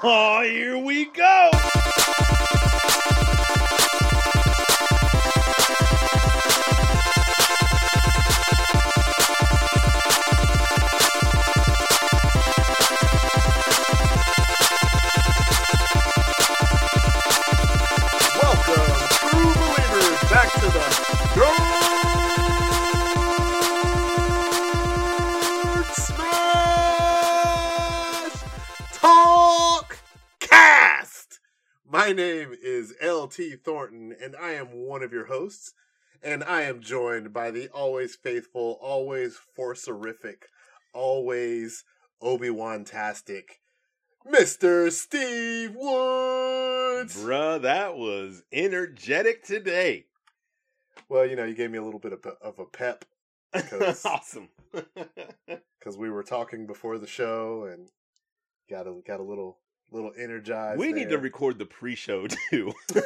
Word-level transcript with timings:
Oh, 0.00 0.42
here 0.50 0.78
we 0.78 1.04
go. 1.06 1.67
My 32.08 32.14
name 32.14 32.56
is 32.62 32.94
LT 33.04 33.62
Thornton, 33.62 34.16
and 34.18 34.34
I 34.34 34.52
am 34.52 34.68
one 34.68 35.02
of 35.02 35.12
your 35.12 35.26
hosts. 35.26 35.74
And 36.22 36.42
I 36.42 36.62
am 36.62 36.80
joined 36.80 37.34
by 37.34 37.50
the 37.50 37.68
always 37.68 38.16
faithful, 38.16 38.78
always 38.80 39.38
forcerific, 39.54 40.44
always 40.94 41.84
Obi 42.22 42.48
Wan 42.48 42.84
tastic, 42.84 43.60
Mr. 44.26 44.90
Steve 44.90 45.74
Woods. 45.76 47.14
Bruh, 47.22 47.60
that 47.60 47.94
was 47.94 48.42
energetic 48.54 49.44
today. 49.44 50.06
Well, 51.10 51.26
you 51.26 51.36
know, 51.36 51.44
you 51.44 51.54
gave 51.54 51.70
me 51.70 51.76
a 51.76 51.84
little 51.84 52.00
bit 52.00 52.14
of, 52.14 52.22
pe- 52.22 52.30
of 52.40 52.58
a 52.58 52.64
pep 52.64 53.04
because 53.52 54.02
awesome. 54.06 54.48
Because 55.78 55.98
we 55.98 56.08
were 56.08 56.22
talking 56.22 56.66
before 56.66 56.96
the 56.96 57.06
show 57.06 57.68
and 57.70 57.88
got 58.70 58.86
a 58.86 58.98
got 59.06 59.20
a 59.20 59.22
little 59.22 59.58
little 59.90 60.12
energized. 60.18 60.78
we 60.78 60.92
need 60.92 61.08
to 61.08 61.18
record 61.18 61.58
the 61.58 61.64
pre-show 61.66 62.26
too. 62.50 62.72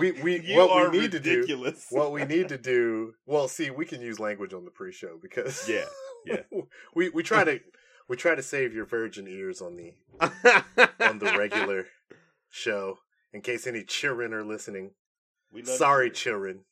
We- 0.00 0.10
we- 0.12 0.40
you 0.40 0.56
what 0.58 0.74
we 0.74 0.82
are 0.82 0.90
need 0.90 1.12
to 1.12 1.20
do- 1.20 1.72
what 1.90 2.10
we 2.10 2.24
need 2.24 2.48
to 2.48 2.58
do. 2.58 3.14
Well, 3.26 3.46
see, 3.46 3.70
we 3.70 3.84
can 3.86 4.00
use 4.00 4.18
language 4.18 4.52
on 4.52 4.64
the 4.64 4.70
pre-show 4.72 5.18
because 5.22 5.68
Yeah, 5.68 5.84
yeah. 6.26 6.40
we 6.96 7.10
we 7.10 7.22
try 7.22 7.44
to 7.44 7.60
we 8.08 8.16
try 8.16 8.34
to 8.34 8.42
save 8.42 8.74
your 8.74 8.86
virgin 8.86 9.28
ears 9.28 9.60
on 9.62 9.76
the 9.76 9.92
on 11.00 11.20
the 11.20 11.34
regular 11.38 11.86
show 12.50 12.98
in 13.32 13.40
case 13.40 13.66
any 13.68 13.84
children 13.84 14.34
are 14.34 14.44
listening. 14.44 14.90
We 15.52 15.64
Sorry, 15.64 16.06
you. 16.06 16.12
children. 16.12 16.64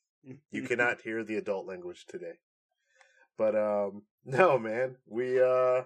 you 0.50 0.62
cannot 0.62 1.02
hear 1.02 1.22
the 1.22 1.36
adult 1.36 1.66
language 1.66 2.06
today. 2.06 2.38
But 3.38 3.54
um 3.54 4.02
no 4.24 4.58
man, 4.58 4.96
we 5.06 5.40
uh 5.40 5.82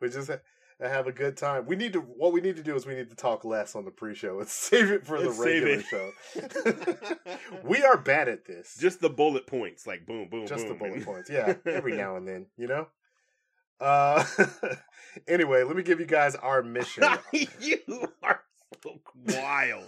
we 0.00 0.08
just 0.08 0.28
ha- 0.28 0.38
have 0.80 1.06
a 1.06 1.12
good 1.12 1.36
time. 1.36 1.66
We 1.66 1.76
need 1.76 1.92
to 1.94 2.00
what 2.00 2.32
we 2.32 2.40
need 2.40 2.56
to 2.56 2.62
do 2.62 2.74
is 2.74 2.86
we 2.86 2.94
need 2.94 3.10
to 3.10 3.16
talk 3.16 3.44
less 3.44 3.74
on 3.76 3.84
the 3.84 3.90
pre-show 3.90 4.40
and 4.40 4.48
save 4.50 4.90
it 4.90 5.06
for 5.06 5.20
the 5.20 5.32
save 5.32 5.62
regular 5.64 5.78
it. 5.78 5.84
show. 5.86 7.58
we 7.64 7.82
are 7.82 7.96
bad 7.98 8.28
at 8.28 8.44
this. 8.46 8.76
Just 8.78 9.00
the 9.00 9.10
bullet 9.10 9.46
points, 9.46 9.86
like 9.86 10.06
boom, 10.06 10.28
boom, 10.30 10.46
just 10.46 10.66
the 10.68 10.74
boom. 10.74 10.90
bullet 10.90 11.04
points. 11.04 11.30
Yeah, 11.32 11.54
every 11.66 11.96
now 11.96 12.16
and 12.16 12.26
then, 12.26 12.46
you 12.56 12.66
know? 12.66 12.86
Uh 13.80 14.24
anyway, 15.28 15.62
let 15.64 15.74
me 15.76 15.82
give 15.82 16.00
you 16.00 16.06
guys 16.06 16.34
our 16.36 16.62
mission. 16.62 17.02
you 17.60 17.78
are 18.22 18.40
so 18.82 19.00
wild. 19.26 19.84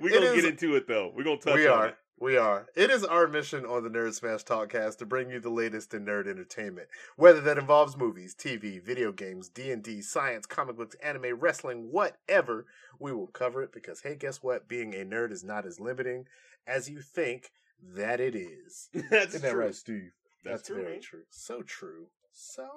We're 0.00 0.10
gonna 0.10 0.26
is- 0.26 0.34
get 0.42 0.44
into 0.44 0.76
it 0.76 0.86
though. 0.86 1.12
We're 1.14 1.24
gonna 1.24 1.38
touch 1.38 1.54
we 1.56 1.66
on 1.66 1.78
are. 1.78 1.86
it. 1.88 1.94
We 2.20 2.36
are. 2.36 2.66
It 2.76 2.90
is 2.90 3.02
our 3.02 3.26
mission 3.26 3.64
on 3.64 3.82
the 3.82 3.88
Nerd 3.88 4.12
Smash 4.12 4.44
Talkcast 4.44 4.98
to 4.98 5.06
bring 5.06 5.30
you 5.30 5.40
the 5.40 5.48
latest 5.48 5.94
in 5.94 6.04
nerd 6.04 6.28
entertainment, 6.28 6.88
whether 7.16 7.40
that 7.40 7.56
involves 7.56 7.96
movies, 7.96 8.34
TV, 8.34 8.78
video 8.80 9.10
games, 9.10 9.48
D 9.48 9.70
and 9.70 9.82
D, 9.82 10.02
science, 10.02 10.44
comic 10.44 10.76
books, 10.76 10.94
anime, 11.02 11.40
wrestling, 11.40 11.90
whatever. 11.90 12.66
We 12.98 13.14
will 13.14 13.28
cover 13.28 13.62
it 13.62 13.72
because 13.72 14.02
hey, 14.02 14.16
guess 14.16 14.42
what? 14.42 14.68
Being 14.68 14.92
a 14.92 14.98
nerd 14.98 15.32
is 15.32 15.42
not 15.42 15.64
as 15.64 15.80
limiting 15.80 16.26
as 16.66 16.90
you 16.90 17.00
think 17.00 17.52
that 17.82 18.20
it 18.20 18.36
is. 18.36 18.90
That's 19.10 19.28
Isn't 19.34 19.40
that 19.40 19.52
true. 19.52 19.60
right, 19.64 19.74
Steve? 19.74 20.12
That's, 20.44 20.66
true. 20.66 20.76
very 20.76 20.92
man. 20.92 21.00
true. 21.00 21.22
So 21.30 21.62
true. 21.62 22.08
So 22.32 22.68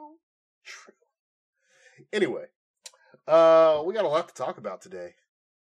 true. 0.63 0.93
Anyway, 2.13 2.45
uh, 3.27 3.83
we 3.85 3.93
got 3.93 4.05
a 4.05 4.07
lot 4.07 4.29
to 4.29 4.33
talk 4.33 4.57
about 4.57 4.81
today. 4.81 5.15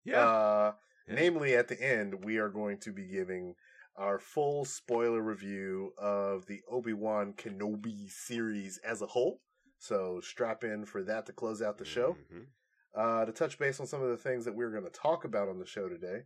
Yeah. 0.03 0.19
Uh, 0.19 0.71
Yeah. 1.07 1.15
Namely, 1.15 1.55
at 1.55 1.67
the 1.67 1.81
end, 1.81 2.23
we 2.23 2.37
are 2.37 2.49
going 2.49 2.77
to 2.79 2.91
be 2.91 3.05
giving 3.05 3.55
our 3.95 4.19
full 4.19 4.65
spoiler 4.65 5.21
review 5.21 5.91
of 5.97 6.47
the 6.47 6.61
Obi 6.69 6.93
Wan 6.93 7.33
Kenobi 7.33 8.09
series 8.09 8.77
as 8.79 9.01
a 9.01 9.07
whole. 9.07 9.39
So 9.77 10.19
strap 10.21 10.63
in 10.63 10.85
for 10.85 11.03
that 11.03 11.25
to 11.27 11.33
close 11.33 11.61
out 11.61 11.77
the 11.77 11.85
show. 11.85 12.17
Mhm. 12.31 12.47
Uh, 12.93 13.25
to 13.25 13.31
touch 13.31 13.57
base 13.59 13.79
on 13.79 13.87
some 13.87 14.01
of 14.01 14.09
the 14.09 14.17
things 14.17 14.45
that 14.45 14.55
we're 14.55 14.71
going 14.71 14.83
to 14.83 14.89
talk 14.89 15.25
about 15.25 15.47
on 15.49 15.59
the 15.59 15.65
show 15.65 15.87
today, 15.89 16.23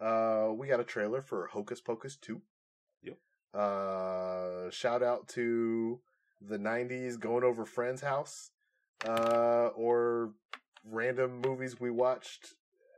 uh, 0.00 0.50
we 0.52 0.68
got 0.68 0.80
a 0.80 0.84
trailer 0.84 1.20
for 1.20 1.46
Hocus 1.48 1.80
Pocus 1.80 2.16
2. 2.16 2.40
Yep. 3.02 3.18
Uh, 3.52 4.70
shout 4.70 5.02
out 5.02 5.28
to 5.28 6.00
the 6.40 6.58
90s 6.58 7.16
going 7.18 7.44
over 7.44 7.64
Friends' 7.64 8.02
house 8.02 8.50
uh, 9.04 9.68
or 9.74 10.32
random 10.84 11.40
movies 11.40 11.80
we 11.80 11.90
watched 11.90 12.54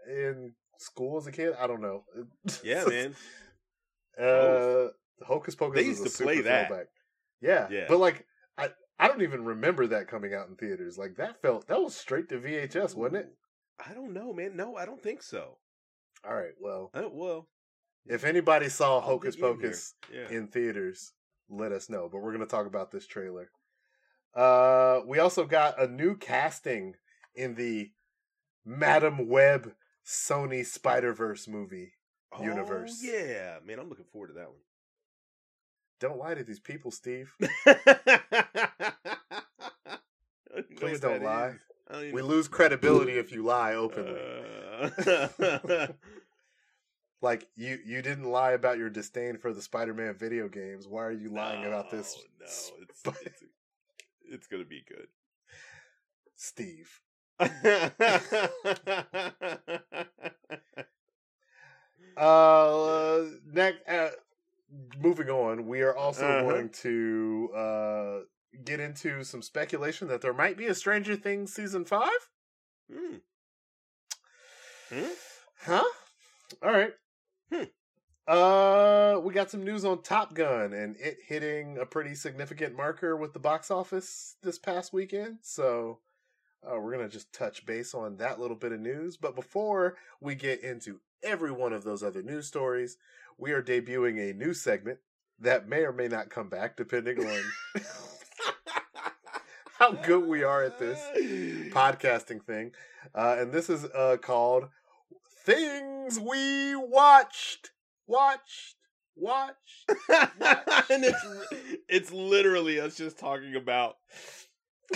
in 0.06 0.54
school 0.78 1.18
as 1.18 1.26
a 1.26 1.32
kid. 1.32 1.54
I 1.60 1.66
don't 1.66 1.82
know. 1.82 2.04
Yeah, 2.64 2.84
man. 2.86 3.14
Uh, 4.18 4.88
Hocus 5.24 5.54
Pocus. 5.54 5.76
They 5.76 5.88
is 5.90 6.00
used 6.00 6.06
a 6.14 6.18
to 6.18 6.24
play 6.24 6.40
that. 6.42 6.68
throwback. 6.68 6.86
Yeah, 7.40 7.68
Yeah. 7.70 7.84
but 7.88 7.98
like 7.98 8.26
I, 8.56 8.70
I 8.98 9.06
don't 9.08 9.22
even 9.22 9.44
remember 9.44 9.86
that 9.88 10.08
coming 10.08 10.34
out 10.34 10.48
in 10.48 10.56
theaters. 10.56 10.98
Like 10.98 11.16
that 11.16 11.40
felt 11.40 11.68
that 11.68 11.80
was 11.80 11.94
straight 11.94 12.28
to 12.30 12.38
VHS, 12.38 12.94
wasn't 12.96 13.16
it? 13.22 13.28
I 13.84 13.94
don't 13.94 14.12
know, 14.12 14.32
man. 14.32 14.56
No, 14.56 14.76
I 14.76 14.86
don't 14.86 15.02
think 15.02 15.22
so. 15.22 15.58
All 16.28 16.34
right. 16.34 16.54
Well, 16.60 16.90
Uh, 16.94 17.08
well, 17.12 17.46
if 18.06 18.24
anybody 18.24 18.68
saw 18.68 19.00
Hocus 19.00 19.36
dig 19.36 19.44
in 19.44 19.50
Pocus 19.50 19.94
yeah. 20.12 20.28
in 20.30 20.48
theaters, 20.48 21.12
let 21.48 21.70
us 21.70 21.88
know. 21.88 22.08
But 22.10 22.18
we're 22.22 22.32
going 22.34 22.44
to 22.44 22.50
talk 22.50 22.66
about 22.66 22.90
this 22.90 23.06
trailer. 23.06 23.50
Uh, 24.34 25.00
we 25.06 25.20
also 25.20 25.44
got 25.46 25.80
a 25.80 25.86
new 25.86 26.16
casting 26.16 26.94
in 27.36 27.54
the 27.54 27.90
Madame 28.64 29.28
Web 29.28 29.72
Sony 30.08 30.64
Spider 30.64 31.12
Verse 31.12 31.46
movie. 31.46 31.92
universe. 32.40 33.02
Oh, 33.04 33.10
yeah, 33.12 33.58
man. 33.64 33.78
I'm 33.78 33.88
looking 33.90 34.06
forward 34.06 34.28
to 34.28 34.32
that 34.34 34.48
one. 34.48 34.62
Don't 36.00 36.18
lie 36.18 36.34
to 36.34 36.44
these 36.44 36.60
people, 36.60 36.90
Steve. 36.90 37.34
Please 40.76 41.00
don't 41.00 41.22
lie. 41.22 41.56
Uh, 41.90 42.02
We 42.12 42.22
lose 42.22 42.48
credibility 42.48 43.12
if 43.18 43.32
you 43.32 43.42
lie 43.44 43.74
openly. 43.74 44.20
Like 47.20 47.48
you, 47.56 47.80
you 47.84 48.00
didn't 48.00 48.30
lie 48.30 48.52
about 48.52 48.78
your 48.78 48.90
disdain 48.90 49.38
for 49.38 49.52
the 49.52 49.60
Spider-Man 49.60 50.14
video 50.14 50.48
games. 50.48 50.86
Why 50.86 51.02
are 51.04 51.10
you 51.10 51.30
lying 51.30 51.64
about 51.64 51.90
this, 51.90 52.14
No, 52.16 52.22
no, 52.38 52.44
it's 52.46 52.72
it's, 53.26 53.42
it's 54.30 54.46
gonna 54.46 54.64
be 54.64 54.84
good. 54.88 55.08
Steve? 56.36 57.00
Uh, 62.16 63.22
next, 63.52 63.88
uh, 63.88 64.10
moving 65.00 65.30
on, 65.30 65.66
we 65.66 65.82
are 65.82 65.96
also 65.96 66.26
Uh-huh. 66.26 66.50
going 66.50 66.68
to 66.70 67.50
uh 67.54 68.18
get 68.64 68.80
into 68.80 69.22
some 69.22 69.42
speculation 69.42 70.08
that 70.08 70.20
there 70.20 70.32
might 70.32 70.56
be 70.56 70.66
a 70.66 70.74
Stranger 70.74 71.14
Things 71.14 71.52
season 71.52 71.84
five. 71.84 72.28
Hmm. 72.92 73.16
Hmm? 74.90 75.12
Huh? 75.60 75.84
All 76.62 76.72
right. 76.72 76.92
Hmm. 77.52 77.64
Uh, 78.26 79.20
we 79.22 79.32
got 79.32 79.50
some 79.50 79.62
news 79.62 79.84
on 79.84 80.02
Top 80.02 80.34
Gun 80.34 80.72
and 80.72 80.96
it 80.98 81.18
hitting 81.26 81.78
a 81.78 81.86
pretty 81.86 82.14
significant 82.14 82.74
marker 82.76 83.16
with 83.16 83.32
the 83.32 83.38
box 83.38 83.70
office 83.70 84.36
this 84.42 84.58
past 84.58 84.92
weekend. 84.92 85.38
So, 85.42 86.00
uh, 86.66 86.78
we're 86.78 86.92
gonna 86.92 87.08
just 87.08 87.32
touch 87.32 87.64
base 87.66 87.94
on 87.94 88.16
that 88.16 88.40
little 88.40 88.56
bit 88.56 88.72
of 88.72 88.80
news. 88.80 89.16
But 89.16 89.34
before 89.34 89.96
we 90.20 90.34
get 90.34 90.62
into 90.62 91.00
every 91.22 91.52
one 91.52 91.72
of 91.72 91.84
those 91.84 92.02
other 92.02 92.22
news 92.22 92.46
stories, 92.46 92.96
we 93.36 93.52
are 93.52 93.62
debuting 93.62 94.18
a 94.18 94.34
new 94.34 94.54
segment 94.54 94.98
that 95.40 95.68
may 95.68 95.80
or 95.80 95.92
may 95.92 96.08
not 96.08 96.30
come 96.30 96.48
back, 96.48 96.76
depending 96.76 97.24
on 97.24 97.42
how 99.78 99.92
good 99.92 100.26
we 100.26 100.42
are 100.42 100.64
at 100.64 100.78
this 100.78 100.98
podcasting 101.72 102.42
thing. 102.42 102.72
Uh, 103.14 103.36
and 103.38 103.52
this 103.52 103.70
is 103.70 103.84
uh, 103.84 104.16
called 104.20 104.68
Things 105.44 106.18
We 106.18 106.74
Watched. 106.74 107.70
Watched. 108.06 108.74
Watched. 109.14 109.88
and 110.90 111.04
it's 111.04 111.26
it's 111.88 112.12
literally 112.12 112.80
us 112.80 112.96
just 112.96 113.18
talking 113.18 113.56
about 113.56 113.96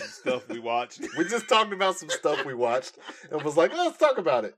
stuff 0.00 0.48
we 0.48 0.58
watched. 0.58 1.00
We 1.16 1.24
just 1.24 1.48
talked 1.48 1.72
about 1.72 1.96
some 1.96 2.10
stuff 2.10 2.44
we 2.44 2.54
watched 2.54 2.96
and 3.30 3.42
was 3.42 3.56
like, 3.56 3.72
let's 3.72 3.98
talk 3.98 4.18
about 4.18 4.44
it. 4.44 4.54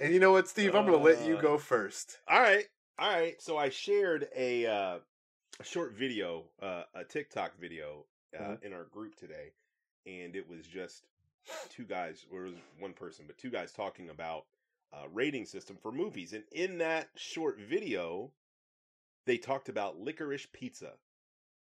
And 0.00 0.12
you 0.12 0.20
know 0.20 0.32
what, 0.32 0.48
Steve? 0.48 0.74
I'm 0.74 0.86
going 0.86 0.98
to 0.98 1.04
let 1.04 1.26
you 1.26 1.36
Uh, 1.36 1.40
go 1.40 1.58
first. 1.58 2.18
All 2.28 2.40
right. 2.40 2.64
All 2.98 3.10
right, 3.10 3.40
so 3.40 3.56
I 3.56 3.70
shared 3.70 4.28
a 4.36 4.66
uh, 4.66 4.98
a 5.60 5.64
short 5.64 5.92
video, 5.94 6.44
uh, 6.60 6.82
a 6.94 7.04
TikTok 7.04 7.58
video 7.58 8.04
uh, 8.38 8.42
Mhm. 8.42 8.62
in 8.64 8.72
our 8.72 8.84
group 8.84 9.16
today, 9.16 9.52
and 10.06 10.36
it 10.36 10.48
was 10.48 10.66
just 10.66 11.04
two 11.70 11.84
guys, 11.84 12.26
or 12.30 12.44
it 12.46 12.50
was 12.50 12.58
one 12.78 12.92
person, 12.92 13.24
but 13.26 13.38
two 13.38 13.50
guys 13.50 13.72
talking 13.72 14.10
about 14.10 14.44
uh, 14.92 15.08
rating 15.12 15.46
system 15.46 15.76
for 15.76 15.90
movies, 15.90 16.32
and 16.34 16.44
in 16.52 16.78
that 16.78 17.08
short 17.16 17.58
video, 17.58 18.30
they 19.24 19.38
talked 19.38 19.68
about 19.70 19.98
licorice 19.98 20.46
pizza, 20.52 20.92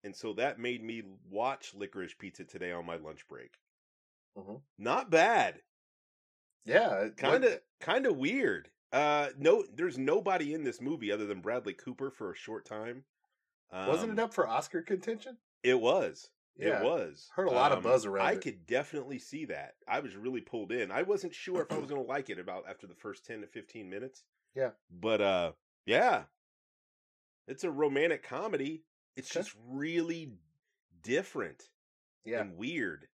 and 0.04 0.16
so 0.16 0.34
that 0.34 0.60
made 0.60 0.84
me 0.84 1.02
watch 1.24 1.74
licorice 1.74 2.14
pizza 2.18 2.46
today 2.46 2.72
on 2.72 2.86
my 2.86 2.96
lunch 2.98 3.28
break. 3.28 3.60
Mhm. 4.36 4.64
Not 4.80 5.12
bad 5.12 5.62
Yeah, 6.66 7.10
kind 7.18 7.44
of 7.44 7.62
kind 7.80 8.06
of 8.06 8.18
weird 8.18 8.72
uh 8.92 9.30
no 9.38 9.64
there's 9.72 9.98
nobody 9.98 10.54
in 10.54 10.64
this 10.64 10.82
movie 10.82 11.12
other 11.12 11.26
than 11.28 11.42
bradley 11.42 11.74
cooper 11.74 12.10
for 12.10 12.32
a 12.32 12.36
short 12.36 12.66
time 12.66 13.06
um, 13.72 13.82
wasn't 13.86 14.12
it 14.12 14.20
up 14.20 14.34
for 14.34 14.48
Oscar 14.48 14.82
contention? 14.82 15.38
it 15.64 15.80
was 15.80 16.32
Yeah, 16.56 16.68
it 16.68 16.78
was 16.78 17.34
heard 17.36 17.48
a 17.48 17.52
lot 17.52 17.72
of 17.72 17.82
Um, 17.82 17.84
buzz 17.84 18.06
around 18.06 18.34
i 18.34 18.36
it. 18.36 18.44
could 18.44 18.66
definitely 18.66 19.20
see 19.20 19.46
that 19.46 19.76
i 19.88 20.00
was 20.00 20.16
really 20.16 20.42
pulled 20.42 20.72
in 20.72 20.92
i 20.92 21.02
wasn't 21.02 21.34
sure 21.34 21.62
if 21.62 21.72
i 21.72 21.78
was 21.78 21.88
gonna 21.90 22.02
like 22.02 22.30
it 22.30 22.40
about 22.40 22.68
after 22.68 22.88
the 22.88 22.96
first 22.96 23.26
10 23.26 23.42
to 23.42 23.48
15 23.48 23.90
minutes 23.90 24.24
Yeah. 24.56 24.72
but 24.90 25.22
uh 25.22 25.54
yeah 25.86 26.26
it's 27.48 27.64
a 27.64 27.72
romantic 27.72 28.24
comedy 28.24 28.86
it's 29.16 29.30
just 29.30 29.56
really 29.68 30.32
different 31.04 31.70
Yeah, 32.26 32.42
and 32.42 32.58
weird. 32.58 33.08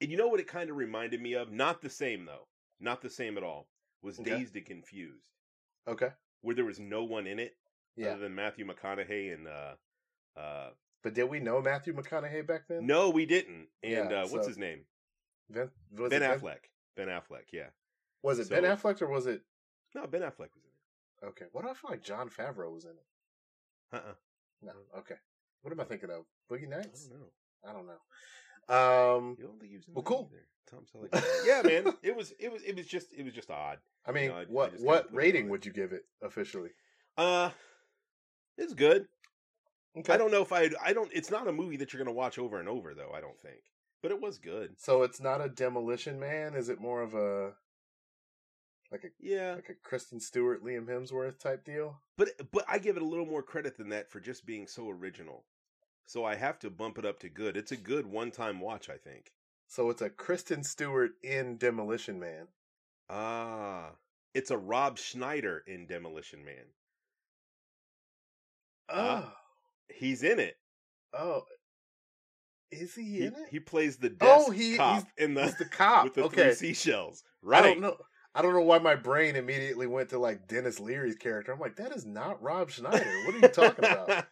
And 0.00 0.10
you 0.10 0.16
know 0.16 0.28
what 0.28 0.40
it 0.40 0.46
kind 0.46 0.70
of 0.70 0.76
reminded 0.76 1.20
me 1.20 1.34
of? 1.34 1.50
Not 1.52 1.82
the 1.82 1.90
same 1.90 2.24
though. 2.24 2.46
Not 2.80 3.02
the 3.02 3.10
same 3.10 3.36
at 3.36 3.42
all. 3.42 3.68
Was 4.02 4.18
Okay. 4.20 4.30
Dazed 4.30 4.54
and 4.56 4.64
Confused, 4.64 5.26
okay, 5.88 6.10
where 6.42 6.54
there 6.54 6.64
was 6.64 6.78
no 6.78 7.02
one 7.02 7.26
in 7.26 7.40
it 7.40 7.56
yeah. 7.96 8.10
other 8.10 8.20
than 8.20 8.34
Matthew 8.36 8.64
McConaughey 8.64 9.34
and 9.34 9.48
uh 9.48 9.74
uh 10.38 10.70
But 11.02 11.14
did 11.14 11.24
we 11.24 11.40
know 11.40 11.60
Matthew 11.60 11.92
McConaughey 11.94 12.46
back 12.46 12.68
then? 12.68 12.86
no, 12.86 13.10
we 13.10 13.26
didn't. 13.26 13.66
And 13.82 14.10
Yeah, 14.10 14.22
uh 14.22 14.28
what's 14.28 14.44
so- 14.44 14.48
his 14.48 14.58
name? 14.58 14.84
Ben 15.50 15.68
it 15.96 16.22
Affleck. 16.22 16.70
Ben 16.96 17.08
Affleck, 17.08 17.50
yeah. 17.52 17.70
Was 18.22 18.38
it 18.38 18.48
Ben 18.50 18.62
Affleck 18.64 19.00
or 19.02 19.08
was 19.08 19.26
it? 19.26 19.42
No, 19.94 20.06
Ben 20.06 20.20
Affleck 20.20 20.50
was 20.54 20.64
in 20.64 21.24
it. 21.24 21.28
Okay, 21.30 21.46
what 21.52 21.62
do 21.64 21.70
I 21.70 21.74
feel 21.74 21.90
like 21.90 22.02
Jon 22.02 22.28
Favreau 22.28 22.72
was 22.72 22.84
in 22.84 22.90
it? 22.92 23.06
Uh-uh. 23.92 24.14
No, 24.62 24.72
okay. 24.98 25.16
What 25.62 25.72
am 25.72 25.80
I 25.80 25.84
thinking 25.84 26.10
of? 26.10 26.24
Boogie 26.50 26.68
Nights? 26.68 27.08
I 27.10 27.12
don't 27.12 27.20
know. 27.20 27.30
I 27.68 27.72
don't 27.72 27.86
know. 27.86 29.16
Um, 29.18 29.36
You 29.38 29.46
don't 29.46 29.58
think 29.58 29.70
he 29.72 29.76
was 29.78 29.86
Well, 29.88 30.02
cool. 30.02 30.30
either. 30.32 30.44
Tom 30.70 30.84
Selleck. 30.94 31.46
yeah, 31.46 31.62
man. 31.62 31.94
It 32.02 32.14
was 32.14 32.32
it 32.38 32.52
was 32.52 32.62
it 32.62 32.76
was 32.76 32.86
just 32.86 33.12
it 33.14 33.24
was 33.24 33.32
just 33.32 33.50
odd. 33.50 33.78
I 34.06 34.12
mean, 34.12 34.28
know, 34.28 34.36
I- 34.36 34.40
I 34.40 34.44
what 34.44 34.72
just 34.72 34.84
what 34.84 34.94
kinda 34.96 35.08
put 35.08 35.12
it 35.14 35.16
rating 35.16 35.48
would 35.48 35.64
you 35.66 35.72
give 35.72 35.92
it 35.92 36.02
officially? 36.22 36.70
Uh 37.16 37.50
it's 38.58 38.74
good. 38.74 39.06
Okay. 39.96 40.12
I 40.12 40.16
don't 40.18 40.30
know 40.30 40.42
if 40.42 40.52
I 40.52 40.68
I 40.82 40.92
don't 40.92 41.10
it's 41.14 41.30
not 41.30 41.48
a 41.48 41.52
movie 41.52 41.78
that 41.78 41.92
you're 41.92 42.04
going 42.04 42.14
to 42.14 42.18
watch 42.18 42.38
over 42.38 42.60
and 42.60 42.68
over 42.68 42.92
though, 42.94 43.12
I 43.14 43.20
don't 43.22 43.38
think. 43.40 43.60
But 44.02 44.10
it 44.12 44.20
was 44.20 44.38
good. 44.38 44.78
So 44.78 45.02
it's 45.02 45.20
not 45.20 45.40
a 45.40 45.48
Demolition 45.48 46.20
Man. 46.20 46.54
Is 46.54 46.68
it 46.68 46.80
more 46.80 47.00
of 47.02 47.14
a 47.14 47.52
like 48.90 49.04
a 49.04 49.08
Yeah. 49.18 49.54
like 49.54 49.68
a 49.68 49.74
Kristen 49.74 50.20
Stewart, 50.20 50.62
Liam 50.64 50.86
Hemsworth 50.86 51.38
type 51.38 51.64
deal? 51.64 52.00
But 52.16 52.30
but 52.52 52.64
I 52.68 52.78
give 52.78 52.96
it 52.96 53.02
a 53.02 53.06
little 53.06 53.26
more 53.26 53.42
credit 53.42 53.76
than 53.76 53.88
that 53.90 54.10
for 54.10 54.20
just 54.20 54.46
being 54.46 54.66
so 54.66 54.88
original. 54.88 55.44
So 56.06 56.24
I 56.24 56.36
have 56.36 56.58
to 56.60 56.70
bump 56.70 56.96
it 56.98 57.04
up 57.04 57.18
to 57.20 57.28
good. 57.28 57.56
It's 57.56 57.72
a 57.72 57.76
good 57.76 58.06
one-time 58.06 58.60
watch, 58.60 58.88
I 58.88 58.96
think. 58.96 59.32
So 59.66 59.90
it's 59.90 60.00
a 60.00 60.08
Kristen 60.08 60.62
Stewart 60.64 61.10
in 61.22 61.58
Demolition 61.58 62.18
Man. 62.18 62.48
Ah, 63.10 63.90
it's 64.32 64.50
a 64.50 64.56
Rob 64.56 64.98
Schneider 64.98 65.62
in 65.66 65.86
Demolition 65.86 66.44
Man. 66.44 66.64
Oh, 68.88 68.94
Ah. 69.30 69.34
He's 69.90 70.22
in 70.22 70.38
it. 70.38 70.56
oh, 71.12 71.42
is 72.70 72.94
he 72.94 73.02
He, 73.04 73.20
in 73.24 73.34
it? 73.34 73.48
he 73.50 73.60
plays 73.60 73.96
the 73.96 74.10
desk 74.10 74.48
Oh, 74.48 74.50
he- 74.50 74.76
cop 74.76 75.06
in 75.16 75.34
the 75.34 75.44
He's 75.44 75.56
the 75.56 75.64
cop. 75.64 76.04
with 76.04 76.14
the 76.14 76.24
okay, 76.24 76.54
three 76.54 76.74
seashells. 76.74 77.22
Right. 77.42 77.58
I 77.58 77.66
Right. 77.66 77.72
don't 77.74 77.80
know. 77.82 77.96
I 78.38 78.42
don't 78.42 78.54
know 78.54 78.60
why 78.60 78.78
my 78.78 78.94
brain 78.94 79.34
immediately 79.34 79.88
went 79.88 80.10
to 80.10 80.18
like 80.20 80.46
Denis 80.46 80.78
Leary's 80.78 81.16
character. 81.16 81.50
I'm 81.50 81.58
like, 81.58 81.74
that 81.74 81.90
is 81.90 82.06
not 82.06 82.40
Rob 82.40 82.70
Schneider. 82.70 83.04
What 83.26 83.34
are 83.34 83.38
you 83.38 83.48
talking 83.48 83.84
about? 83.84 84.26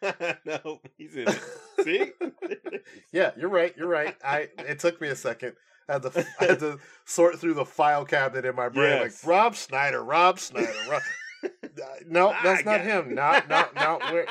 no, 0.47 0.81
he's 0.97 1.17
in 1.17 1.26
it. 1.26 1.41
See? 1.82 2.12
yeah, 3.12 3.32
you're 3.37 3.49
right. 3.49 3.75
You're 3.76 3.88
right. 3.88 4.14
I 4.25 4.47
it 4.58 4.79
took 4.79 5.00
me 5.00 5.08
a 5.08 5.17
second. 5.17 5.55
I 5.88 5.94
had 5.94 6.03
to 6.03 6.26
I 6.41 6.44
had 6.44 6.61
to 6.61 6.79
sort 7.05 7.41
through 7.41 7.55
the 7.55 7.64
file 7.64 8.05
cabinet 8.05 8.44
in 8.44 8.55
my 8.55 8.69
brain. 8.69 8.93
Yes. 8.93 9.25
Like 9.25 9.29
Rob 9.29 9.56
Schneider, 9.56 10.05
Rob 10.05 10.38
Schneider. 10.38 10.73
Rob... 10.88 11.02
no, 12.06 12.29
Ah, 12.29 12.41
that's 12.44 12.64
not 12.64 12.82
him. 12.82 13.12
Not 13.12 13.49
not 13.49 13.75
not 13.75 14.02
where. 14.12 14.26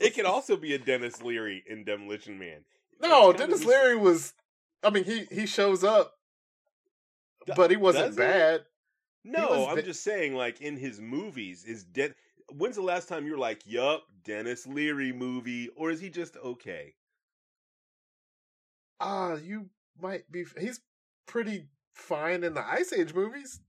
it 0.00 0.16
could 0.16 0.26
also 0.26 0.56
be 0.56 0.74
a 0.74 0.78
Denis 0.78 1.22
Leary 1.22 1.62
in 1.68 1.84
Demolition 1.84 2.36
Man. 2.36 2.64
no, 3.00 3.32
Denis 3.32 3.64
Leary 3.64 3.94
was. 3.94 4.34
I 4.82 4.90
mean, 4.90 5.04
he 5.04 5.26
he 5.30 5.46
shows 5.46 5.84
up, 5.84 6.14
but 7.56 7.70
he 7.70 7.76
wasn't 7.76 8.16
bad. 8.16 8.62
No, 9.24 9.68
I'm 9.68 9.76
De- 9.76 9.82
just 9.82 10.02
saying, 10.02 10.34
like 10.34 10.60
in 10.60 10.76
his 10.76 11.00
movies, 11.00 11.64
is 11.64 11.84
Den. 11.84 12.14
When's 12.52 12.76
the 12.76 12.82
last 12.82 13.08
time 13.08 13.26
you 13.26 13.32
were 13.32 13.38
like, 13.38 13.62
"Yup, 13.66 14.04
Denis 14.24 14.66
Leary 14.66 15.12
movie," 15.12 15.68
or 15.76 15.90
is 15.90 16.00
he 16.00 16.08
just 16.08 16.36
okay? 16.38 16.94
Ah, 18.98 19.34
you 19.34 19.68
might 20.00 20.30
be. 20.30 20.44
He's 20.58 20.80
pretty 21.26 21.66
fine 21.92 22.44
in 22.44 22.54
the 22.54 22.66
Ice 22.66 22.92
Age 22.92 23.14
movies. 23.14 23.60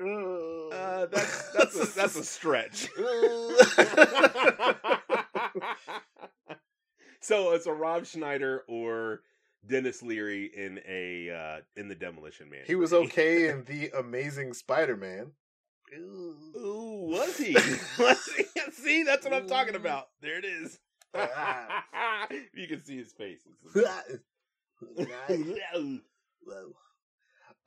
Uh, 0.00 1.06
that's 1.06 1.52
that's 1.52 1.76
a 1.76 1.94
that's 1.94 2.16
a 2.16 2.24
stretch. 2.24 2.88
so 7.20 7.52
it's 7.52 7.66
a 7.66 7.72
Rob 7.72 8.06
Schneider 8.06 8.64
or 8.68 9.20
Denis 9.66 10.02
Leary 10.02 10.46
in 10.54 10.80
a 10.88 11.30
uh 11.30 11.60
in 11.76 11.88
the 11.88 11.94
Demolition 11.94 12.50
Man. 12.50 12.60
he 12.66 12.74
was 12.74 12.92
okay 12.92 13.48
in 13.50 13.64
the 13.64 13.90
Amazing 13.96 14.54
Spider-Man. 14.54 15.32
Ooh, 15.96 17.06
was 17.10 17.36
he? 17.36 17.52
was 17.98 18.30
he? 18.36 18.44
See, 18.72 19.02
that's 19.02 19.24
what 19.24 19.34
I'm 19.34 19.46
talking 19.46 19.74
about. 19.74 20.08
There 20.22 20.38
it 20.38 20.44
is. 20.44 20.78
you 22.54 22.66
can 22.66 22.82
see 22.82 22.96
his 22.96 23.12
face. 23.12 23.40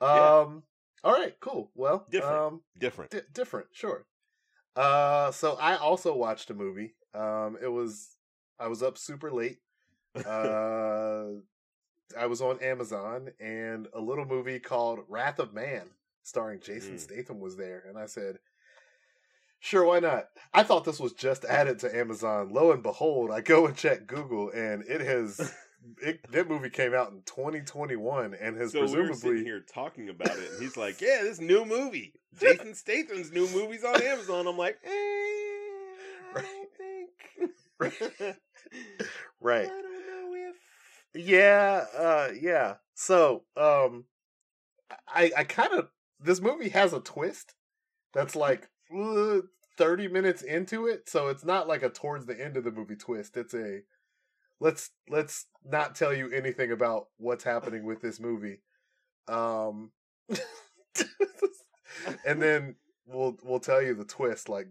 um. 0.02 0.64
All 1.04 1.14
right. 1.14 1.36
Cool. 1.40 1.70
Well, 1.76 2.06
Different. 2.10 2.36
Um, 2.36 2.62
Different. 2.80 3.12
di- 3.12 3.22
different. 3.34 3.68
Sure. 3.72 4.06
Uh. 4.76 5.32
So 5.32 5.54
I 5.62 5.76
also 5.78 6.16
watched 6.16 6.50
a 6.50 6.54
movie. 6.56 6.96
Um. 7.14 7.58
It 7.62 7.68
was. 7.68 8.18
I 8.60 8.68
was 8.68 8.82
up 8.82 8.98
super 8.98 9.32
late. 9.32 9.60
Uh. 10.16 11.26
I 12.18 12.28
was 12.28 12.42
on 12.42 12.60
Amazon, 12.62 13.30
and 13.40 13.88
a 13.94 14.00
little 14.00 14.26
movie 14.26 14.60
called 14.60 15.00
Wrath 15.08 15.40
of 15.40 15.54
Man, 15.54 15.90
starring 16.24 16.60
Jason 16.60 16.96
Mm. 16.96 17.00
Statham, 17.00 17.40
was 17.40 17.58
there, 17.58 17.84
and 17.88 17.98
I 17.98 18.06
said. 18.06 18.40
Sure, 19.60 19.84
why 19.86 20.00
not? 20.00 20.26
I 20.54 20.62
thought 20.62 20.86
this 20.86 21.00
was 21.00 21.14
just 21.14 21.44
added 21.44 21.80
to 21.80 21.96
Amazon. 21.98 22.50
Lo 22.54 22.72
and 22.72 22.84
behold, 22.84 23.32
I 23.32 23.42
go 23.42 23.66
and 23.66 23.76
check 23.76 24.06
Google, 24.06 24.52
and 24.52 24.84
it 24.88 25.02
has. 25.02 25.54
It, 26.02 26.32
that 26.32 26.50
movie 26.50 26.72
came 26.72 26.96
out 26.96 27.12
in 27.12 27.22
2021, 27.28 28.34
and 28.34 28.58
has 28.58 28.72
so 28.72 28.82
we 28.82 28.96
presumably 28.96 29.44
here 29.44 29.60
talking 29.72 30.10
about 30.10 30.36
it, 30.36 30.50
and 30.54 30.60
he's 30.60 30.76
like, 30.76 31.00
"Yeah, 31.00 31.20
this 31.22 31.40
new 31.40 31.64
movie, 31.64 32.12
Jason 32.40 32.74
Statham's 32.74 33.32
new 33.32 33.48
movies 33.50 33.84
on 33.84 34.02
Amazon." 34.02 34.48
I'm 34.48 34.58
like, 34.58 34.80
eh, 34.84 34.90
"I 34.90 36.42
don't 36.42 36.70
think." 37.80 38.36
right. 39.40 39.66
I 39.66 39.68
don't 39.68 39.84
know 39.84 39.90
if. 39.92 39.95
Yeah, 41.16 41.86
uh, 41.98 42.30
yeah. 42.40 42.76
So, 42.94 43.44
um, 43.58 44.06
I 45.08 45.32
I 45.38 45.44
kind 45.44 45.74
of 45.74 45.90
this 46.20 46.42
movie 46.42 46.70
has 46.70 46.94
a 46.94 47.00
twist 47.00 47.54
that's 48.14 48.36
like 48.36 48.70
uh, 48.96 49.40
thirty 49.78 50.08
minutes 50.08 50.42
into 50.44 50.88
it, 50.88 51.10
so 51.10 51.30
it's 51.30 51.46
not 51.46 51.68
like 51.68 51.84
a 51.84 51.90
towards 51.90 52.26
the 52.26 52.40
end 52.40 52.58
of 52.58 52.64
the 52.64 52.72
movie 52.72 52.96
twist. 52.96 53.38
It's 53.38 53.54
a 53.54 53.82
let's 54.60 54.92
let's 55.10 55.48
not 55.66 55.96
tell 55.96 56.14
you 56.14 56.30
anything 56.32 56.72
about 56.72 57.08
what's 57.18 57.44
happening 57.46 57.86
with 57.86 58.02
this 58.02 58.20
movie, 58.20 58.62
um, 59.28 59.92
and 62.26 62.42
then 62.42 62.76
we'll 63.06 63.38
we'll 63.44 63.60
tell 63.60 63.82
you 63.82 63.94
the 63.94 64.06
twist 64.06 64.50
like 64.50 64.68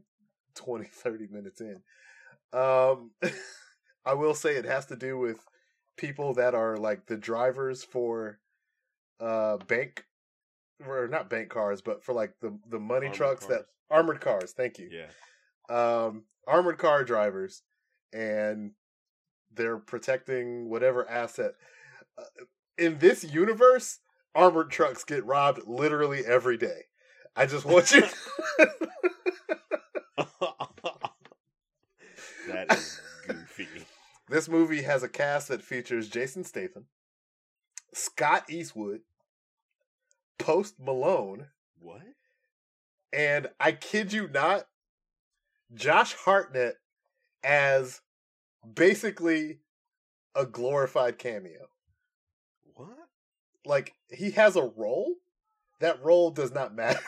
20, 0.55 0.87
30 0.87 1.27
minutes 1.31 1.61
in. 1.61 1.81
Um, 2.59 3.11
I 4.07 4.15
will 4.15 4.35
say 4.35 4.57
it 4.57 4.65
has 4.65 4.87
to 4.87 4.97
do 4.97 5.19
with 5.19 5.39
people 5.97 6.35
that 6.35 6.55
are 6.55 6.77
like 6.77 7.07
the 7.07 7.17
drivers 7.17 7.85
for 7.85 8.39
uh 9.21 9.57
bank 9.59 10.05
or 10.87 11.09
not 11.09 11.31
bank 11.31 11.49
cars, 11.49 11.81
but 11.81 12.03
for 12.03 12.13
like 12.13 12.35
the 12.41 12.59
the 12.69 12.79
money 12.79 13.07
armored 13.07 13.17
trucks 13.17 13.47
cars. 13.47 13.59
that 13.59 13.67
armored 13.91 14.21
cars. 14.21 14.53
Thank 14.53 14.79
you. 14.79 14.91
Yeah. 14.91 15.07
Um, 15.69 16.25
armored 16.47 16.79
car 16.79 17.05
drivers, 17.05 17.63
and 18.13 18.73
they're 19.55 19.79
protecting 19.79 20.69
whatever 20.69 21.09
asset. 21.09 21.55
Uh, 22.19 22.25
in 22.77 22.99
this 22.99 23.25
universe, 23.25 24.01
armored 24.35 24.71
trucks 24.71 25.05
get 25.05 25.25
robbed 25.25 25.67
literally 25.67 26.25
every 26.27 26.57
day. 26.57 26.83
I 27.37 27.47
just 27.47 27.65
want 27.65 27.91
you. 27.93 28.03
that 32.49 32.73
is 32.73 33.01
this 34.29 34.49
movie 34.49 34.83
has 34.83 35.03
a 35.03 35.09
cast 35.09 35.49
that 35.49 35.63
features 35.63 36.09
Jason 36.09 36.45
Statham, 36.45 36.87
Scott 37.93 38.45
Eastwood, 38.49 39.01
Post 40.39 40.77
Malone, 40.81 41.49
What? 41.79 42.03
and 43.13 43.49
I 43.61 43.73
kid 43.73 44.13
you 44.13 44.29
not, 44.29 44.67
Josh 45.75 46.15
Hartnett 46.15 46.77
as 47.43 48.01
basically 48.75 49.61
a 50.35 50.47
glorified 50.47 51.19
cameo. 51.19 51.67
What? 52.75 52.89
Like 53.67 53.95
he 54.11 54.31
has 54.33 54.57
a 54.57 54.63
role. 54.63 55.15
That 55.81 56.03
role 56.03 56.31
does 56.31 56.53
not 56.53 56.75
matter. 56.75 57.01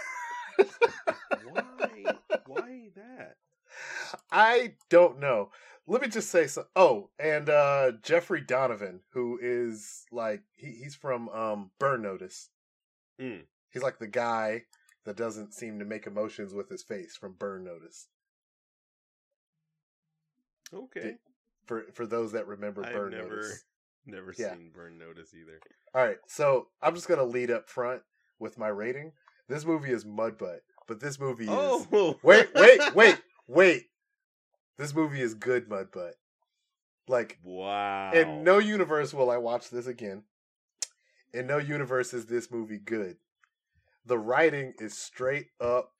Why? 1.51 2.05
Why 2.47 2.89
that? 2.95 3.37
I 4.31 4.75
don't 4.91 5.19
know. 5.19 5.51
Let 5.89 6.03
me 6.03 6.09
just 6.09 6.31
say 6.31 6.47
so. 6.49 6.67
Oh, 6.75 7.11
and 7.19 7.49
uh 7.49 7.93
Jeffrey 8.03 8.41
Donovan, 8.41 9.01
who 9.13 9.39
is 9.41 10.05
like 10.11 10.43
he, 10.57 10.69
he's 10.73 10.95
from 10.95 11.29
um 11.29 11.71
Burn 11.79 12.03
Notice. 12.03 12.51
Mm. 13.21 13.43
He's 13.71 13.83
like 13.83 13.99
the 13.99 14.07
guy 14.09 14.63
that 15.05 15.17
doesn't 15.17 15.55
seem 15.55 15.79
to 15.79 15.85
make 15.85 16.07
emotions 16.07 16.53
with 16.53 16.69
his 16.69 16.83
face 16.83 17.17
from 17.17 17.35
Burn 17.39 17.65
Notice. 17.65 18.09
Okay. 20.75 21.17
For 21.67 21.85
for 21.93 22.07
those 22.07 22.33
that 22.33 22.47
remember 22.47 22.85
I've 22.85 22.93
Burn 22.93 23.13
never 23.13 23.29
Notice. 23.37 23.65
never 24.07 24.35
Yeah. 24.37 24.53
seen 24.55 24.71
Burn 24.75 24.99
Notice 24.99 25.33
either. 25.35 25.61
All 25.95 26.05
right, 26.05 26.19
so 26.27 26.69
I'm 26.83 26.95
just 26.95 27.09
gonna 27.09 27.25
lead 27.25 27.51
up 27.51 27.69
front 27.69 28.03
with 28.39 28.59
my 28.59 28.69
rating. 28.69 29.13
This 29.49 29.65
movie 29.65 29.93
is 29.93 30.05
Mudbutt, 30.05 30.61
but 30.89 31.01
this 31.01 31.19
movie 31.21 31.45
is 31.45 31.51
Oh 31.53 32.19
wait, 32.23 32.49
wait, 32.55 32.81
wait, 32.95 33.19
wait. 33.47 33.87
This 34.79 34.95
movie 34.95 35.21
is 35.23 35.35
good 35.35 35.69
Mudbutt. 35.69 36.13
Like 37.09 37.39
Wow. 37.43 38.13
in 38.13 38.43
no 38.45 38.59
universe 38.59 39.15
will 39.15 39.31
I 39.31 39.37
watch 39.39 39.71
this 39.71 39.87
again. 39.87 40.25
In 41.33 41.47
no 41.47 41.59
universe 41.59 42.13
is 42.15 42.27
this 42.27 42.51
movie 42.51 42.79
good. 42.79 43.17
The 44.05 44.19
writing 44.19 44.75
is 44.81 44.97
straight 44.97 45.49
up 45.61 45.93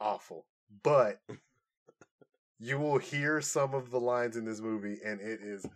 awful, 0.00 0.46
but 0.82 1.20
you 2.58 2.78
will 2.78 2.98
hear 2.98 3.40
some 3.40 3.74
of 3.74 3.90
the 3.90 4.00
lines 4.00 4.36
in 4.36 4.44
this 4.44 4.60
movie, 4.60 4.98
and 5.04 5.20
it 5.20 5.40
is 5.42 5.66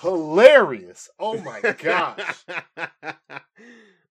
hilarious. 0.00 1.08
Oh 1.18 1.38
my 1.38 1.60
gosh! 1.60 2.44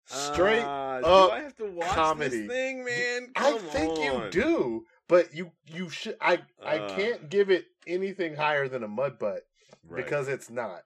Straight 0.06 0.64
Uh, 0.64 1.02
up 1.04 1.30
do 1.30 1.34
I 1.36 1.40
have 1.42 1.56
to 1.58 1.66
watch 1.72 1.88
comedy. 1.90 2.42
this 2.42 2.48
thing, 2.52 2.84
man? 2.84 3.32
I 3.36 3.52
Come 3.52 3.60
think 3.60 3.98
you 4.00 4.30
do, 4.30 4.86
but 5.12 5.36
you 5.36 5.52
you 5.68 5.90
should. 5.90 6.16
I 6.22 6.40
I 6.64 6.78
Uh. 6.78 6.96
can't 6.96 7.30
give 7.30 7.50
it 7.50 7.66
anything 7.86 8.36
higher 8.38 8.70
than 8.70 8.82
a 8.82 8.88
mud 8.88 9.20
butt 9.20 9.44
Right. 9.84 10.06
because 10.06 10.30
it's 10.30 10.50
not. 10.50 10.84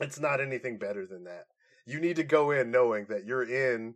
It's 0.00 0.18
not 0.18 0.40
anything 0.40 0.76
better 0.76 1.06
than 1.06 1.22
that. 1.24 1.46
You 1.86 2.00
need 2.00 2.16
to 2.16 2.24
go 2.24 2.50
in 2.50 2.72
knowing 2.72 3.06
that 3.06 3.24
you're 3.26 3.48
in 3.48 3.94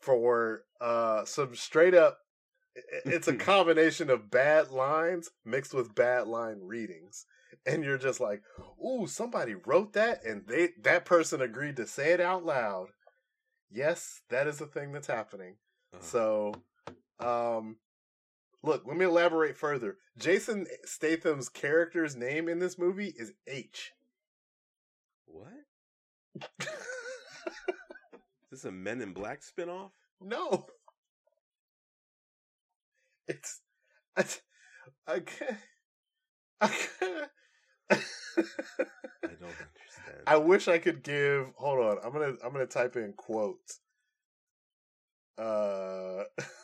for 0.00 0.64
uh 0.80 1.24
some 1.24 1.54
straight 1.54 1.94
up. 1.94 2.18
It's 3.04 3.28
a 3.28 3.36
combination 3.52 4.10
of 4.10 4.30
bad 4.32 4.70
lines 4.72 5.30
mixed 5.44 5.72
with 5.72 5.94
bad 5.94 6.26
line 6.26 6.58
readings, 6.62 7.24
and 7.66 7.84
you're 7.84 7.98
just 7.98 8.18
like, 8.18 8.42
"Ooh, 8.84 9.06
somebody 9.06 9.54
wrote 9.54 9.92
that, 9.92 10.24
and 10.24 10.44
they 10.48 10.70
that 10.82 11.04
person 11.04 11.40
agreed 11.40 11.76
to 11.76 11.86
say 11.86 12.12
it 12.12 12.20
out 12.20 12.44
loud." 12.44 12.88
Yes, 13.70 14.22
that 14.30 14.48
is 14.48 14.60
a 14.60 14.66
thing 14.66 14.90
that's 14.90 15.06
happening. 15.06 15.56
Uh, 15.94 16.00
So, 16.00 16.54
um, 17.20 17.76
look, 18.62 18.84
let 18.86 18.96
me 18.96 19.04
elaborate 19.04 19.56
further. 19.56 19.96
Jason 20.16 20.66
Statham's 20.84 21.48
character's 21.48 22.16
name 22.16 22.48
in 22.48 22.58
this 22.58 22.78
movie 22.78 23.14
is 23.16 23.32
H. 23.46 23.92
what? 25.26 25.48
Is 28.50 28.62
this 28.62 28.64
a 28.64 28.72
Men 28.72 29.00
in 29.02 29.12
Black 29.12 29.40
spinoff? 29.42 29.90
no, 30.20 30.66
it's 33.28 33.60
I, 34.16 34.24
I 35.06 35.20
can't. 35.20 35.56
I 36.60 36.68
can't. 36.68 37.30
I 37.90 37.96
don't 39.22 39.42
understand. 39.42 40.22
I 40.26 40.36
wish 40.36 40.66
I 40.68 40.78
could 40.78 41.02
give. 41.02 41.52
Hold 41.56 41.78
on, 41.78 41.98
I'm 42.04 42.12
gonna 42.12 42.34
I'm 42.44 42.52
gonna 42.52 42.66
type 42.66 42.96
in 42.96 43.12
quotes. 43.12 43.80
Uh, 45.36 46.24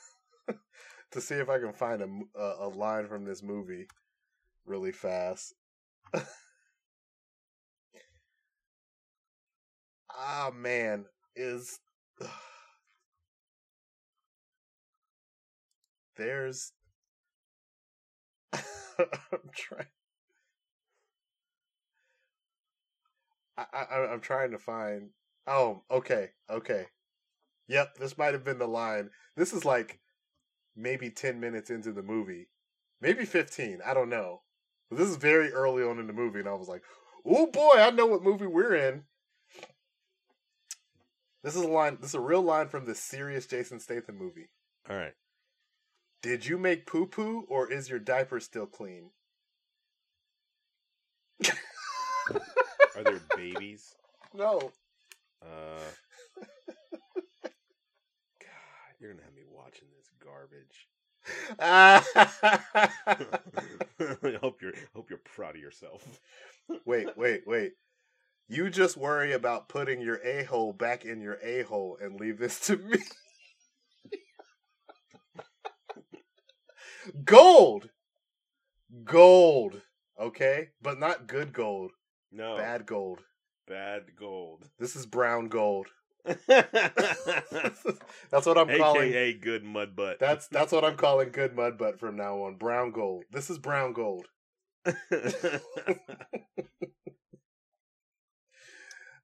to 1.14 1.20
see 1.20 1.36
if 1.36 1.48
I 1.48 1.58
can 1.58 1.72
find 1.72 2.02
a 2.02 2.08
a 2.60 2.68
line 2.68 3.06
from 3.08 3.24
this 3.24 3.42
movie 3.42 3.86
really 4.66 4.92
fast. 4.92 5.54
ah 10.10 10.50
man, 10.54 11.06
is 11.36 11.80
there's 16.16 16.72
I'm 18.98 19.50
trying. 19.54 19.86
I, 23.56 23.64
I 23.72 24.06
I'm 24.12 24.20
trying 24.20 24.50
to 24.52 24.58
find. 24.58 25.10
Oh, 25.46 25.82
okay, 25.90 26.30
okay. 26.50 26.86
Yep, 27.68 27.96
this 27.98 28.18
might 28.18 28.34
have 28.34 28.44
been 28.44 28.58
the 28.58 28.68
line. 28.68 29.10
This 29.36 29.52
is 29.52 29.64
like 29.64 30.00
maybe 30.76 31.10
ten 31.10 31.40
minutes 31.40 31.70
into 31.70 31.92
the 31.92 32.02
movie, 32.02 32.48
maybe 33.00 33.24
fifteen. 33.24 33.80
I 33.84 33.94
don't 33.94 34.08
know. 34.10 34.42
But 34.90 34.98
this 34.98 35.08
is 35.08 35.16
very 35.16 35.52
early 35.52 35.82
on 35.82 35.98
in 35.98 36.06
the 36.06 36.12
movie, 36.12 36.40
and 36.40 36.48
I 36.48 36.54
was 36.54 36.68
like, 36.68 36.82
"Oh 37.24 37.46
boy, 37.46 37.74
I 37.78 37.90
know 37.90 38.06
what 38.06 38.22
movie 38.22 38.46
we're 38.46 38.74
in." 38.74 39.04
This 41.42 41.56
is 41.56 41.62
a 41.62 41.68
line. 41.68 41.98
This 42.00 42.10
is 42.10 42.14
a 42.14 42.20
real 42.20 42.42
line 42.42 42.68
from 42.68 42.86
the 42.86 42.94
serious 42.94 43.46
Jason 43.46 43.78
Statham 43.78 44.16
movie. 44.18 44.48
All 44.88 44.96
right. 44.96 45.14
Did 46.22 46.46
you 46.46 46.56
make 46.56 46.86
poo 46.86 47.06
poo, 47.06 47.44
or 47.48 47.70
is 47.70 47.90
your 47.90 47.98
diaper 47.98 48.40
still 48.40 48.66
clean? 48.66 49.10
Are 52.96 53.02
there 53.02 53.20
babies? 53.36 53.94
No. 54.36 54.72
Uh, 55.40 55.78
God, 57.44 57.52
you're 58.98 59.12
gonna 59.12 59.22
have 59.22 59.32
me 59.32 59.42
watching 59.48 59.86
this 59.96 60.03
garbage. 60.24 60.88
I 61.58 62.02
hope 64.40 64.62
you're 64.62 64.72
hope 64.94 65.10
you're 65.10 65.18
proud 65.24 65.56
of 65.56 65.60
yourself. 65.62 66.20
wait, 66.84 67.08
wait, 67.16 67.42
wait. 67.46 67.72
You 68.48 68.68
just 68.68 68.96
worry 68.96 69.32
about 69.32 69.68
putting 69.70 70.00
your 70.02 70.20
a 70.22 70.44
hole 70.44 70.72
back 70.74 71.04
in 71.04 71.20
your 71.20 71.38
a 71.42 71.62
hole 71.62 71.96
and 72.00 72.20
leave 72.20 72.38
this 72.38 72.60
to 72.66 72.76
me. 72.76 72.98
gold, 77.24 77.88
gold. 79.04 79.80
Okay, 80.20 80.68
but 80.82 80.98
not 80.98 81.26
good 81.26 81.52
gold. 81.52 81.92
No, 82.30 82.56
Bad 82.56 82.86
gold. 82.86 83.20
bad 83.66 84.14
gold. 84.16 84.64
This 84.78 84.96
is 84.96 85.06
brown 85.06 85.48
gold. 85.48 85.86
AKA 86.26 86.38
that's 88.30 88.46
what 88.46 88.56
I'm 88.56 88.78
calling. 88.78 89.12
A 89.14 89.32
good 89.34 89.64
mud 89.64 89.94
butt. 89.94 90.18
That's 90.18 90.48
that's 90.48 90.72
what 90.72 90.84
I'm 90.84 90.96
calling 90.96 91.30
good 91.30 91.54
mud 91.54 91.76
butt 91.78 91.98
from 91.98 92.16
now 92.16 92.42
on. 92.42 92.56
Brown 92.56 92.92
gold. 92.92 93.24
This 93.30 93.50
is 93.50 93.58
brown 93.58 93.92
gold. 93.92 94.26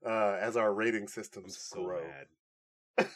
Uh, 0.04 0.38
as 0.40 0.56
our 0.56 0.72
rating 0.72 1.06
systems 1.08 1.58
so 1.58 1.84
grow. 1.84 2.02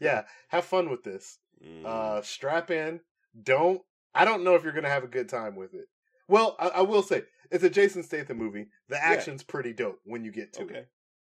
Yeah, 0.00 0.22
have 0.48 0.64
fun 0.64 0.88
with 0.88 1.02
this. 1.02 1.38
Mm. 1.62 1.84
Uh, 1.84 2.22
strap 2.22 2.70
in. 2.70 3.00
Don't. 3.42 3.82
I 4.14 4.24
don't 4.24 4.42
know 4.42 4.54
if 4.54 4.64
you're 4.64 4.72
gonna 4.72 4.88
have 4.88 5.04
a 5.04 5.08
good 5.08 5.28
time 5.28 5.54
with 5.54 5.74
it. 5.74 5.88
Well, 6.28 6.56
I, 6.58 6.68
I 6.68 6.80
will 6.82 7.02
say 7.02 7.24
it's 7.50 7.64
a 7.64 7.68
Jason 7.68 8.02
Statham 8.02 8.38
movie. 8.38 8.68
The 8.88 9.04
action's 9.04 9.42
pretty 9.42 9.74
dope 9.74 10.00
when 10.04 10.24
you 10.24 10.32
get 10.32 10.54
to 10.54 10.62
okay. 10.62 10.74
it. 10.76 10.88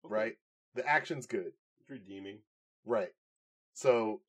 Right. 0.09 0.35
The 0.75 0.87
action's 0.87 1.27
good. 1.27 1.53
It's 1.81 1.91
redeeming. 1.91 2.39
Right. 2.85 3.13
So 3.75 4.21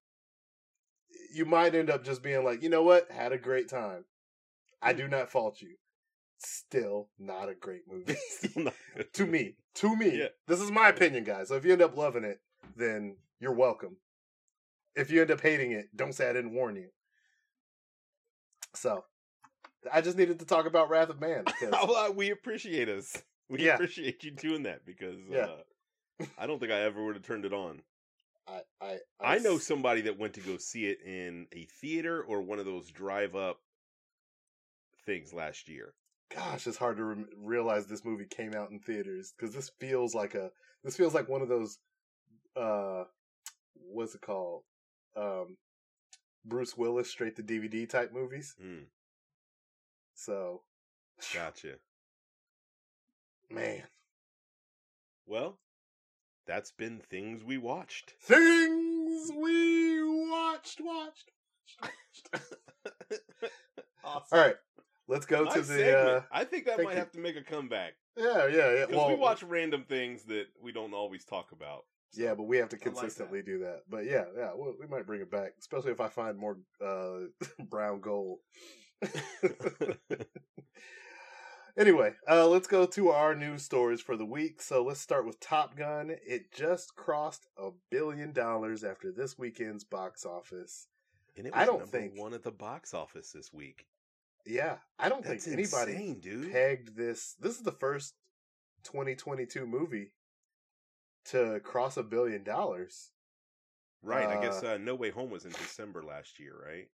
you 1.34 1.46
might 1.46 1.76
end 1.76 1.90
up 1.90 2.04
just 2.04 2.24
being 2.24 2.44
like, 2.44 2.64
you 2.64 2.70
know 2.70 2.84
what? 2.84 3.12
Had 3.12 3.32
a 3.32 3.38
great 3.38 3.70
time. 3.70 4.06
I 4.82 4.94
mm. 4.94 4.98
do 4.98 5.08
not 5.08 5.30
fault 5.30 5.62
you. 5.62 5.76
Still 6.40 7.10
not 7.18 7.50
a 7.50 7.56
great 7.56 7.84
movie. 7.90 8.16
Still 8.30 8.64
not 8.66 8.74
good. 8.96 9.14
to 9.14 9.26
me. 9.26 9.56
To 9.76 9.96
me. 9.96 10.20
Yeah. 10.20 10.28
This 10.48 10.62
is 10.62 10.72
my 10.72 10.90
opinion, 10.90 11.24
guys. 11.24 11.48
So 11.48 11.56
if 11.56 11.66
you 11.66 11.74
end 11.74 11.82
up 11.82 11.98
loving 11.98 12.24
it, 12.24 12.40
then 12.76 13.18
you're 13.40 13.54
welcome. 13.54 13.98
If 14.96 15.12
you 15.12 15.22
end 15.22 15.32
up 15.32 15.42
hating 15.42 15.72
it, 15.72 15.96
don't 15.96 16.14
say 16.14 16.30
I 16.30 16.34
didn't 16.34 16.54
warn 16.54 16.76
you. 16.76 16.90
So 18.74 19.06
I 19.92 20.02
just 20.02 20.18
needed 20.18 20.40
to 20.40 20.46
talk 20.46 20.66
about 20.66 20.90
Wrath 20.90 21.10
of 21.10 21.20
Man 21.20 21.44
because 21.60 22.12
we 22.16 22.32
appreciate 22.32 22.90
us. 22.90 23.24
We 23.50 23.66
Yeah. 23.66 23.76
appreciate 23.76 24.24
you 24.24 24.32
doing 24.32 24.64
that 24.64 24.86
because 24.86 25.18
Yeah. 25.30 25.46
uh, 25.46 26.26
I 26.38 26.48
don't 26.48 26.60
think 26.60 26.72
I 26.72 26.82
ever 26.82 27.04
would 27.04 27.16
have 27.16 27.26
turned 27.26 27.46
it 27.46 27.54
on. 27.54 27.82
I, 28.48 28.62
I 28.82 28.98
I 29.20 29.38
know 29.40 29.58
somebody 29.58 30.02
that 30.02 30.18
went 30.18 30.34
to 30.36 30.42
go 30.42 30.58
see 30.58 30.86
it 30.88 31.02
in 31.02 31.48
a 31.52 31.66
theater 31.66 32.24
or 32.24 32.42
one 32.42 32.60
of 32.60 32.66
those 32.66 32.90
drive 32.92 33.36
up 33.36 33.60
things 35.06 35.34
last 35.34 35.68
year. 35.68 35.94
Gosh, 36.34 36.68
it's 36.68 36.78
hard 36.78 36.98
to 36.98 37.04
re- 37.04 37.26
realize 37.38 37.88
this 37.88 38.06
movie 38.06 38.26
came 38.26 38.54
out 38.54 38.70
in 38.72 38.80
theaters 38.80 39.34
because 39.38 39.54
this 39.56 39.70
feels 39.80 40.14
like 40.14 40.36
a 40.36 40.52
this 40.84 40.96
feels 40.98 41.14
like 41.14 41.30
one 41.30 41.42
of 41.42 41.50
those 41.50 41.80
uh 42.56 43.04
what's 43.74 44.16
it 44.16 44.22
called 44.22 44.64
um 45.16 45.58
Bruce 46.46 46.78
Willis 46.78 47.10
straight 47.10 47.36
to 47.38 47.44
DVD 47.44 47.88
type 47.90 48.12
movies. 48.14 48.56
Mm, 48.62 48.86
So 50.16 50.64
gotcha. 51.34 51.76
Man, 53.50 53.84
Well, 55.26 55.58
that's 56.46 56.72
been 56.72 57.00
things 57.00 57.44
we 57.44 57.58
watched. 57.58 58.14
things 58.22 59.32
we 59.36 60.04
watched, 60.30 60.80
watched, 60.82 61.32
watched. 61.82 62.30
awesome. 64.04 64.38
All 64.40 64.46
right, 64.46 64.56
let's 65.08 65.26
go 65.26 65.46
to 65.46 65.60
the. 65.60 65.64
segment. 65.66 65.98
uh 65.98 66.22
I 66.32 66.44
think 66.46 66.66
that 66.66 66.82
might 66.82 66.94
you. 66.94 67.00
have 67.00 67.12
to 67.14 67.20
make 67.20 67.36
a 67.36 67.44
comeback 67.44 67.94
Yeah, 68.18 68.48
yeah, 68.48 68.72
yeah. 68.74 68.86
because 68.86 68.96
Well, 68.96 69.10
we 69.10 69.16
watch 69.16 69.44
random 69.44 69.84
things 69.84 70.24
that 70.26 70.48
we 70.62 70.72
don't 70.72 70.94
always 70.94 71.26
talk 71.26 71.52
about. 71.52 71.86
So, 72.12 72.24
Yeah, 72.24 72.36
but 72.36 72.44
we 72.44 72.58
have 72.58 72.70
to 72.70 72.76
I 72.76 72.80
like 72.80 72.86
that. 72.86 72.92
consistently 73.00 73.42
do 73.42 73.60
that. 73.60 73.82
But 73.90 74.06
yeah, 74.06 74.26
yeah, 74.38 74.52
we, 74.56 74.72
we 74.80 74.88
might 74.88 75.06
bring 75.06 75.22
it 75.22 75.30
back, 75.30 75.54
especially 75.60 75.92
if 75.92 76.00
I 76.00 76.08
find 76.08 76.38
more 76.38 76.58
uh, 76.84 77.28
brown 77.70 78.00
gold. 78.00 78.40
anyway, 81.78 82.14
uh, 82.30 82.48
let's 82.48 82.68
go 82.68 82.86
to 82.86 83.10
our 83.10 83.36
news 83.36 83.64
stories 83.64 84.02
for 84.02 84.18
the 84.18 84.26
week. 84.26 84.62
So 84.62 84.84
let's 84.84 85.00
start 85.00 85.26
with 85.26 85.40
Top 85.40 85.76
Gun. 85.78 86.12
It 86.26 86.52
just 86.52 86.96
crossed 86.96 87.46
a 87.58 87.70
billion 87.92 88.34
dollars 88.34 88.84
after 88.84 89.12
this 89.12 89.38
weekend's 89.38 89.84
box 89.84 90.26
office. 90.26 90.88
and 91.38 91.46
it 91.48 91.54
I 91.54 91.60
was 91.62 91.68
don't 91.68 91.80
number 91.80 91.98
think- 91.98 92.18
one 92.20 92.34
at 92.34 92.44
the 92.44 92.52
box 92.52 92.94
office 92.94 93.32
this 93.32 93.54
week. 93.54 93.86
Yeah, 94.46 94.78
I 94.98 95.10
don't 95.10 95.24
That's 95.24 95.44
think 95.46 95.60
anybody 95.60 95.92
insane, 95.92 96.20
dude. 96.22 96.52
pegged 96.54 96.96
this. 96.96 97.36
This 97.40 97.58
is 97.58 97.64
the 97.64 97.72
first 97.72 98.14
2022 98.84 99.66
movie 99.68 100.14
to 101.26 101.60
cross 101.66 101.98
a 101.98 102.04
billion 102.04 102.44
dollars. 102.44 103.12
Right. 104.02 104.26
I 104.28 104.42
guess 104.42 104.64
Uh, 104.64 104.74
uh, 104.74 104.78
No 104.78 104.96
Way 104.96 105.10
Home 105.10 105.30
was 105.30 105.44
in 105.44 105.52
December 105.52 106.02
last 106.02 106.40
year, 106.40 106.54
right? 106.66 106.88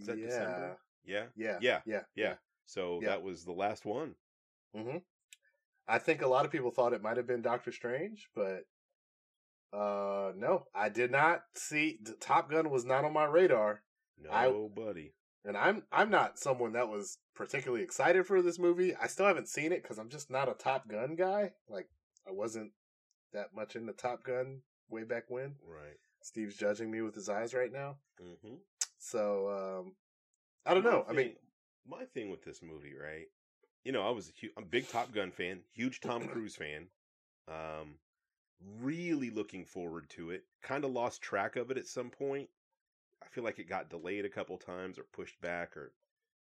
Is 0.00 0.06
that 0.06 0.18
yeah. 0.18 0.26
December? 0.26 0.78
Yeah. 1.06 1.26
Yeah. 1.36 1.58
Yeah. 1.60 1.80
Yeah. 1.86 2.02
Yeah. 2.14 2.34
So 2.66 3.00
Yeah. 3.02 3.08
that 3.10 3.22
was 3.22 3.44
the 3.44 3.52
last 3.52 3.84
one. 3.84 4.14
hmm 4.74 4.98
I 5.88 5.98
think 5.98 6.20
a 6.20 6.26
lot 6.26 6.44
of 6.44 6.50
people 6.50 6.72
thought 6.72 6.92
it 6.92 7.02
might 7.02 7.16
have 7.16 7.28
been 7.28 7.42
Doctor 7.42 7.70
Strange, 7.70 8.28
but 8.34 8.64
uh 9.72 10.32
no, 10.36 10.64
I 10.74 10.88
did 10.88 11.10
not 11.10 11.42
see 11.54 11.98
the 12.02 12.14
Top 12.14 12.50
Gun 12.50 12.70
was 12.70 12.84
not 12.84 13.04
on 13.04 13.12
my 13.12 13.24
radar. 13.24 13.82
I- 14.30 14.46
Nobody. 14.48 15.12
And 15.44 15.56
I'm 15.56 15.84
I'm 15.92 16.10
not 16.10 16.38
someone 16.40 16.72
that 16.72 16.88
was 16.88 17.18
particularly 17.34 17.84
excited 17.84 18.26
for 18.26 18.42
this 18.42 18.58
movie. 18.58 18.96
I 18.96 19.06
still 19.06 19.26
haven't 19.26 19.48
seen 19.48 19.70
it 19.72 19.84
cuz 19.84 19.98
I'm 19.98 20.08
just 20.08 20.28
not 20.30 20.48
a 20.48 20.54
Top 20.54 20.88
Gun 20.88 21.14
guy. 21.14 21.52
Like 21.68 21.88
I 22.26 22.32
wasn't 22.32 22.72
that 23.32 23.54
much 23.54 23.76
into 23.76 23.92
Top 23.92 24.24
Gun 24.24 24.62
way 24.88 25.04
back 25.04 25.24
when. 25.30 25.56
Right. 25.62 25.98
Steve's 26.22 26.56
judging 26.56 26.90
me 26.90 27.00
with 27.02 27.14
his 27.14 27.28
eyes 27.28 27.54
right 27.54 27.70
now. 27.72 27.98
Mm-hmm. 28.20 28.56
So 28.98 29.48
um 29.84 29.96
I 30.66 30.74
don't 30.74 30.84
know. 30.84 31.04
I 31.08 31.12
mean, 31.12 31.32
my 31.88 32.04
thing 32.04 32.30
with 32.30 32.44
this 32.44 32.60
movie, 32.62 32.94
right? 32.94 33.26
You 33.84 33.92
know, 33.92 34.02
I 34.06 34.10
was 34.10 34.28
a, 34.28 34.32
hu- 34.40 34.52
I'm 34.56 34.64
a 34.64 34.66
big 34.66 34.88
Top 34.88 35.12
Gun 35.12 35.30
fan, 35.30 35.60
huge 35.72 36.00
Tom 36.00 36.26
Cruise 36.28 36.56
fan. 36.56 36.88
Um, 37.48 37.94
really 38.80 39.30
looking 39.30 39.64
forward 39.64 40.10
to 40.10 40.30
it. 40.30 40.44
Kind 40.62 40.84
of 40.84 40.90
lost 40.90 41.22
track 41.22 41.56
of 41.56 41.70
it 41.70 41.78
at 41.78 41.86
some 41.86 42.10
point. 42.10 42.48
I 43.22 43.26
feel 43.28 43.44
like 43.44 43.58
it 43.58 43.68
got 43.68 43.90
delayed 43.90 44.24
a 44.24 44.28
couple 44.30 44.56
times 44.58 44.98
or 44.98 45.04
pushed 45.12 45.40
back 45.40 45.76
or 45.76 45.92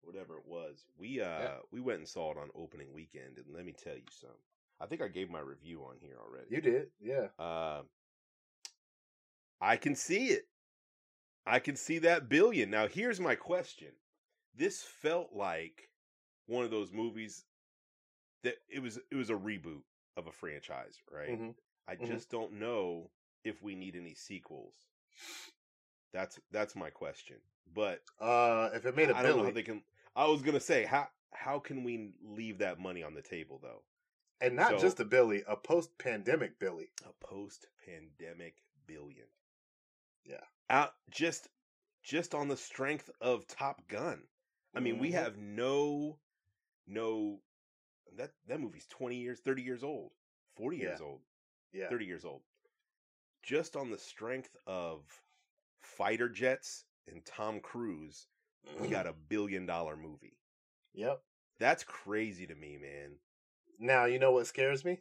whatever 0.02 0.36
it 0.36 0.46
was. 0.46 0.84
We 0.98 1.20
uh 1.20 1.24
Yeah. 1.24 1.56
we 1.72 1.80
went 1.80 1.98
and 2.00 2.08
saw 2.08 2.30
it 2.32 2.38
on 2.38 2.50
opening 2.54 2.92
weekend, 2.92 3.38
and 3.38 3.46
let 3.54 3.64
me 3.64 3.72
tell 3.72 3.94
you 3.94 4.02
something. 4.10 4.36
I 4.80 4.86
think 4.86 5.02
I 5.02 5.08
gave 5.08 5.30
my 5.30 5.40
review 5.40 5.82
on 5.82 5.96
here 6.00 6.16
already. 6.18 6.46
you 6.50 6.60
did. 6.60 6.88
Yeah. 7.00 7.28
Uh, 7.38 7.82
I 9.60 9.76
can 9.76 9.94
see 9.94 10.28
it. 10.28 10.48
I 11.46 11.58
can 11.58 11.76
see 11.76 11.98
that 11.98 12.28
billion. 12.28 12.70
Now, 12.70 12.86
here's 12.86 13.20
my 13.20 13.34
question. 13.34 13.88
This 14.54 14.82
felt 14.82 15.32
like 15.32 15.88
one 16.46 16.64
of 16.64 16.70
those 16.70 16.92
movies 16.92 17.44
that 18.42 18.56
it 18.68 18.80
was 18.80 18.98
it 19.10 19.14
was 19.14 19.30
a 19.30 19.34
reboot 19.34 19.82
of 20.16 20.26
a 20.26 20.32
franchise, 20.32 20.98
right? 21.10 21.28
Mhm. 21.30 21.54
I 21.86 21.96
Mhm. 21.96 22.06
just 22.06 22.30
don't 22.30 22.52
know 22.54 23.10
if 23.44 23.62
we 23.62 23.74
need 23.74 23.96
any 23.96 24.14
sequels. 24.14 24.74
That's 26.12 26.40
that's 26.50 26.74
my 26.74 26.90
question. 26.90 27.36
But 27.72 28.02
Uh 28.18 28.70
if 28.74 28.84
it 28.86 28.96
made 28.96 29.10
a 29.10 29.16
I 29.16 29.22
don't 29.22 29.36
know 29.36 29.36
billion 29.36 29.46
how 29.46 29.52
they 29.52 29.62
can 29.62 29.84
I 30.16 30.26
was 30.26 30.42
going 30.42 30.54
to 30.54 30.60
say 30.60 30.84
how 30.84 31.08
how 31.32 31.60
can 31.60 31.84
we 31.84 32.12
leave 32.20 32.58
that 32.58 32.78
money 32.80 33.02
on 33.02 33.14
the 33.14 33.22
table 33.22 33.58
though? 33.58 33.82
and 34.42 34.56
not 34.56 34.70
so- 34.70 34.78
just 34.78 34.98
a 35.00 35.04
Billy, 35.04 35.42
a 35.46 35.54
post-pandemic 35.54 36.58
Billy. 36.58 36.90
a 37.04 37.12
post-pandemic 37.24 38.54
billion. 38.86 39.28
Yeah. 40.24 40.44
Out 40.70 40.94
just 41.10 41.48
just 42.02 42.34
on 42.34 42.48
the 42.48 42.56
strength 42.56 43.10
of 43.20 43.46
Top 43.46 43.86
Gun. 43.86 44.26
I 44.74 44.80
mean, 44.80 44.98
we 44.98 45.10
Mhm. 45.10 45.12
have 45.12 45.36
no 45.38 46.18
no 46.86 47.40
that 48.16 48.32
that 48.46 48.60
movie's 48.60 48.86
20 48.86 49.16
years, 49.16 49.40
30 49.40 49.62
years 49.62 49.82
old, 49.84 50.12
40 50.56 50.78
years 50.78 51.00
Yeah. 51.00 51.06
old, 51.06 51.22
Yeah. 51.72 51.88
30 51.88 52.06
years 52.06 52.24
old. 52.24 52.42
Just 53.42 53.76
on 53.76 53.90
the 53.90 53.98
strength 53.98 54.56
of 54.66 55.22
fighter 55.82 56.28
jets 56.28 56.86
and 57.06 57.24
Tom 57.24 57.60
Cruise, 57.60 58.28
we 58.78 58.88
got 58.88 59.06
a 59.06 59.12
billion 59.12 59.66
dollar 59.66 59.96
movie. 59.96 60.38
Yep. 60.94 61.22
That's 61.58 61.84
crazy 61.84 62.46
to 62.46 62.54
me, 62.56 62.76
man. 62.76 63.20
Now 63.78 64.04
you 64.04 64.18
know 64.18 64.30
what 64.32 64.46
scares 64.46 64.84
me. 64.84 65.00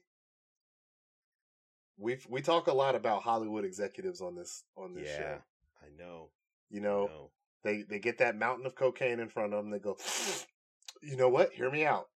We 1.97 2.17
we 2.29 2.41
talk 2.41 2.67
a 2.67 2.73
lot 2.73 2.95
about 2.95 3.23
Hollywood 3.23 3.65
executives 3.65 4.21
on 4.21 4.35
this 4.35 4.63
on 4.77 4.93
this 4.93 5.07
Yeah. 5.07 5.15
show. 5.17 5.43
I 5.81 5.89
know. 5.89 6.29
You 6.69 6.81
know, 6.81 7.05
know. 7.07 7.31
They 7.63 7.83
they 7.83 7.99
get 7.99 8.17
that 8.19 8.37
mountain 8.37 8.65
of 8.65 8.75
cocaine 8.75 9.19
in 9.19 9.29
front 9.29 9.53
of 9.53 9.63
them. 9.63 9.71
They 9.71 9.79
go, 9.79 9.97
you 11.01 11.15
know 11.17 11.29
what? 11.29 11.51
Hear 11.53 11.71
me 11.71 11.85
out. 11.85 12.07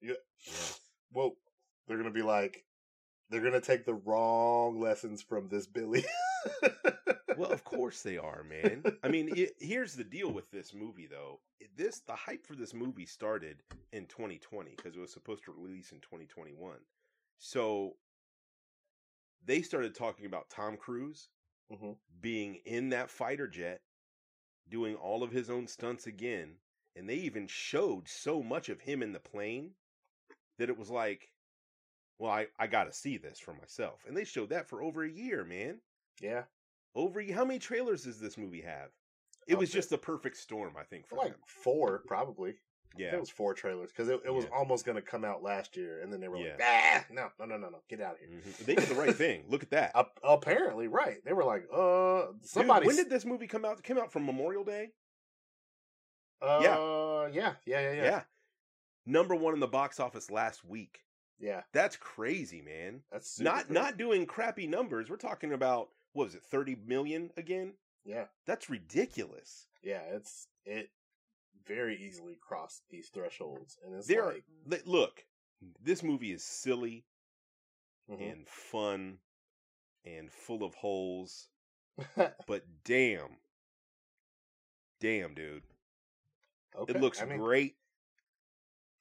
Yes. 0.00 0.80
Well, 1.12 1.32
they're 1.86 1.96
gonna 1.96 2.10
be 2.10 2.22
like, 2.22 2.64
they're 3.30 3.42
gonna 3.42 3.60
take 3.60 3.84
the 3.84 3.94
wrong 3.94 4.80
lessons 4.80 5.22
from 5.22 5.48
this 5.48 5.66
Billy. 5.66 6.04
well, 7.36 7.50
of 7.50 7.64
course 7.64 8.02
they 8.02 8.18
are, 8.18 8.44
man. 8.44 8.84
I 9.02 9.08
mean, 9.08 9.30
it, 9.36 9.52
here's 9.58 9.94
the 9.94 10.04
deal 10.04 10.30
with 10.30 10.50
this 10.50 10.74
movie, 10.74 11.06
though. 11.06 11.40
This 11.76 12.00
the 12.00 12.14
hype 12.14 12.46
for 12.46 12.54
this 12.54 12.74
movie 12.74 13.06
started 13.06 13.62
in 13.92 14.06
2020 14.06 14.72
because 14.76 14.96
it 14.96 15.00
was 15.00 15.12
supposed 15.12 15.44
to 15.44 15.52
release 15.52 15.92
in 15.92 15.98
2021. 16.00 16.76
So 17.38 17.96
they 19.44 19.62
started 19.62 19.94
talking 19.94 20.26
about 20.26 20.50
Tom 20.50 20.76
Cruise 20.76 21.28
Mhm. 21.70 21.96
being 22.20 22.56
in 22.64 22.90
that 22.90 23.10
fighter 23.10 23.48
jet, 23.48 23.80
doing 24.68 24.94
all 24.96 25.22
of 25.22 25.32
his 25.32 25.50
own 25.50 25.66
stunts 25.66 26.06
again, 26.06 26.56
and 26.94 27.08
they 27.08 27.16
even 27.16 27.46
showed 27.46 28.08
so 28.08 28.42
much 28.42 28.68
of 28.68 28.80
him 28.80 29.02
in 29.02 29.12
the 29.12 29.20
plane 29.20 29.70
that 30.58 30.68
it 30.68 30.78
was 30.78 30.90
like, 30.90 31.30
well, 32.18 32.32
I 32.32 32.46
I 32.58 32.66
got 32.66 32.84
to 32.84 32.92
see 32.92 33.16
this 33.16 33.38
for 33.38 33.52
myself, 33.54 34.04
and 34.06 34.16
they 34.16 34.24
showed 34.24 34.48
that 34.50 34.68
for 34.68 34.82
over 34.82 35.04
a 35.04 35.10
year, 35.10 35.44
man 35.44 35.80
yeah, 36.20 36.42
over 36.94 37.22
how 37.32 37.44
many 37.44 37.58
trailers 37.58 38.04
does 38.04 38.20
this 38.20 38.38
movie 38.38 38.62
have? 38.62 38.90
It 39.46 39.58
was 39.58 39.70
just 39.70 39.90
the 39.90 39.98
perfect 39.98 40.36
storm, 40.36 40.74
I 40.78 40.82
think, 40.82 41.06
for 41.06 41.16
like 41.16 41.32
them. 41.32 41.40
four 41.46 42.02
probably. 42.06 42.54
Yeah, 42.96 43.14
it 43.14 43.20
was 43.20 43.30
four 43.30 43.52
trailers 43.54 43.90
because 43.90 44.08
it, 44.08 44.20
it 44.24 44.30
was 44.32 44.44
Yeah. 44.44 44.50
almost 44.56 44.84
gonna 44.86 45.02
come 45.02 45.24
out 45.24 45.42
last 45.42 45.76
year, 45.76 46.00
and 46.00 46.12
then 46.12 46.20
they 46.20 46.28
were 46.28 46.38
like, 46.38 46.56
Yeah. 46.58 47.02
ah, 47.02 47.06
no, 47.12 47.28
no, 47.38 47.44
no, 47.44 47.56
no, 47.58 47.68
no, 47.70 47.82
get 47.88 48.00
out 48.00 48.14
of 48.14 48.20
here. 48.20 48.28
Mhm. 48.28 48.56
they 48.64 48.74
did 48.74 48.88
the 48.88 48.94
right 48.94 49.14
thing. 49.14 49.44
Look 49.48 49.62
at 49.62 49.70
that. 49.70 49.92
Ap- 49.94 50.18
apparently, 50.24 50.88
right? 50.88 51.22
They 51.24 51.32
were 51.32 51.44
like, 51.44 51.66
uh, 51.72 52.32
Dude, 52.32 52.44
somebody. 52.46 52.86
when 52.86 52.96
did 52.96 53.10
this 53.10 53.24
movie 53.24 53.46
come 53.46 53.64
out? 53.64 53.78
It 53.78 53.84
came 53.84 53.98
out 53.98 54.12
from 54.12 54.24
Memorial 54.24 54.64
Day. 54.64 54.92
Uh, 56.40 56.60
Yeah. 56.62 57.28
yeah, 57.32 57.54
yeah, 57.64 57.92
yeah, 57.92 58.02
yeah, 58.04 58.22
number 59.06 59.34
one 59.34 59.54
in 59.54 59.60
the 59.60 59.66
box 59.66 59.98
office 60.00 60.30
last 60.30 60.64
week. 60.64 61.02
Yeah, 61.38 61.62
That's 61.72 61.96
crazy, 61.96 62.62
man. 62.62 63.02
that's 63.10 63.38
not 63.40 63.66
crazy. 63.66 63.72
not 63.74 63.96
doing 63.98 64.26
crappy 64.26 64.66
numbers. 64.66 65.10
We're 65.10 65.16
talking 65.16 65.52
about 65.52 65.90
what 66.12 66.24
was 66.24 66.34
it, 66.34 66.42
thirty 66.44 66.76
million 66.76 67.30
again? 67.36 67.74
Yeah, 68.04 68.26
That's 68.46 68.70
ridiculous. 68.70 69.66
yeah. 69.82 70.00
It's 70.12 70.48
it 70.64 70.90
very 71.66 71.96
easily 72.02 72.36
crossed 72.40 72.82
these 72.90 73.08
thresholds, 73.08 73.78
and 73.84 73.94
it's 73.94 74.06
There, 74.06 74.26
like, 74.26 74.44
li- 74.66 74.82
look, 74.84 75.24
this 75.82 76.02
movie 76.02 76.32
is 76.32 76.44
silly 76.44 77.04
mhm. 78.10 78.32
and 78.32 78.48
fun 78.48 79.18
and 80.04 80.30
full 80.32 80.62
of 80.64 80.74
holes. 80.74 81.48
But 82.46 82.64
damn, 82.84 83.38
damn, 85.00 85.34
dude, 85.34 85.62
okay. 86.78 86.92
it 86.94 87.00
looks 87.00 87.20
I 87.22 87.24
mean, 87.24 87.38
great. 87.38 87.76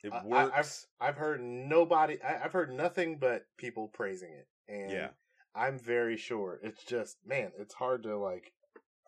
It 0.03 0.13
I- 0.13 0.17
I- 0.19 0.23
works. 0.23 0.87
I've 0.99 1.17
heard 1.17 1.41
nobody. 1.41 2.21
I, 2.21 2.43
I've 2.45 2.53
heard 2.53 2.71
nothing 2.71 3.17
but 3.17 3.45
people 3.57 3.87
praising 3.87 4.31
it, 4.31 4.47
and 4.67 4.91
Yeah. 4.91 5.09
I'm 5.53 5.79
very 5.79 6.17
sure 6.17 6.59
it's 6.63 6.83
just 6.83 7.17
man. 7.25 7.51
It's 7.57 7.73
hard 7.73 8.03
to 8.03 8.17
like. 8.17 8.53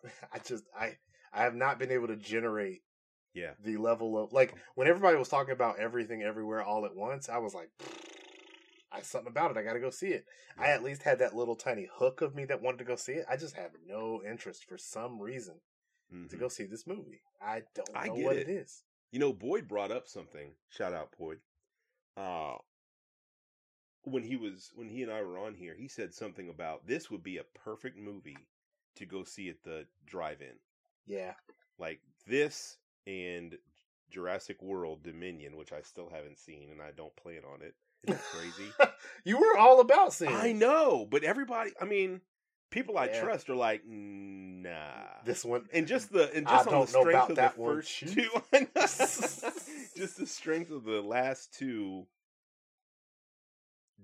I 0.32 0.38
just 0.38 0.64
I 0.78 0.96
I 1.32 1.42
have 1.42 1.54
not 1.54 1.78
been 1.78 1.90
able 1.90 2.08
to 2.08 2.16
generate 2.16 2.82
Yeah. 3.34 3.52
The 3.62 3.76
level 3.76 4.18
of 4.22 4.32
like 4.32 4.54
when 4.74 4.88
everybody 4.88 5.16
was 5.16 5.28
talking 5.28 5.52
about 5.52 5.78
everything 5.78 6.22
everywhere 6.22 6.62
all 6.62 6.84
at 6.84 6.96
once, 6.96 7.28
I 7.28 7.38
was 7.38 7.54
like, 7.54 7.70
I 8.90 9.02
something 9.02 9.30
about 9.30 9.50
it. 9.50 9.56
I 9.56 9.62
got 9.62 9.74
to 9.74 9.80
go 9.80 9.90
see 9.90 10.08
it. 10.08 10.24
I 10.58 10.68
at 10.68 10.82
least 10.82 11.02
had 11.02 11.18
that 11.20 11.36
little 11.36 11.54
tiny 11.56 11.88
hook 11.92 12.20
of 12.22 12.34
me 12.34 12.44
that 12.46 12.62
wanted 12.62 12.78
to 12.78 12.84
go 12.84 12.96
see 12.96 13.12
it. 13.12 13.26
I 13.30 13.36
just 13.36 13.54
have 13.54 13.70
no 13.86 14.22
interest 14.28 14.64
for 14.64 14.78
some 14.78 15.20
reason 15.20 15.60
Mhm. 16.12 16.30
to 16.30 16.36
go 16.36 16.48
see 16.48 16.64
this 16.64 16.86
movie. 16.86 17.20
I 17.40 17.62
don't 17.74 17.92
know 17.92 18.00
I 18.00 18.06
get 18.06 18.24
what 18.24 18.36
it. 18.36 18.48
it 18.48 18.52
is. 18.52 18.82
You 19.12 19.18
know, 19.20 19.32
Boyd 19.32 19.68
brought 19.68 19.90
up 19.92 20.08
something. 20.08 20.54
Shout 20.70 20.92
out 20.94 21.16
Boyd. 21.18 21.40
Uh 22.16 22.56
when 24.04 24.22
he 24.22 24.36
was 24.36 24.70
when 24.74 24.88
he 24.88 25.02
and 25.02 25.12
I 25.12 25.22
were 25.22 25.38
on 25.38 25.54
here, 25.54 25.74
he 25.74 25.86
said 25.86 26.14
something 26.14 26.48
about 26.48 26.86
this 26.86 27.10
would 27.10 27.22
be 27.22 27.36
a 27.36 27.44
perfect 27.44 27.98
movie 27.98 28.38
to 28.96 29.04
go 29.06 29.22
see 29.22 29.48
at 29.50 29.62
the 29.64 29.86
drive-in. 30.06 30.58
Yeah. 31.06 31.34
Like 31.78 32.00
this 32.26 32.78
and 33.08 33.56
Jurassic 34.10 34.62
World 34.62 35.02
Dominion, 35.02 35.56
which 35.56 35.72
I 35.72 35.80
still 35.82 36.10
haven't 36.14 36.38
seen 36.38 36.68
and 36.70 36.80
I 36.82 36.90
don't 36.96 37.16
plan 37.16 37.40
on 37.52 37.62
it. 37.62 37.74
Isn't 38.04 38.20
that 38.20 38.24
crazy? 38.24 38.70
you 39.24 39.38
were 39.38 39.56
all 39.58 39.80
about 39.80 40.12
seeing. 40.12 40.32
I 40.32 40.52
know, 40.52 41.06
but 41.10 41.24
everybody, 41.24 41.72
I 41.80 41.84
mean, 41.86 42.20
people 42.70 42.96
I 42.98 43.06
Yeah. 43.06 43.20
trust 43.22 43.48
are 43.50 43.54
like, 43.56 43.82
nah. 43.86 45.06
This 45.24 45.44
one. 45.44 45.66
and 45.72 45.86
just 45.86 46.12
the 46.12 46.32
and 46.34 46.46
I 46.46 46.50
just 46.58 46.68
on 46.68 46.80
the 46.82 46.86
strength 46.86 47.30
of 47.30 47.36
that 47.36 47.56
the 47.56 47.64
first 47.64 47.98
two, 47.98 48.28
just 49.96 50.18
the 50.18 50.26
strength 50.26 50.70
of 50.70 50.84
the 50.84 51.00
last 51.00 51.52
two 51.58 52.06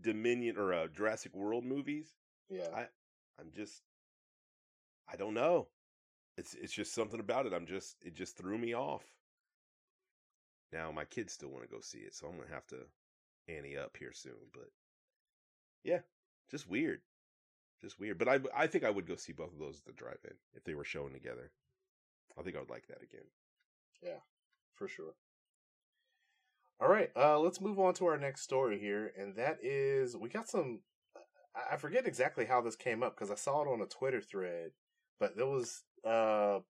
Dominion 0.00 0.56
or 0.58 0.72
uh, 0.74 0.86
Jurassic 0.88 1.34
World 1.34 1.64
movies. 1.64 2.08
Yeah. 2.48 2.66
I- 2.74 2.88
I'm 3.40 3.50
just, 3.52 3.82
I 5.12 5.16
don't 5.16 5.34
know. 5.34 5.66
It's 6.36 6.54
it's 6.54 6.72
just 6.72 6.94
something 6.94 7.20
about 7.20 7.46
it. 7.46 7.52
I'm 7.52 7.66
just 7.66 7.96
it 8.02 8.14
just 8.14 8.36
threw 8.36 8.58
me 8.58 8.74
off. 8.74 9.04
Now 10.72 10.90
my 10.90 11.04
kids 11.04 11.32
still 11.32 11.50
want 11.50 11.64
to 11.64 11.70
go 11.70 11.80
see 11.80 11.98
it, 11.98 12.14
so 12.14 12.26
I'm 12.26 12.36
gonna 12.36 12.52
have 12.52 12.66
to 12.68 12.78
ante 13.48 13.76
up 13.76 13.96
here 13.96 14.12
soon. 14.12 14.50
But 14.52 14.70
yeah, 15.84 16.00
just 16.50 16.68
weird, 16.68 17.00
just 17.80 18.00
weird. 18.00 18.18
But 18.18 18.28
I 18.28 18.40
I 18.54 18.66
think 18.66 18.84
I 18.84 18.90
would 18.90 19.06
go 19.06 19.14
see 19.16 19.32
both 19.32 19.52
of 19.52 19.58
those 19.60 19.78
at 19.78 19.84
the 19.84 19.92
drive-in 19.92 20.34
if 20.54 20.64
they 20.64 20.74
were 20.74 20.84
showing 20.84 21.12
together. 21.12 21.52
I 22.36 22.42
think 22.42 22.56
I 22.56 22.60
would 22.60 22.70
like 22.70 22.88
that 22.88 23.02
again. 23.02 23.26
Yeah, 24.02 24.20
for 24.74 24.88
sure. 24.88 25.14
All 26.80 26.88
right, 26.88 27.10
uh, 27.14 27.38
let's 27.38 27.60
move 27.60 27.78
on 27.78 27.94
to 27.94 28.06
our 28.06 28.18
next 28.18 28.42
story 28.42 28.80
here, 28.80 29.12
and 29.16 29.36
that 29.36 29.58
is 29.62 30.16
we 30.16 30.28
got 30.28 30.48
some. 30.48 30.80
I- 31.54 31.74
I 31.74 31.76
forget 31.76 32.04
exactly 32.04 32.46
how 32.46 32.60
this 32.60 32.74
came 32.74 33.04
up 33.04 33.14
because 33.14 33.30
I 33.30 33.36
saw 33.36 33.62
it 33.62 33.68
on 33.68 33.80
a 33.80 33.86
Twitter 33.86 34.20
thread, 34.20 34.72
but 35.20 35.36
there 35.36 35.46
was 35.46 35.84
uh, 36.06 36.60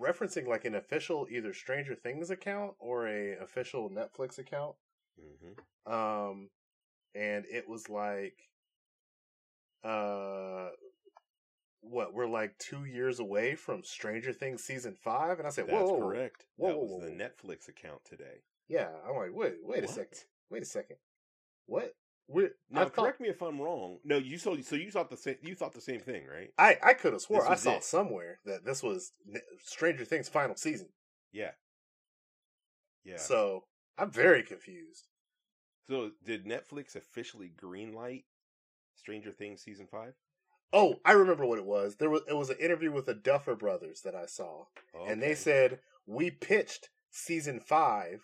referencing 0.00 0.46
like 0.46 0.64
an 0.64 0.74
official 0.74 1.26
either 1.30 1.52
Stranger 1.52 1.94
Things 1.94 2.30
account 2.30 2.74
or 2.78 3.06
a 3.08 3.36
official 3.42 3.90
Netflix 3.90 4.38
account, 4.38 4.74
hmm 5.18 5.92
um, 5.92 6.50
and 7.14 7.44
it 7.50 7.68
was 7.68 7.88
like, 7.88 8.36
uh, 9.82 10.68
what 11.80 12.12
we're 12.12 12.26
like 12.26 12.58
two 12.58 12.84
years 12.84 13.20
away 13.20 13.54
from 13.54 13.82
Stranger 13.82 14.32
Things 14.32 14.62
season 14.62 14.94
five, 15.02 15.38
and 15.38 15.46
I 15.46 15.50
said, 15.50 15.66
That's 15.68 15.90
whoa, 15.90 15.98
correct. 15.98 16.44
Whoa, 16.56 16.68
that 16.68 16.78
was 16.78 16.90
whoa, 16.90 17.00
the. 17.00 17.10
Netflix 17.10 17.68
account 17.68 18.04
today. 18.04 18.42
Yeah, 18.68 18.88
I'm 19.08 19.16
like, 19.16 19.30
wait, 19.32 19.54
wait 19.62 19.84
a 19.84 19.88
second, 19.88 20.18
wait 20.50 20.62
a 20.62 20.66
second, 20.66 20.96
what? 21.66 21.94
We're, 22.30 22.50
Now, 22.70 22.84
thought, 22.84 22.92
correct 22.94 23.20
me 23.22 23.28
if 23.28 23.42
I'm 23.42 23.58
wrong. 23.60 23.98
No, 24.04 24.18
you 24.18 24.36
saw. 24.36 24.54
so 24.60 24.76
you 24.76 24.90
thought 24.90 25.08
the 25.08 25.16
same. 25.16 25.36
You 25.42 25.54
thought 25.54 25.72
the 25.72 25.80
same 25.80 26.00
thing, 26.00 26.26
right? 26.26 26.50
I 26.58 26.76
I 26.82 26.92
could 26.94 27.12
have 27.14 27.22
swore 27.22 27.50
I 27.50 27.54
saw 27.54 27.76
it. 27.76 27.84
somewhere 27.84 28.38
that 28.44 28.64
this 28.66 28.82
was 28.82 29.12
Stranger 29.64 30.04
Things 30.04 30.28
final 30.28 30.54
season. 30.56 30.88
Yeah. 31.32 31.52
Yeah. 33.04 33.16
So, 33.16 33.24
So 33.26 33.64
I'm 33.96 34.10
very 34.10 34.42
confused. 34.42 35.08
So 35.88 36.10
did 36.22 36.44
Netflix 36.44 36.94
officially 36.94 37.50
greenlight 37.60 38.24
Stranger 38.94 39.32
Things 39.32 39.62
season 39.62 39.86
five? 39.90 40.12
Oh, 40.70 40.96
I 41.06 41.12
remember 41.12 41.46
what 41.46 41.58
it 41.58 41.64
was. 41.64 41.96
There 41.96 42.10
was 42.10 42.22
it 42.28 42.36
was 42.36 42.50
an 42.50 42.58
interview 42.60 42.92
with 42.92 43.06
the 43.06 43.14
Duffer 43.14 43.54
Brothers 43.56 44.02
that 44.02 44.14
I 44.14 44.26
saw, 44.26 44.64
and 45.08 45.22
they 45.22 45.34
said 45.34 45.80
we 46.06 46.30
pitched 46.30 46.90
season 47.10 47.58
five 47.58 48.20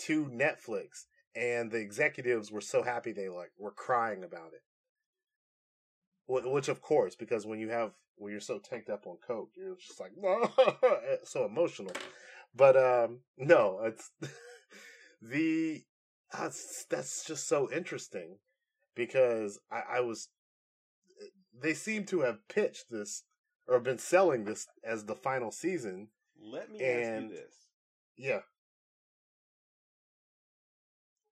to 0.00 0.26
Netflix, 0.26 1.04
and 1.36 1.70
the 1.70 1.78
executives 1.78 2.50
were 2.50 2.62
so 2.62 2.82
happy 2.82 3.12
they 3.12 3.28
like 3.28 3.50
were 3.58 3.70
crying 3.70 4.24
about 4.24 4.52
it. 4.54 4.62
Which, 6.28 6.68
of 6.68 6.80
course, 6.82 7.14
because 7.14 7.46
when 7.46 7.60
you 7.60 7.68
have 7.68 7.92
when 8.16 8.32
you're 8.32 8.40
so 8.40 8.58
tanked 8.58 8.90
up 8.90 9.06
on 9.06 9.18
coke, 9.24 9.50
you're 9.54 9.76
just 9.76 10.00
like 10.00 10.12
so 11.24 11.44
emotional. 11.44 11.92
But 12.54 12.76
um 12.76 13.20
no, 13.36 13.80
it's 13.84 14.10
the 15.22 15.84
that's 16.32 16.86
that's 16.90 17.24
just 17.24 17.46
so 17.46 17.70
interesting 17.70 18.38
because 18.96 19.60
I, 19.70 19.98
I 19.98 20.00
was 20.00 20.28
they 21.54 21.74
seem 21.74 22.04
to 22.06 22.20
have 22.22 22.48
pitched 22.48 22.86
this 22.90 23.22
or 23.68 23.78
been 23.78 23.98
selling 23.98 24.44
this 24.44 24.66
as 24.82 25.04
the 25.04 25.14
final 25.14 25.52
season. 25.52 26.08
Let 26.40 26.70
me 26.70 26.82
and- 26.82 27.02
ask 27.04 27.22
you 27.22 27.28
this. 27.28 27.54
Yeah. 28.16 28.40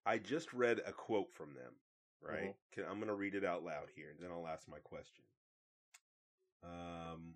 I 0.05 0.17
just 0.19 0.53
read 0.53 0.81
a 0.85 0.91
quote 0.91 1.33
from 1.33 1.53
them, 1.55 1.73
right? 2.21 2.49
Mhm. 2.51 2.55
Can, 2.71 2.85
I'm 2.85 2.95
going 2.97 3.07
to 3.07 3.15
read 3.15 3.35
it 3.35 3.43
out 3.45 3.63
loud 3.63 3.89
here, 3.95 4.09
and 4.11 4.19
then 4.19 4.31
I'll 4.31 4.47
ask 4.47 4.67
my 4.67 4.79
question. 4.79 5.23
Um, 6.63 7.35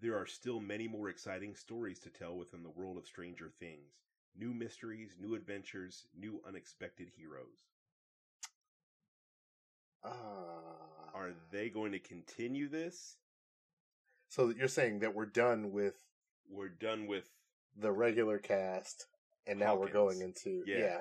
there 0.00 0.16
are 0.18 0.26
still 0.26 0.60
many 0.60 0.88
more 0.88 1.08
exciting 1.08 1.54
stories 1.54 1.98
to 2.00 2.10
tell 2.10 2.36
within 2.36 2.62
the 2.62 2.70
world 2.70 2.96
of 2.98 3.06
Stranger 3.06 3.50
Things. 3.58 3.94
New 4.34 4.52
mysteries, 4.54 5.16
new 5.20 5.34
adventures, 5.34 6.06
new 6.18 6.42
unexpected 6.46 7.08
heroes. 7.16 7.68
Uh, 10.04 10.10
Are 11.14 11.32
they 11.50 11.68
going 11.68 11.92
to 11.92 11.98
continue 11.98 12.68
this? 12.68 13.16
so 14.28 14.48
you're 14.48 14.66
saying 14.66 15.00
that 15.00 15.14
we're 15.14 15.26
done 15.26 15.72
with 15.72 15.94
We're 16.50 16.70
done 16.70 17.06
with. 17.06 17.28
the 17.76 17.92
regular 17.92 18.38
cast 18.38 19.06
and 19.46 19.58
now 19.60 19.76
we're 19.76 19.90
going 19.92 20.20
into 20.22 20.64
Yeah. 20.66 20.78
yeah. 20.78 21.00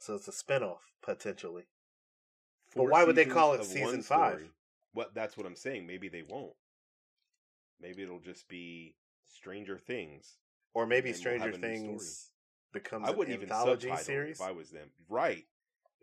So 0.00 0.14
it's 0.14 0.28
a 0.28 0.32
spinoff 0.32 0.78
potentially. 1.02 1.64
But 2.74 2.84
why 2.84 3.04
would 3.04 3.16
they 3.16 3.26
call 3.26 3.52
it 3.54 3.64
season 3.64 4.02
five? 4.02 4.50
What? 4.92 5.14
That's 5.14 5.36
what 5.36 5.46
I'm 5.46 5.56
saying. 5.56 5.86
Maybe 5.86 6.08
they 6.08 6.22
won't. 6.22 6.54
Maybe 7.80 8.02
it'll 8.02 8.20
just 8.20 8.48
be 8.48 8.96
Stranger 9.24 9.78
Things. 9.78 10.38
Or 10.74 10.86
maybe 10.86 11.10
we'll 11.10 11.18
Stranger 11.18 11.52
new 11.52 11.58
Things 11.58 12.30
becomes 12.72 13.08
I 13.08 13.10
wouldn't 13.10 13.28
an 13.36 13.42
even 13.42 13.52
anthology 13.52 13.94
series. 13.96 14.36
if 14.40 14.46
I 14.46 14.52
was 14.52 14.70
them. 14.70 14.90
Right. 15.08 15.46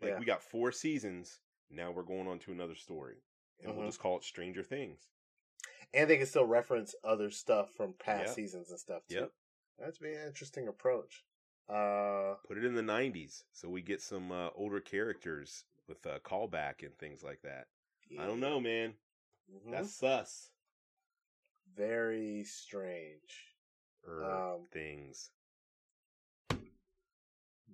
Like 0.00 0.12
Yeah. 0.12 0.18
we 0.18 0.24
got 0.24 0.42
four 0.42 0.72
seasons. 0.72 1.40
Now 1.70 1.90
we're 1.90 2.02
going 2.02 2.28
on 2.28 2.38
to 2.40 2.52
another 2.52 2.74
story, 2.74 3.22
and 3.60 3.72
Mhm. 3.72 3.76
we'll 3.76 3.86
just 3.86 3.98
call 3.98 4.16
it 4.16 4.24
Stranger 4.24 4.62
Things. 4.62 5.08
And 5.92 6.08
they 6.08 6.18
can 6.18 6.26
still 6.26 6.46
reference 6.46 6.94
other 7.02 7.30
stuff 7.30 7.72
from 7.74 7.94
past 7.94 8.28
Yep. 8.28 8.34
seasons 8.34 8.70
and 8.70 8.78
stuff 8.78 9.06
too. 9.06 9.14
Yep. 9.14 9.32
That'd 9.78 9.98
be 10.00 10.14
an 10.14 10.26
interesting 10.26 10.68
approach. 10.68 11.24
Uh 11.68 12.34
Put 12.46 12.58
it 12.58 12.64
in 12.64 12.74
the 12.74 12.82
'90s, 12.82 13.44
so 13.52 13.68
we 13.68 13.82
get 13.82 14.00
some 14.00 14.32
uh, 14.32 14.50
older 14.54 14.80
characters 14.80 15.64
with 15.86 16.04
uh, 16.06 16.18
callback 16.20 16.82
and 16.82 16.96
things 16.98 17.22
like 17.22 17.42
that. 17.42 17.66
I 18.18 18.26
don't 18.26 18.40
know, 18.40 18.60
man. 18.60 18.94
Mhm. 19.50 19.70
That's 19.72 19.90
sus. 19.92 20.50
very 21.76 22.44
strange. 22.44 23.54
Er, 24.06 24.22
Um, 24.24 24.66
things. 24.72 25.30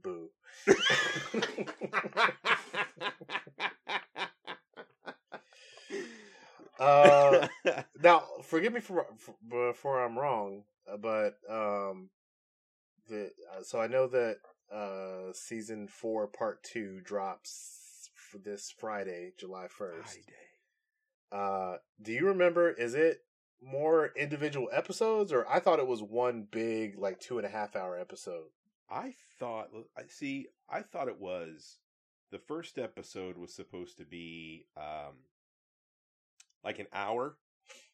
Boo. 0.02 0.30
uh, 6.78 7.46
now, 8.02 8.22
forgive 8.42 8.72
me 8.72 8.80
for, 8.80 9.06
for 9.18 9.34
before 9.72 10.04
I'm 10.04 10.18
wrong, 10.18 10.64
uh, 10.90 10.96
but 10.96 11.38
um, 11.48 12.10
the 13.08 13.30
uh, 13.52 13.62
so 13.62 13.80
I 13.80 13.86
know 13.86 14.06
that 14.08 14.36
uh 14.72 15.32
season 15.32 15.88
four 15.88 16.26
part 16.26 16.62
two 16.62 17.00
drops 17.04 18.10
for 18.14 18.38
this 18.38 18.72
Friday, 18.78 19.32
July 19.38 19.66
first. 19.68 20.04
Friday. 20.14 20.24
Uh, 21.32 21.76
do 22.00 22.12
you 22.12 22.26
remember? 22.26 22.70
Is 22.70 22.94
it 22.94 23.18
more 23.62 24.10
individual 24.16 24.68
episodes, 24.72 25.32
or 25.32 25.48
I 25.48 25.58
thought 25.60 25.78
it 25.78 25.86
was 25.86 26.02
one 26.02 26.46
big 26.50 26.98
like 26.98 27.18
two 27.20 27.38
and 27.38 27.46
a 27.46 27.50
half 27.50 27.76
hour 27.76 27.98
episode? 27.98 28.46
I 28.90 29.14
thought. 29.38 29.68
I 29.96 30.02
see. 30.08 30.46
I 30.68 30.82
thought 30.82 31.08
it 31.08 31.18
was 31.20 31.78
the 32.30 32.38
first 32.38 32.78
episode 32.78 33.36
was 33.38 33.54
supposed 33.54 33.98
to 33.98 34.04
be 34.04 34.66
um 34.76 35.14
like 36.64 36.78
an 36.78 36.86
hour, 36.92 37.36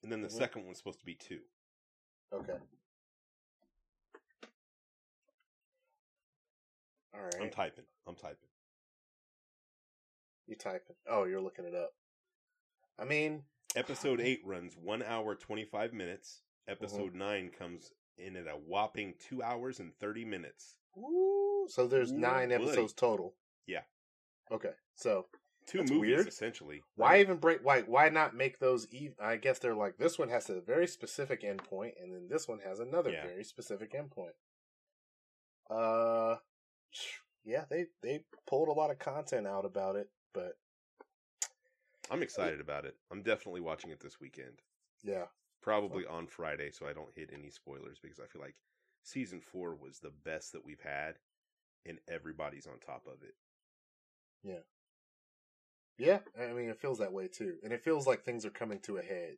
and 0.02 0.10
then 0.12 0.22
the 0.22 0.28
Mhm. 0.28 0.32
second 0.38 0.64
one's 0.64 0.78
supposed 0.78 1.00
to 1.00 1.06
be 1.06 1.14
two. 1.14 1.40
Okay. 2.32 2.58
All 7.14 7.22
right. 7.22 7.34
I'm 7.40 7.50
typing. 7.50 7.84
I'm 8.06 8.14
typing. 8.14 8.36
You 10.46 10.56
typing? 10.56 10.96
Oh, 11.08 11.24
you're 11.24 11.40
looking 11.40 11.64
it 11.64 11.74
up. 11.74 11.92
I 12.98 13.04
mean, 13.04 13.42
Episode 13.76 14.20
eight 14.20 14.40
runs 14.44 14.76
one 14.76 15.02
hour 15.02 15.34
twenty 15.36 15.64
five 15.64 15.92
minutes. 15.92 16.42
Episode 16.66 17.14
nine 17.14 17.50
comes 17.56 17.92
in 18.18 18.36
at 18.36 18.46
a 18.48 18.56
whopping 18.56 19.14
two 19.28 19.42
hours 19.42 19.78
and 19.78 19.94
thirty 20.00 20.24
minutes. 20.24 20.74
ooh, 20.98 21.66
so 21.68 21.86
there's 21.86 22.10
Ooh, 22.10 22.18
nine 22.18 22.48
buddy. 22.48 22.64
episodes 22.64 22.92
total. 22.92 23.34
Yeah. 23.66 23.82
Okay, 24.50 24.72
so 24.96 25.26
Two 25.66 25.84
movies 25.84 26.00
weird. 26.00 26.26
essentially. 26.26 26.82
why 26.96 27.10
right? 27.10 27.20
even 27.20 27.36
break? 27.36 27.60
Why 27.62 27.82
why 27.82 28.08
not 28.08 28.34
make 28.34 28.58
those? 28.58 28.88
Even, 28.90 29.14
I 29.22 29.36
guess 29.36 29.60
they're 29.60 29.74
like 29.76 29.98
this 29.98 30.18
one 30.18 30.30
has 30.30 30.50
a 30.50 30.60
very 30.60 30.88
specific 30.88 31.42
endpoint, 31.44 31.92
and 32.02 32.12
then 32.12 32.26
this 32.28 32.48
one 32.48 32.58
has 32.66 32.80
another 32.80 33.10
Yeah. 33.10 33.24
very 33.24 33.44
specific 33.44 33.92
endpoint. 33.94 34.32
Uh, 35.70 36.38
yeah, 37.44 37.64
they 37.70 37.86
they 38.02 38.24
pulled 38.46 38.68
a 38.68 38.72
lot 38.72 38.90
of 38.90 38.98
content 38.98 39.46
out 39.46 39.64
about 39.64 39.96
it, 39.96 40.08
but 40.32 40.58
I'm 42.10 42.22
excited 42.22 42.60
about 42.60 42.84
it. 42.84 42.96
I'm 43.10 43.22
definitely 43.22 43.60
watching 43.60 43.90
it 43.90 44.00
this 44.00 44.20
weekend. 44.20 44.62
yeah, 45.02 45.26
Probably 45.62 46.04
on 46.06 46.26
Friday, 46.26 46.70
so 46.72 46.86
I 46.86 46.92
don't 46.92 47.14
hit 47.14 47.30
any 47.32 47.50
spoilers 47.50 47.98
because 48.00 48.18
I 48.18 48.26
feel 48.26 48.42
like 48.42 48.56
season 49.04 49.40
four 49.40 49.74
was 49.76 50.00
the 50.00 50.10
best 50.24 50.52
that 50.52 50.64
we've 50.64 50.80
had, 50.80 51.18
and 51.86 51.98
everybody's 52.08 52.66
on 52.66 52.78
top 52.80 53.06
of 53.06 53.22
it. 53.22 53.34
Yeah. 54.42 54.62
Yeah. 55.98 56.20
I 56.40 56.52
mean, 56.52 56.70
it 56.70 56.80
feels 56.80 56.98
that 56.98 57.12
way 57.12 57.28
too, 57.28 57.58
and 57.62 57.72
it 57.72 57.82
feels 57.82 58.06
like 58.06 58.24
things 58.24 58.44
are 58.44 58.50
coming 58.50 58.80
to 58.80 58.96
a 58.98 59.02
head. 59.02 59.36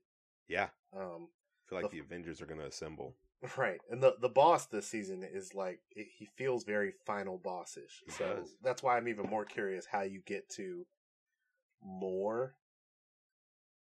Yeah, 0.48 0.68
Um, 0.92 1.28
I 1.66 1.68
feel 1.68 1.78
like 1.82 1.90
The- 1.90 1.98
the 2.00 2.04
Avengers 2.04 2.40
are 2.40 2.46
going 2.46 2.60
to 2.60 2.66
assemble. 2.66 3.16
Right, 3.56 3.80
and 3.90 4.00
the 4.02 4.14
the 4.20 4.28
boss 4.28 4.66
this 4.66 4.86
season 4.86 5.24
is 5.24 5.54
like 5.54 5.80
it, 5.96 6.06
he 6.16 6.26
feels 6.36 6.64
very 6.64 6.92
final 7.04 7.38
bossish. 7.38 8.02
He 8.04 8.12
so 8.12 8.36
does. 8.36 8.56
that's 8.62 8.82
why 8.82 8.96
I'm 8.96 9.08
even 9.08 9.28
more 9.28 9.44
curious 9.44 9.84
how 9.84 10.02
you 10.02 10.20
get 10.24 10.48
to 10.50 10.86
more 11.82 12.54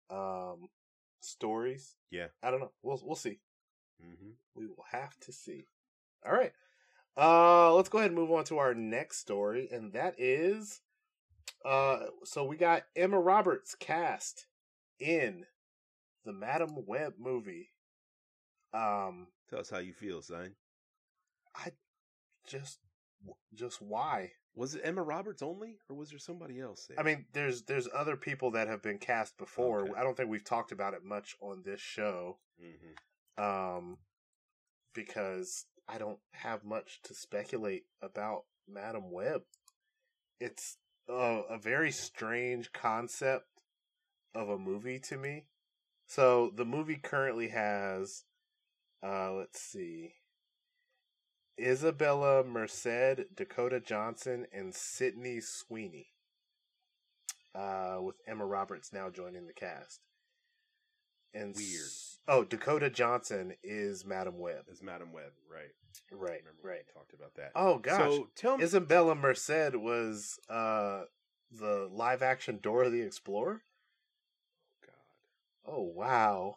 um 0.09 0.69
stories. 1.21 1.95
Yeah. 2.11 2.27
I 2.41 2.51
don't 2.51 2.59
know. 2.61 2.71
We'll 2.81 2.99
we'll 3.03 3.15
see. 3.15 3.39
hmm 4.01 4.31
We 4.55 4.67
will 4.67 4.85
have 4.91 5.19
to 5.21 5.31
see. 5.31 5.65
All 6.25 6.33
right. 6.33 6.53
Uh 7.15 7.73
let's 7.75 7.89
go 7.89 7.99
ahead 7.99 8.09
and 8.11 8.19
move 8.19 8.31
on 8.31 8.43
to 8.45 8.57
our 8.57 8.73
next 8.73 9.19
story 9.19 9.69
and 9.71 9.93
that 9.93 10.15
is 10.17 10.81
uh 11.65 11.99
so 12.23 12.43
we 12.43 12.57
got 12.57 12.83
Emma 12.95 13.19
Roberts 13.19 13.75
cast 13.75 14.47
in 14.99 15.45
the 16.25 16.33
Madame 16.33 16.85
Web 16.87 17.13
movie. 17.19 17.69
Um 18.73 19.27
Tell 19.49 19.59
us 19.59 19.69
how 19.69 19.79
you 19.79 19.93
feel, 19.93 20.21
son. 20.21 20.55
I 21.55 21.71
just 22.47 22.79
just 23.53 23.81
why 23.81 24.31
Was 24.55 24.75
it 24.75 24.81
Emma 24.83 25.01
Roberts 25.01 25.41
only, 25.41 25.77
or 25.89 25.95
was 25.95 26.09
there 26.09 26.19
somebody 26.19 26.59
else? 26.59 26.87
There? 26.87 26.99
i 26.99 27.03
mean 27.03 27.25
there's 27.33 27.63
there's 27.63 27.87
other 27.95 28.17
people 28.17 28.51
that 28.51 28.67
have 28.67 28.81
been 28.81 28.97
cast 28.97 29.37
before 29.37 29.81
Okay. 29.81 29.93
i 29.97 30.03
don't 30.03 30.17
think 30.17 30.29
we've 30.29 30.43
talked 30.43 30.71
about 30.71 30.93
it 30.93 31.03
much 31.03 31.35
on 31.41 31.63
this 31.63 31.79
show 31.79 32.37
hmm 32.59 33.43
um 33.43 33.97
because 34.93 35.65
i 35.87 35.97
don't 35.97 36.19
have 36.33 36.63
much 36.63 36.99
to 37.03 37.13
speculate 37.13 37.83
about 38.01 38.43
madame 38.67 39.09
web 39.11 39.41
it's 40.39 40.77
a, 41.09 41.13
a 41.49 41.57
very 41.57 41.91
strange 41.91 42.71
concept 42.73 43.47
of 44.35 44.49
a 44.49 44.57
movie 44.59 44.99
to 44.99 45.17
me 45.17 45.45
so 46.07 46.51
the 46.55 46.65
movie 46.65 46.99
currently 47.01 47.47
has 47.47 48.23
uh 49.03 49.33
let's 49.33 49.59
see 49.59 50.13
Isabela 51.59 52.45
Merced, 52.45 53.35
Dakota 53.35 53.79
Johnson, 53.79 54.47
and 54.51 54.73
Sydney 54.73 55.39
Sweeney. 55.39 56.07
Uh, 57.53 57.97
with 58.01 58.15
Emma 58.27 58.43
Roberts 58.45 58.91
now 58.91 59.11
joining 59.11 59.45
the 59.45 59.53
cast. 59.53 59.99
And 61.35 61.55
Weird. 61.55 61.85
s- 61.85 62.17
oh, 62.27 62.43
Dakota 62.43 62.89
Johnson 62.89 63.53
is 63.63 64.03
Madame 64.03 64.39
Web. 64.39 64.65
Is 64.71 64.81
Madame 64.81 65.13
Web, 65.13 65.31
right? 65.47 65.69
Right, 66.11 66.41
right. 66.63 66.81
we 66.87 66.93
talked 66.93 67.13
about 67.13 67.35
that. 67.35 67.51
Oh 67.53 67.77
gosh, 67.77 67.97
So 68.11 68.29
tell 68.35 68.57
me, 68.57 68.63
Isabela 68.63 69.15
Merced 69.15 69.75
was 69.75 70.39
uh 70.49 71.03
the 71.51 71.87
live 71.91 72.23
action 72.23 72.57
Dora 72.61 72.89
the 72.89 73.01
Explorer. 73.01 73.61
Oh 74.83 74.87
God, 74.87 75.75
Oh 75.75 75.81
wow. 75.83 76.55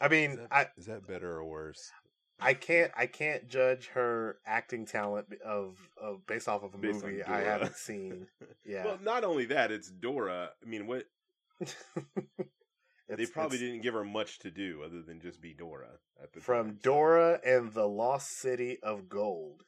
I 0.00 0.08
mean, 0.08 0.32
is 0.32 0.36
that, 0.38 0.48
I 0.52 0.66
is 0.76 0.86
that 0.86 1.06
better 1.06 1.32
or 1.36 1.44
worse? 1.44 1.90
I 2.40 2.54
can't 2.54 2.92
I 2.96 3.06
can't 3.06 3.48
judge 3.48 3.88
her 3.88 4.38
acting 4.46 4.86
talent 4.86 5.26
of 5.44 5.76
of 6.00 6.24
based 6.26 6.48
off 6.48 6.62
of 6.62 6.74
a 6.74 6.78
Based 6.78 7.04
movie 7.04 7.22
I 7.24 7.40
haven't 7.40 7.76
seen. 7.76 8.26
Yeah. 8.64 8.84
Well, 8.84 8.98
not 9.02 9.24
only 9.24 9.46
that, 9.46 9.72
it's 9.72 9.90
Dora. 9.90 10.50
I 10.62 10.68
mean, 10.68 10.86
what 10.86 11.04
they 11.58 13.26
probably 13.26 13.56
it's 13.56 13.64
didn't 13.64 13.80
give 13.80 13.94
her 13.94 14.04
much 14.04 14.40
to 14.40 14.50
do 14.50 14.82
other 14.84 15.00
than 15.00 15.20
just 15.20 15.40
be 15.40 15.54
Dora 15.54 15.88
at 16.22 16.32
the 16.34 16.40
from 16.40 16.66
time, 16.66 16.74
so- 16.76 16.90
Dora 16.90 17.40
and 17.44 17.72
the 17.72 17.88
Lost 17.88 18.38
City 18.38 18.78
of 18.82 19.08
Gold. 19.08 19.64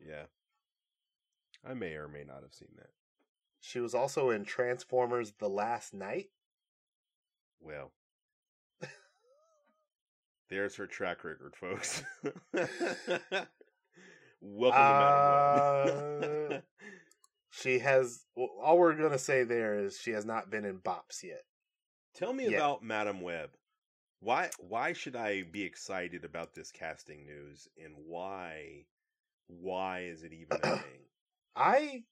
Yeah, 0.00 0.24
I 1.68 1.74
may 1.74 1.94
or 1.94 2.06
may 2.08 2.22
not 2.24 2.42
have 2.42 2.54
seen 2.54 2.68
that. 2.76 2.90
She 3.60 3.80
was 3.80 3.92
also 3.94 4.30
in 4.30 4.44
Transformers: 4.44 5.32
The 5.38 5.48
Last 5.48 5.92
Knight. 5.92 6.30
Well, 7.60 7.90
there's 10.52 10.76
her 10.76 10.86
track 10.86 11.24
record, 11.24 11.56
folks. 11.56 12.02
Welcome 14.42 14.82
to 14.82 15.86
Madam. 15.88 16.62
She 17.50 17.78
has 17.78 18.24
well, 18.36 18.50
all 18.62 18.78
we're 18.78 18.94
gonna 18.94 19.18
say 19.18 19.44
there 19.44 19.78
is 19.78 19.98
she 19.98 20.10
has 20.10 20.26
not 20.26 20.50
been 20.50 20.64
in 20.66 20.78
bops 20.78 21.22
yet. 21.22 21.44
Tell 22.14 22.32
me 22.34 22.48
Yeah. 22.50 22.58
about 22.58 22.82
Madame 22.82 23.22
Web. 23.22 23.50
Why 24.20 24.50
why 24.58 24.92
should 24.92 25.16
I 25.16 25.42
be 25.42 25.62
excited 25.62 26.24
about 26.24 26.54
this 26.54 26.70
casting 26.70 27.24
news 27.24 27.66
and 27.82 27.94
why 27.96 28.84
why 29.46 30.00
is 30.00 30.22
it 30.22 30.32
even 30.34 30.58
a 30.62 30.76
thing? 30.78 31.00
I, 31.56 32.04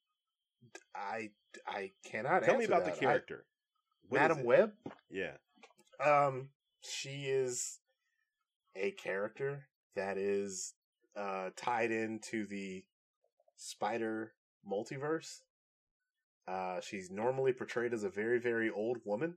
I, 0.94 1.30
I 1.66 1.90
cannot. 2.04 2.42
Tell 2.42 2.56
me 2.58 2.64
about 2.64 2.84
that. 2.86 2.94
the 2.94 3.00
character. 3.00 3.44
Is 4.04 4.12
Madam? 4.12 4.44
Web. 4.44 4.72
Yeah. 5.10 5.36
Um, 6.04 6.48
she 6.82 7.24
is 7.24 7.79
a 8.76 8.92
character 8.92 9.68
that 9.96 10.16
is 10.16 10.74
uh 11.16 11.50
tied 11.56 11.90
into 11.90 12.46
the 12.46 12.84
spider 13.56 14.32
multiverse. 14.68 15.40
Uh, 16.48 16.80
she's 16.80 17.10
normally 17.10 17.52
portrayed 17.52 17.92
as 17.92 18.02
a 18.02 18.08
very, 18.08 18.38
very 18.38 18.70
old 18.70 18.98
woman. 19.04 19.36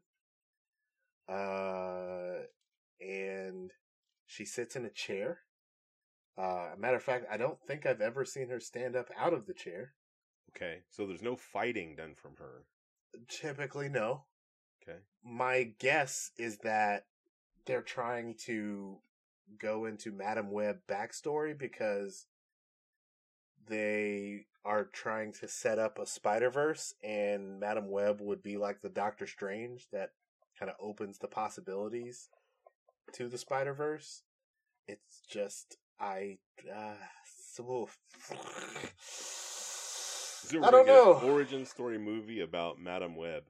Uh, 1.30 2.46
and 3.00 3.72
she 4.26 4.46
sits 4.46 4.76
in 4.76 4.86
a 4.86 4.90
chair. 4.90 5.40
Uh, 6.38 6.70
a 6.74 6.78
matter 6.78 6.96
of 6.98 7.04
fact, 7.04 7.26
I 7.30 7.38
don't 7.38 7.60
think 7.68 7.86
I've 7.86 8.02
ever 8.02 8.26
seen 8.26 8.50
her 8.50 8.60
stand 8.60 8.96
up 8.96 9.10
out 9.18 9.34
of 9.34 9.46
the 9.46 9.54
chair. 9.54 9.94
Okay. 10.56 10.80
So 10.90 11.06
there's 11.06 11.22
no 11.22 11.36
fighting 11.36 11.96
done 11.96 12.16
from 12.16 12.36
her. 12.38 12.64
Typically, 13.30 13.90
no. 13.90 14.24
Okay. 14.82 15.00
my 15.24 15.72
guess 15.80 16.32
is 16.38 16.58
that 16.60 17.06
they're 17.66 17.82
trying 17.82 18.36
to 18.46 18.98
go 19.60 19.86
into 19.86 20.12
Madame 20.12 20.52
Web 20.52 20.80
backstory 20.88 21.58
because 21.58 22.26
they 23.68 24.46
are 24.66 24.86
trying 24.86 25.34
to 25.34 25.48
set 25.48 25.80
up 25.80 26.00
a 26.00 26.06
Spider 26.06 26.50
Verse, 26.50 26.94
and 27.04 27.60
Madame 27.60 27.90
Web 27.90 28.22
would 28.22 28.42
be 28.42 28.58
like 28.58 28.82
the 28.82 28.90
Doctor 28.90 29.28
Strange 29.28 29.88
that 29.92 30.12
kind 30.58 30.70
of 30.70 30.76
opens 30.80 31.18
the 31.20 31.28
possibilities 31.28 32.30
to 33.14 33.28
the 33.28 33.38
Spider 33.38 33.74
Verse. 33.74 34.24
It's 34.88 35.22
just 35.30 35.78
I 36.00 36.38
uh, 36.74 36.96
so 37.36 37.88
I 40.62 40.72
don't 40.72 40.88
know. 40.88 41.22
origin 41.24 41.66
story 41.66 41.98
movie 41.98 42.42
about 42.42 42.80
Madame 42.80 43.16
Web. 43.16 43.44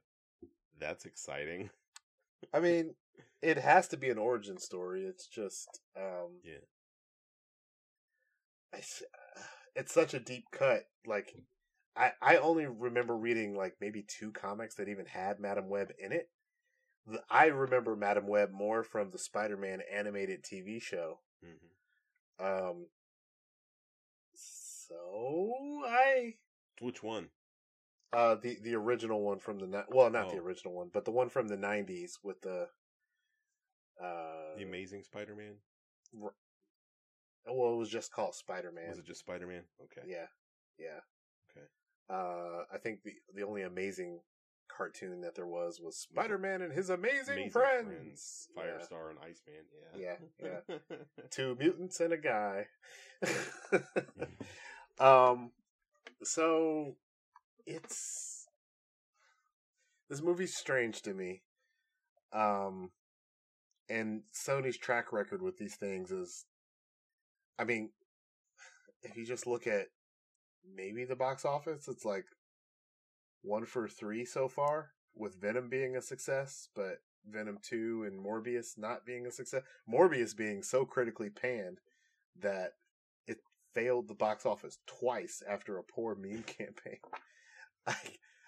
That's 0.80 1.06
exciting. 1.06 1.70
I 2.54 2.60
mean, 2.60 2.94
it 3.42 3.58
has 3.58 3.88
to 3.90 3.98
be 3.98 4.10
an 4.10 4.18
origin 4.18 4.58
story. 4.58 5.04
It's 5.06 5.28
just, 5.28 5.82
um, 5.98 6.40
Yeah. 6.44 6.64
It's, 8.74 9.04
it's 9.76 9.94
such 9.94 10.14
a 10.14 10.20
deep 10.20 10.46
cut. 10.52 10.84
Like, 11.06 11.34
I 11.96 12.14
I 12.22 12.38
only 12.38 12.66
remember 12.66 13.16
reading 13.16 13.56
like 13.56 13.76
maybe 13.80 14.04
two 14.04 14.32
comics 14.32 14.76
that 14.76 14.90
even 14.90 15.06
had 15.06 15.40
Madame 15.40 15.70
Web 15.70 15.92
in 16.00 16.12
it. 16.12 16.30
I 17.30 17.48
remember 17.48 17.96
Madame 17.96 18.28
Web 18.28 18.52
more 18.52 18.82
from 18.82 19.12
the 19.12 19.18
Spider-Man 19.20 19.82
animated 19.92 20.44
TV 20.44 20.82
show. 20.82 21.20
hmm 21.44 22.44
Um, 22.44 22.88
so 24.34 24.96
I 25.86 26.36
Which 26.82 27.04
one? 27.04 27.30
uh 28.12 28.36
the 28.36 28.58
the 28.62 28.76
original 28.76 29.22
one 29.22 29.40
from 29.40 29.60
the 29.60 29.86
well 29.90 30.10
not 30.10 30.30
the 30.30 30.38
Oh. 30.38 30.44
original 30.44 30.74
one 30.74 30.90
but 30.94 31.04
the 31.06 31.12
one 31.12 31.30
from 31.30 31.48
the 31.48 31.58
nineties 31.58 32.20
with 32.24 32.42
the 32.42 32.70
uh 34.02 34.56
The 34.58 34.64
Amazing 34.64 35.04
Spider-Man? 35.04 35.56
well 36.14 37.74
it 37.74 37.78
was 37.78 37.90
just 37.90 38.12
called 38.12 38.36
Spider-Man. 38.36 38.90
Was 38.90 39.00
it 39.00 39.06
just 39.06 39.20
Spider-Man? 39.22 39.64
Okay. 39.84 40.08
Yeah, 40.08 40.28
yeah. 40.80 41.00
Okay. 41.52 41.66
Uh, 42.10 42.64
I 42.74 42.78
think 42.78 43.04
the 43.04 43.14
the 43.36 43.44
only 43.44 43.62
amazing 43.64 44.20
cartoon 44.70 45.22
that 45.22 45.36
there 45.36 45.46
was 45.46 45.80
was 45.80 45.98
Spider 45.98 46.38
Man 46.38 46.62
and 46.62 46.74
his 46.74 46.90
amazing, 46.90 47.34
Amazing 47.36 47.52
friends. 47.52 48.48
Friends. 48.54 48.90
Firestar 48.90 49.10
and 49.12 49.20
Iceman. 49.20 49.66
Yeah, 49.96 50.16
Yeah. 50.42 50.60
yeah. 50.70 50.96
Two 51.30 51.56
mutants 51.60 52.00
and 52.00 52.14
a 52.14 52.18
guy. 52.18 52.68
um, 55.00 55.52
so 56.24 56.96
it's 57.66 58.48
this 60.10 60.22
movie's 60.22 60.56
strange 60.56 61.02
to 61.04 61.14
me. 61.14 61.44
Um, 62.32 62.92
and 63.90 64.22
Sony's 64.34 64.78
track 64.78 65.12
record 65.12 65.42
with 65.42 65.58
these 65.58 65.76
things 65.76 66.12
is, 66.12 66.46
I 67.60 67.64
mean, 67.64 67.90
if 69.02 69.18
you 69.18 69.26
just 69.26 69.48
look 69.48 69.68
at 69.68 69.88
maybe 70.76 71.06
the 71.06 71.16
box 71.16 71.46
office, 71.46 71.88
it's 71.88 72.06
like 72.06 72.26
one 73.42 73.66
for 73.66 73.88
three 73.88 74.26
so 74.26 74.48
far, 74.48 74.92
with 75.16 75.40
Venom 75.40 75.70
being 75.70 75.96
a 75.96 76.02
success, 76.02 76.70
but 76.76 77.00
Venom 77.30 77.60
2 77.62 78.06
and 78.06 78.24
Morbius 78.24 78.78
not 78.78 79.06
being 79.06 79.26
a 79.26 79.32
success. 79.32 79.64
Morbius 79.90 80.36
being 80.36 80.64
so 80.64 80.86
critically 80.86 81.30
panned 81.30 81.80
that 82.40 82.74
it 83.28 83.38
failed 83.74 84.08
the 84.08 84.14
box 84.14 84.46
office 84.46 84.80
twice 84.88 85.44
after 85.48 85.78
a 85.78 85.84
poor 85.84 86.16
meme 86.16 86.44
campaign. 86.48 86.98
I, 87.86 87.96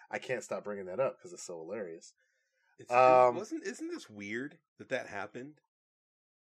I 0.10 0.18
can't 0.18 0.44
stop 0.44 0.64
bringing 0.64 0.86
that 0.86 1.00
up 1.00 1.18
because 1.18 1.34
it's 1.34 1.44
so 1.44 1.60
hilarious. 1.60 2.14
It's, 2.80 2.92
Um, 2.92 3.36
wasn't 3.36 3.64
isn't 3.66 3.88
this 3.90 4.10
weird 4.10 4.58
that 4.80 4.90
that 4.90 5.08
happened? 5.08 5.62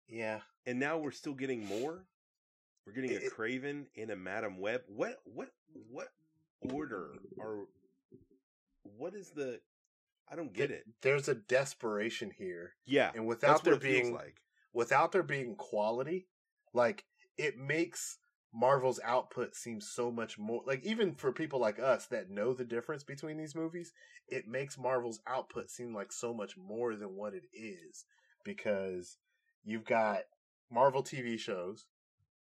Yeah. 0.07 0.41
And 0.65 0.79
now 0.79 0.97
we're 0.97 1.11
still 1.11 1.33
getting 1.33 1.65
more. 1.65 2.05
We're 2.85 2.93
getting 2.93 3.15
a 3.15 3.19
Kraven 3.29 3.85
and 3.97 4.11
a 4.11 4.15
Madame 4.15 4.59
Web. 4.59 4.81
What 4.87 5.19
what 5.23 5.49
what 5.89 6.09
order 6.71 7.13
are? 7.39 7.65
What 8.83 9.15
is 9.15 9.31
the? 9.31 9.59
I 10.29 10.35
don't 10.35 10.53
get 10.53 10.71
it. 10.71 10.85
There's 11.01 11.27
a 11.27 11.35
desperation 11.35 12.31
here. 12.37 12.73
Yeah, 12.85 13.11
And 13.15 13.27
without 13.27 13.63
there 13.63 13.75
it 13.75 13.81
being 13.81 14.13
like. 14.13 14.41
without 14.73 15.11
there 15.11 15.23
being 15.23 15.55
quality, 15.55 16.27
like 16.73 17.05
it 17.37 17.57
makes 17.57 18.17
Marvel's 18.55 19.01
output 19.03 19.53
seems 19.53 19.85
so 19.85 20.09
much 20.09 20.39
more 20.39 20.61
like 20.65 20.81
even 20.85 21.13
for 21.13 21.33
people 21.33 21.59
like 21.59 21.77
us 21.77 22.05
that 22.07 22.29
know 22.29 22.53
the 22.53 22.63
difference 22.63 23.03
between 23.03 23.37
these 23.37 23.53
movies, 23.53 23.91
it 24.29 24.47
makes 24.47 24.77
Marvel's 24.77 25.19
output 25.27 25.69
seem 25.69 25.93
like 25.93 26.11
so 26.13 26.33
much 26.33 26.55
more 26.55 26.95
than 26.95 27.15
what 27.15 27.33
it 27.33 27.43
is 27.53 28.05
because 28.45 29.17
you've 29.65 29.83
got 29.83 30.21
Marvel 30.71 31.03
TV 31.03 31.37
shows, 31.37 31.85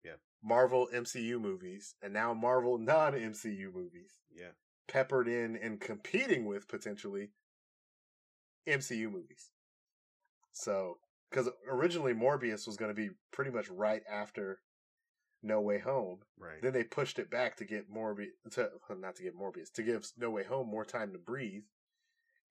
Yeah. 0.05 0.17
Marvel 0.45 0.87
MCU 0.93 1.41
movies, 1.41 1.95
and 2.03 2.13
now 2.13 2.35
Marvel 2.35 2.77
non-MCU 2.77 3.73
movies 3.73 4.21
Yeah, 4.31 4.53
peppered 4.89 5.29
in 5.29 5.57
and 5.57 5.81
competing 5.81 6.45
with 6.45 6.69
potentially 6.69 7.31
MCU 8.69 9.11
movies. 9.11 9.51
So, 10.53 10.99
because 11.31 11.49
originally 11.67 12.13
Morbius 12.13 12.67
was 12.67 12.77
going 12.77 12.91
to 12.91 12.95
be 12.95 13.15
pretty 13.33 13.51
much 13.51 13.71
right 13.71 14.03
after 14.11 14.61
No 15.43 15.61
Way 15.61 15.79
Home, 15.81 16.19
right. 16.39 16.63
then 16.63 16.73
they 16.73 16.85
pushed 16.85 17.19
it 17.19 17.31
back 17.31 17.57
to 17.57 17.65
get 17.65 17.93
Morbius, 17.93 18.31
to, 18.53 18.71
not 18.99 19.17
to 19.17 19.23
get 19.23 19.37
Morbius, 19.37 19.73
to 19.75 19.83
give 19.83 20.07
No 20.17 20.31
Way 20.31 20.45
Home 20.45 20.69
more 20.69 20.85
time 20.85 21.13
to 21.13 21.19
breathe, 21.19 21.65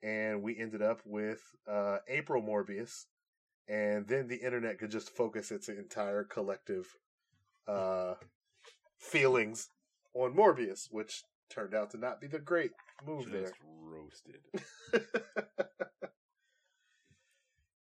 and 0.03 0.41
we 0.41 0.57
ended 0.57 0.81
up 0.81 1.01
with 1.05 1.41
uh, 1.69 1.99
April 2.07 2.41
Morbius, 2.41 3.05
and 3.67 4.07
then 4.07 4.27
the 4.27 4.37
internet 4.37 4.79
could 4.79 4.91
just 4.91 5.09
focus 5.09 5.51
its 5.51 5.69
entire 5.69 6.23
collective 6.23 6.87
uh, 7.67 8.15
feelings 8.97 9.69
on 10.13 10.35
Morbius, 10.35 10.87
which 10.91 11.23
turned 11.49 11.73
out 11.73 11.91
to 11.91 11.97
not 11.97 12.21
be 12.21 12.27
the 12.27 12.39
great 12.39 12.71
move 13.05 13.29
there. 13.31 13.41
Just 13.41 13.53
roasted. 13.83 14.41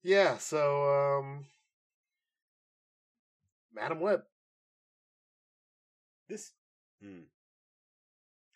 yeah, 0.03 0.37
so 0.37 1.19
um 1.19 1.45
Madame 3.73 3.99
Web. 3.99 4.21
This, 6.27 6.51
hmm. 7.01 7.23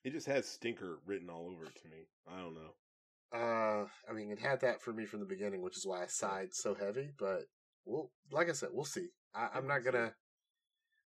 it 0.04 0.12
just 0.12 0.28
has 0.28 0.48
stinker 0.48 1.00
written 1.06 1.30
all 1.30 1.50
over 1.52 1.66
it 1.66 1.76
to 1.82 1.88
me. 1.88 2.08
I 2.28 2.40
don't 2.40 2.56
know. 2.56 2.74
Uh 3.32 3.86
I 4.10 4.14
mean 4.14 4.32
it 4.32 4.40
had 4.40 4.62
that 4.62 4.82
for 4.82 4.92
me 4.92 5.06
from 5.06 5.20
the 5.20 5.26
beginning, 5.26 5.62
which 5.62 5.78
is 5.78 5.86
why 5.86 6.04
I 6.04 6.08
sighed 6.08 6.54
so 6.54 6.74
heavy, 6.74 7.12
but 7.18 7.44
we'll 7.86 8.12
like 8.32 8.50
I 8.50 8.54
said, 8.54 8.70
we'll 8.72 8.86
see. 8.86 9.10
I, 9.36 9.50
I'm 9.54 9.68
not 9.68 9.84
gonna 9.84 10.14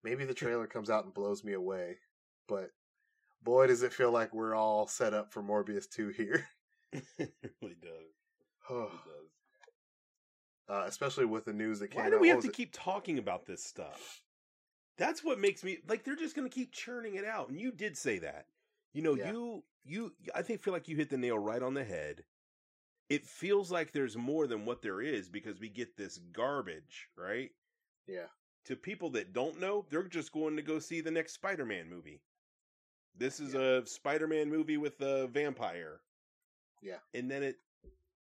maybe 0.04 0.26
the 0.26 0.34
trailer 0.34 0.67
comes 0.67 0.89
out 0.89 1.04
and 1.04 1.13
blows 1.13 1.43
me 1.43 1.54
away, 1.54 1.97
but 2.47 2.69
boy 3.43 3.67
does 3.67 3.84
it 3.84 3.93
feel 3.93 4.12
like 4.12 4.34
we're 4.34 4.56
all 4.56 4.88
set 4.88 5.13
up 5.13 5.32
for 5.34 5.43
Morbius 5.43 5.89
2 5.89 6.10
here. 6.10 6.47
it 6.93 7.34
really 7.62 7.76
does. 7.82 8.13
It 8.69 8.73
uh, 10.69 10.80
does. 10.84 10.89
especially 10.89 11.26
with 11.26 11.45
the 11.45 11.54
news 11.54 11.80
that 11.80 11.89
came 11.89 12.02
Why 12.02 12.08
out. 12.08 12.12
do 12.12 12.19
we 12.19 12.30
have 12.30 12.41
to 12.41 12.47
it? 12.47 12.54
keep 12.54 12.71
talking 12.73 13.17
about 13.17 13.45
this 13.45 13.63
stuff? 13.63 14.22
That's 14.97 15.23
what 15.23 15.39
makes 15.39 15.63
me 15.63 15.79
like 15.88 16.03
they're 16.03 16.15
just 16.15 16.36
going 16.36 16.47
to 16.49 16.53
keep 16.53 16.71
churning 16.71 17.15
it 17.15 17.25
out. 17.25 17.49
And 17.49 17.60
you 17.60 17.71
did 17.71 17.97
say 17.97 18.19
that. 18.19 18.45
You 18.93 19.01
know, 19.01 19.15
Yeah. 19.15 19.32
you 19.32 19.63
you 19.86 20.13
I 20.36 20.41
think 20.41 20.62
feel 20.62 20.73
like 20.73 20.88
you 20.88 20.95
hit 20.95 21.10
the 21.10 21.17
nail 21.17 21.38
right 21.38 21.62
on 21.63 21.73
the 21.73 21.84
head. 21.84 22.23
It 23.10 23.25
feels 23.25 23.69
like 23.71 23.91
there's 23.91 24.15
more 24.15 24.47
than 24.47 24.65
what 24.65 24.82
there 24.82 25.01
is 25.01 25.29
because 25.29 25.60
we 25.60 25.69
get 25.69 25.97
this 25.97 26.19
garbage, 26.32 27.10
right? 27.17 27.51
Yeah. 28.08 28.27
To 28.65 28.75
people 28.75 29.10
that 29.12 29.34
don't 29.34 29.60
know, 29.60 29.86
they're 29.89 30.03
just 30.08 30.32
going 30.32 30.56
to 30.56 30.62
go 30.62 30.79
see 30.79 31.01
the 31.01 31.12
next 31.12 31.34
Spider-Man 31.34 31.89
movie. 31.89 32.21
This 33.15 33.39
is 33.39 33.56
a 33.56 33.86
Spider-Man 33.86 34.49
movie 34.49 34.77
with 34.77 35.01
a 35.01 35.27
vampire. 35.27 35.99
Yeah. 36.82 36.99
And 37.13 37.29
then 37.29 37.43
it 37.43 37.58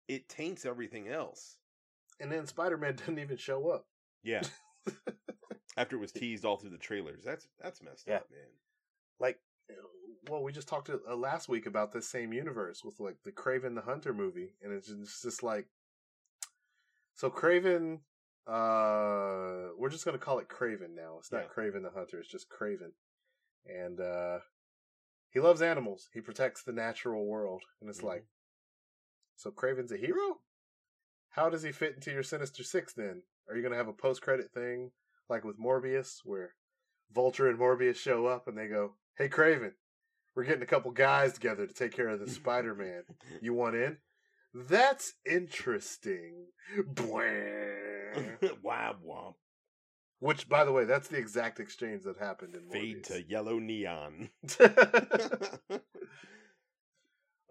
it 0.08 0.28
taints 0.30 0.66
everything 0.66 1.08
else. 1.08 1.58
And 2.20 2.32
then 2.32 2.48
Spider-Man 2.48 2.96
doesn't 2.98 3.20
even 3.20 3.38
show 3.38 3.70
up. 3.70 3.86
Yeah. 4.24 4.42
After 5.76 5.96
it 5.96 6.00
was 6.00 6.12
teased 6.12 6.46
all 6.46 6.58
through 6.58 6.70
the 6.70 6.78
trailers. 6.78 7.24
That's 7.24 7.48
that's 7.62 7.82
messed 7.82 8.08
Yeah. 8.08 8.18
up, 8.18 8.30
man. 8.32 8.40
like 9.20 9.40
well 10.30 10.42
we 10.44 10.52
just 10.52 10.68
talked 10.68 10.88
to, 10.88 11.02
uh, 11.10 11.16
last 11.16 11.50
week 11.50 11.66
about 11.66 11.92
this 11.92 12.08
same 12.08 12.32
universe 12.34 12.84
with 12.84 13.00
like 13.00 13.18
the 13.24 13.32
kraven 13.32 13.76
the 13.76 13.82
hunter 13.82 14.14
movie 14.14 14.56
and 14.62 14.72
it's 14.72 14.88
just, 14.88 15.00
it's 15.02 15.22
just 15.22 15.44
like 15.44 15.68
so 17.16 17.30
kraven 17.30 18.00
uh 18.48 19.70
we're 19.78 19.90
just 19.90 20.06
gonna 20.06 20.18
call 20.18 20.40
it 20.40 20.48
kraven 20.50 20.96
now 20.96 21.18
it's 21.20 21.32
not 21.32 21.44
Yeah. 21.44 21.48
kraven 21.56 21.84
the 21.84 21.90
hunter 21.92 22.20
it's 22.20 22.30
just 22.30 22.50
kraven 22.50 22.92
and 23.66 24.00
uh 24.00 24.40
he 25.30 25.40
loves 25.40 25.62
animals 25.62 26.10
he 26.14 26.22
protects 26.22 26.64
the 26.64 26.72
natural 26.74 27.26
world 27.26 27.64
and 27.82 27.90
it's 27.90 28.00
Mhm. 28.02 28.06
like 28.08 28.26
so 29.36 29.52
kraven's 29.52 29.92
a 29.92 29.98
hero 29.98 30.40
how 31.30 31.50
does 31.50 31.64
he 31.64 31.72
fit 31.72 31.96
into 31.96 32.12
your 32.12 32.24
sinister 32.24 32.64
six 32.64 32.94
then 32.94 33.24
are 33.50 33.56
you 33.56 33.64
gonna 33.64 33.76
have 33.76 33.88
a 33.90 33.94
post-credit 33.94 34.52
thing 34.54 34.92
like 35.34 35.44
with 35.44 35.60
morbius 35.60 36.20
where 36.24 36.54
Vulture 37.14 37.50
and 37.50 37.60
Morbius 37.60 37.96
show 37.96 38.26
up 38.26 38.48
and 38.48 38.58
they 38.58 38.68
go, 38.68 38.94
"Hey 39.18 39.30
Kraven, 39.30 39.74
we're 40.36 40.44
getting 40.44 40.64
a 40.64 40.68
couple 40.68 40.92
guys 40.92 41.34
together 41.34 41.68
to 41.68 41.74
take 41.74 41.92
care 41.92 42.10
of 42.10 42.20
the 42.20 42.30
Spider-Man. 42.40 43.04
You 43.42 43.54
want 43.54 43.76
in?" 43.76 43.98
That's 44.54 45.14
interesting. 45.26 46.48
Wab 48.62 48.98
womp. 49.06 49.36
Which, 50.20 50.48
by 50.48 50.64
the 50.64 50.72
way, 50.72 50.86
that's 50.86 51.08
the 51.10 51.18
exact 51.18 51.60
exchange 51.60 52.04
that 52.04 52.18
happened 52.18 52.56
in 52.56 52.70
Fade 52.70 53.04
to 53.06 53.24
yellow 53.24 53.60
neon. 53.60 54.30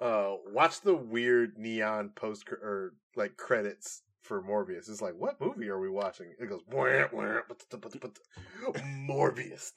uh, 0.01 0.37
watch 0.47 0.81
the 0.81 0.95
weird 0.95 1.59
neon 1.59 2.11
post 2.15 2.49
or 2.49 2.95
like 3.15 3.37
credits 3.37 4.03
for 4.23 4.43
Morbius. 4.43 4.89
It's 4.89 5.03
like, 5.03 5.15
what 5.17 5.41
movie 5.41 5.69
are 5.69 5.79
we 5.81 5.89
watching? 5.91 6.33
It 6.39 6.49
goes 6.49 6.63
"Bwah, 6.71 7.11
bwah, 7.11 7.43
but- 7.49 7.65
but- 7.71 7.81
but- 7.81 8.01
but- 8.01 8.19
Morbius. 8.85 9.73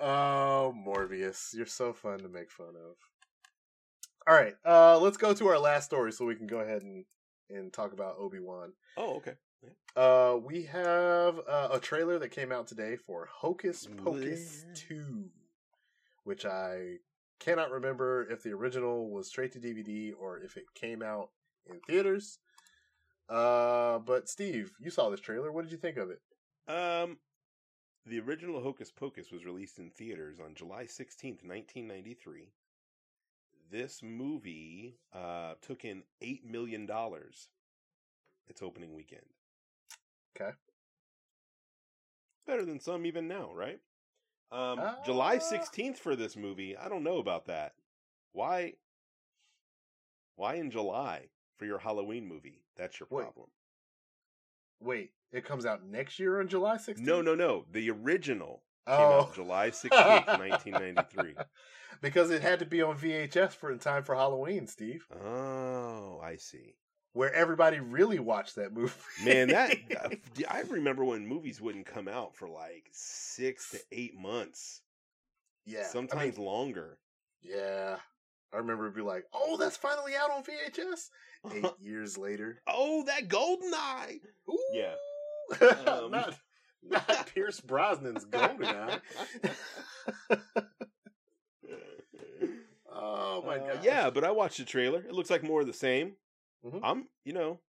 Oh, 0.00 0.74
Morbius. 0.86 1.54
You're 1.54 1.66
so 1.66 1.92
fun 1.92 2.18
to 2.20 2.28
make 2.28 2.50
fun 2.50 2.68
of. 2.68 2.96
All 4.28 4.34
right, 4.34 4.54
uh, 4.64 4.98
let's 4.98 5.16
go 5.16 5.32
to 5.32 5.48
our 5.48 5.58
last 5.58 5.86
story 5.86 6.12
so 6.12 6.24
we 6.26 6.34
can 6.36 6.46
go 6.46 6.58
ahead 6.60 6.82
and, 6.82 7.04
and 7.48 7.72
talk 7.72 7.92
about 7.94 8.16
Obi 8.18 8.40
Wan. 8.40 8.72
oh, 8.96 9.16
okay. 9.16 9.34
Uh, 9.96 10.36
we 10.44 10.62
have 10.64 11.40
uh, 11.48 11.68
a 11.72 11.80
trailer 11.80 12.18
that 12.20 12.28
came 12.28 12.52
out 12.52 12.68
today 12.68 12.94
for 12.96 13.26
Hocus 13.40 13.88
Pocus 14.04 14.64
Bleh. 14.88 15.24
2, 16.28 16.30
which 16.30 16.44
I 16.44 16.98
cannot 17.40 17.70
remember 17.70 18.26
if 18.30 18.42
the 18.42 18.52
original 18.52 19.10
was 19.10 19.28
straight 19.28 19.52
to 19.52 19.58
DVD 19.58 20.12
or 20.18 20.38
if 20.38 20.56
it 20.56 20.64
came 20.74 21.02
out 21.02 21.30
in 21.66 21.80
theaters. 21.86 22.38
Uh, 23.28 23.98
but 23.98 24.28
Steve, 24.28 24.72
you 24.80 24.90
saw 24.90 25.10
this 25.10 25.20
trailer. 25.20 25.52
What 25.52 25.62
did 25.62 25.72
you 25.72 25.78
think 25.78 25.96
of 25.96 26.10
it? 26.10 26.20
Um, 26.66 27.18
the 28.06 28.20
original 28.20 28.60
Hocus 28.62 28.90
Pocus 28.90 29.30
was 29.30 29.44
released 29.44 29.78
in 29.78 29.90
theaters 29.90 30.38
on 30.44 30.54
July 30.54 30.84
16th, 30.84 31.44
1993. 31.44 32.52
This 33.70 34.02
movie 34.02 34.96
uh, 35.14 35.54
took 35.60 35.84
in 35.84 36.02
$8 36.22 36.44
million 36.44 36.88
its 38.48 38.62
opening 38.62 38.94
weekend. 38.94 39.22
Okay. 40.34 40.52
Better 42.46 42.64
than 42.64 42.80
some 42.80 43.04
even 43.04 43.28
now, 43.28 43.52
right? 43.54 43.80
Um, 44.50 44.80
July 45.04 45.36
Ah. 45.36 45.38
16th 45.38 45.98
for 45.98 46.16
this 46.16 46.36
movie. 46.36 46.76
I 46.76 46.88
don't 46.88 47.02
know 47.04 47.18
about 47.18 47.46
that. 47.46 47.74
Why? 48.32 48.74
Why 50.36 50.54
in 50.54 50.70
July 50.70 51.28
for 51.58 51.64
your 51.66 51.78
Halloween 51.78 52.26
movie? 52.26 52.62
That's 52.76 52.98
your 53.00 53.06
problem. 53.08 53.48
Wait, 54.80 55.10
it 55.32 55.44
comes 55.44 55.66
out 55.66 55.84
next 55.84 56.18
year 56.18 56.40
on 56.40 56.48
July 56.48 56.76
16th? 56.76 57.00
No, 57.00 57.20
no, 57.20 57.34
no. 57.34 57.64
The 57.72 57.90
original 57.90 58.62
came 58.86 58.96
Oh. 58.96 59.20
out 59.22 59.34
July 59.34 59.70
16th, 59.70 60.26
1993. 60.38 61.34
because 62.00 62.30
it 62.30 62.42
had 62.42 62.60
to 62.60 62.64
be 62.66 62.80
on 62.80 62.96
VHS 62.96 63.54
for 63.54 63.70
in 63.72 63.78
time 63.80 64.04
for 64.04 64.14
Halloween, 64.14 64.66
Steve, 64.68 65.06
Oh, 65.12 66.20
I 66.22 66.36
see. 66.36 66.76
Where 67.12 67.32
everybody 67.32 67.80
really 67.80 68.18
watched 68.18 68.56
that 68.56 68.72
movie. 68.72 68.92
Man, 69.24 69.48
that 69.48 69.76
uh, 70.00 70.08
I 70.48 70.60
remember 70.62 71.04
when 71.04 71.26
movies 71.26 71.60
wouldn't 71.60 71.86
come 71.86 72.08
out 72.08 72.34
for 72.36 72.48
like 72.48 72.88
six 72.92 73.70
to 73.70 73.78
eight 73.92 74.16
months, 74.18 74.82
yeah, 75.66 75.78
I 75.78 75.82
mean, 75.82 75.90
sometimes 75.90 76.38
longer. 76.38 76.98
yeah. 77.42 77.96
I 78.50 78.56
remember 78.56 78.84
it'd 78.84 78.96
be 78.96 79.02
like, 79.02 79.24
"Oh, 79.34 79.58
that's 79.58 79.76
finally 79.76 80.12
out 80.16 80.30
on 80.30 80.42
VHS." 80.42 81.10
Eight 81.54 81.66
years 81.80 82.16
later, 82.16 82.62
oh, 82.66 83.04
that 83.04 83.28
golden 83.28 83.72
eye. 83.74 84.20
Ooh. 84.48 84.58
Yeah. 84.72 84.94
Um, 85.86 86.10
not 86.10 86.34
not 86.82 87.30
Pierce 87.34 87.60
Brosnan's 87.60 88.24
Golden 88.26 88.64
Eye. 88.66 89.00
oh 92.92 93.42
my 93.46 93.56
Uh, 93.58 93.74
god! 93.74 93.84
yeah, 93.84 94.10
but 94.10 94.24
I 94.24 94.30
watched 94.30 94.58
the 94.58 94.64
trailer. 94.64 95.00
It 95.00 95.12
looks 95.12 95.30
like 95.30 95.42
more 95.42 95.60
of 95.60 95.66
the 95.66 95.72
same. 95.72 96.14
Mhm. 96.64 96.80
I'm, 96.82 97.08
you 97.24 97.32
know, 97.32 97.60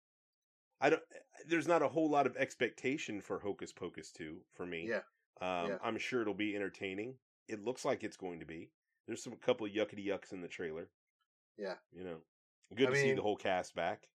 I 0.81 0.89
don't. 0.89 1.03
There's 1.45 1.67
not 1.67 1.81
a 1.81 1.87
whole 1.87 2.09
lot 2.09 2.25
of 2.27 2.35
expectation 2.37 3.21
for 3.21 3.39
Hocus 3.39 3.71
Pocus 3.71 4.11
two 4.11 4.45
for 4.51 4.65
me. 4.65 4.87
Yeah. 4.87 5.03
Um, 5.41 5.69
Yeah. 5.71 5.77
I'm 5.81 5.97
sure 5.97 6.21
it'll 6.21 6.33
be 6.33 6.55
entertaining. 6.55 7.19
It 7.47 7.63
looks 7.63 7.85
like 7.85 8.03
it's 8.03 8.17
going 8.17 8.39
to 8.39 8.45
be. 8.45 8.71
There's 9.07 9.23
some 9.23 9.35
couple 9.37 9.65
of 9.65 9.71
yuckety 9.71 10.05
yucks 10.05 10.31
in 10.31 10.41
the 10.41 10.47
trailer. 10.47 10.89
Yeah. 11.57 11.75
You 11.91 12.03
know, 12.03 12.21
good 12.75 12.89
I 12.89 12.91
to 12.91 12.97
see 12.97 13.13
the 13.13 13.21
whole 13.21 13.37
cast 13.37 13.75
back. 13.75 14.09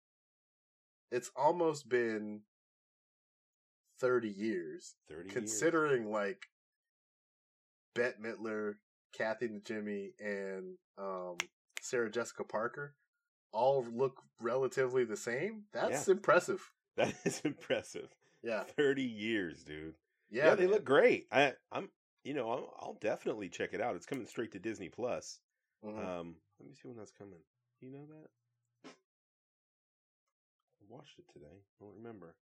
it's 1.11 1.31
almost 1.37 1.89
been 1.89 2.43
thirty 3.99 4.31
years, 4.31 4.97
Thirty 5.09 5.25
years. 5.29 5.33
considering 5.33 6.11
like 6.11 6.47
Bette 7.95 8.19
Midler, 8.21 8.75
Kathy 9.13 9.49
Najimy, 9.49 10.15
and 10.21 10.79
um, 10.99 11.37
Sarah 11.81 12.11
Jessica 12.11 12.45
Parker 12.45 12.95
all 13.53 13.85
look 13.93 14.23
relatively 14.41 15.05
the 15.05 15.17
same. 15.17 15.65
That's 15.73 16.09
impressive. 16.09 16.71
that 16.97 17.15
is 17.25 17.41
impressive. 17.45 18.09
Yeah, 18.43 18.65
Thirty 18.65 19.03
years, 19.05 19.63
dude. 19.63 19.95
yeah, 20.31 20.47
Yeah, 20.49 20.55
they 20.57 20.65
man. 20.65 20.73
look 20.73 20.85
great. 20.85 21.27
I, 21.31 21.53
I'm, 21.71 21.89
you 22.25 22.35
know, 22.35 22.51
I'll, 22.51 22.75
I'll 22.81 22.99
definitely 23.01 23.49
check 23.49 23.71
it 23.73 23.81
out. 23.81 23.95
It's 23.97 24.07
coming 24.07 24.27
straight 24.27 24.53
to 24.53 24.59
Disney 24.59 24.89
Plus. 24.89 25.39
Mhm. 25.85 25.91
Um, 25.99 26.35
let 26.59 26.69
me 26.69 26.75
see 26.75 26.89
when 26.89 26.97
that's 26.97 27.13
coming. 27.13 27.39
You 27.81 27.91
know 27.93 28.07
that? 28.07 28.91
I 28.91 30.85
watched 30.89 31.19
it 31.19 31.25
today. 31.33 31.47
I 31.81 31.85
don't 31.85 31.95
remember. 31.97 32.35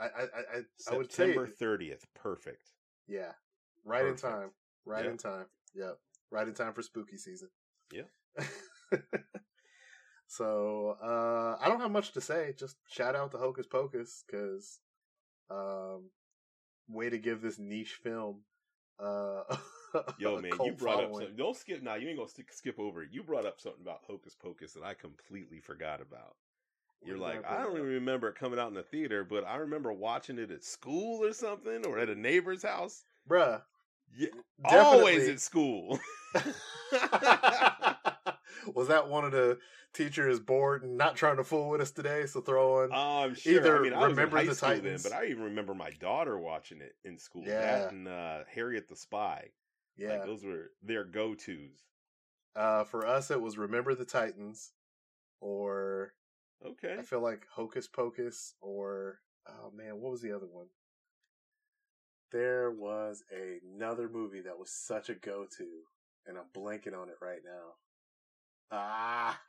I, 0.00 0.04
I, 0.04 0.06
I, 0.06 0.22
I- 0.22 0.92
I 0.92 0.96
would 0.96 1.12
say, 1.12 1.26
September 1.26 1.46
thirtieth. 1.46 2.04
Perfect. 2.14 2.70
yeah, 3.06 3.32
right 3.84 4.04
in 4.04 4.16
time, 4.16 4.50
right 4.84 5.04
Yeah. 5.04 5.10
in 5.12 5.16
time. 5.18 5.46
Yep, 5.74 5.98
right 6.32 6.48
in 6.48 6.54
time 6.54 6.72
for 6.72 6.82
spooky 6.82 7.16
season. 7.16 7.48
Yeah. 7.92 8.02
so 10.26 10.96
uh, 11.02 11.56
I 11.60 11.68
don't 11.68 11.80
have 11.80 11.90
much 11.90 12.12
to 12.12 12.20
say. 12.20 12.54
Just 12.58 12.76
shout 12.88 13.14
out 13.14 13.32
to 13.32 13.38
Hocus 13.38 13.66
Pocus 13.66 14.24
because, 14.26 14.80
um, 15.50 16.10
way 16.88 17.10
to 17.10 17.18
give 17.18 17.40
this 17.42 17.58
niche 17.58 17.94
film. 18.02 18.40
Uh, 18.98 19.42
Yo, 20.18 20.40
man, 20.40 20.52
you 20.64 20.72
brought 20.72 21.04
up 21.04 21.12
something. 21.14 21.36
Don't 21.36 21.56
skip 21.56 21.82
now. 21.82 21.94
you 21.94 22.08
ain't 22.08 22.18
gonna 22.18 22.28
skip 22.50 22.78
over 22.78 23.02
it. 23.02 23.10
You 23.12 23.22
brought 23.22 23.46
up 23.46 23.60
something 23.60 23.82
about 23.82 24.00
Hocus 24.06 24.34
Pocus 24.34 24.72
that 24.74 24.82
I 24.84 24.94
completely 24.94 25.60
forgot 25.60 26.00
about. 26.00 26.36
You're 27.04 27.18
What 27.18 27.34
like, 27.36 27.44
I 27.44 27.60
I 27.60 27.62
don't 27.62 27.76
even 27.76 27.86
remember 27.88 28.28
it 28.28 28.36
coming 28.36 28.58
out 28.58 28.68
in 28.68 28.74
the 28.74 28.82
theater, 28.82 29.24
but 29.24 29.44
I 29.46 29.56
remember 29.56 29.92
watching 29.92 30.38
it 30.38 30.50
at 30.50 30.64
school 30.64 31.22
or 31.24 31.32
something, 31.32 31.84
or 31.86 31.98
at 31.98 32.08
a 32.08 32.14
neighbor's 32.14 32.62
house. 32.62 33.04
bruh. 33.28 33.62
Yeah, 34.16 34.28
Definitely. 34.62 34.98
always 34.98 35.28
at 35.28 35.40
school. 35.40 35.98
Was 38.74 38.88
that 38.88 39.08
one 39.08 39.24
of 39.24 39.32
the 39.32 39.58
teachers 39.92 40.40
bored 40.40 40.82
and 40.82 40.96
not 40.96 41.16
trying 41.16 41.36
to 41.36 41.44
fool 41.44 41.68
with 41.70 41.80
us 41.80 41.90
today? 41.90 42.26
So 42.26 42.40
throw 42.40 42.82
on. 42.84 42.90
Oh, 42.92 43.24
I'm 43.24 43.34
sure. 43.34 43.54
Either 43.56 43.78
I 43.78 43.82
mean, 43.82 43.92
I 43.92 43.98
was 43.98 44.04
in 44.10 44.16
Remember 44.16 44.36
high 44.38 44.44
the 44.44 44.54
Titans- 44.54 45.02
then, 45.02 45.12
but 45.12 45.18
I 45.18 45.26
even 45.26 45.42
remember 45.44 45.74
my 45.74 45.90
daughter 46.00 46.38
watching 46.38 46.80
it 46.80 46.94
in 47.04 47.18
school. 47.18 47.42
Yeah. 47.46 47.60
That 47.60 47.92
and 47.92 48.08
uh, 48.08 48.38
Harriet 48.54 48.88
the 48.88 48.96
Spy. 48.96 49.50
yeah. 49.96 50.14
Like 50.18 50.24
those 50.26 50.44
were 50.44 50.70
their 50.82 51.04
go 51.04 51.34
tos. 51.34 51.82
uh, 52.56 52.84
for 52.84 53.06
us, 53.06 53.30
it 53.30 53.40
was 53.40 53.58
Remember 53.58 53.94
the 53.94 54.04
Titans, 54.04 54.72
or 55.40 56.12
Okay. 56.64 56.96
I 56.98 57.02
feel 57.02 57.20
like 57.20 57.46
Hocus 57.54 57.86
Pocus, 57.88 58.54
or 58.62 59.18
oh 59.48 59.70
man, 59.76 60.00
what 60.00 60.12
was 60.12 60.22
the 60.22 60.32
other 60.34 60.46
one? 60.50 60.66
There 62.32 62.70
was 62.70 63.22
another 63.30 64.08
movie 64.08 64.40
that 64.40 64.58
was 64.58 64.70
such 64.70 65.08
a 65.08 65.14
go 65.14 65.46
to, 65.58 65.66
and 66.26 66.36
I'm 66.36 66.46
blanking 66.54 66.98
on 66.98 67.08
it 67.08 67.16
right 67.20 67.40
now. 67.44 67.74
Ah, 68.70 69.40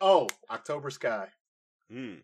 oh, 0.00 0.28
October 0.50 0.90
Sky. 0.90 1.28
Hmm. 1.90 2.14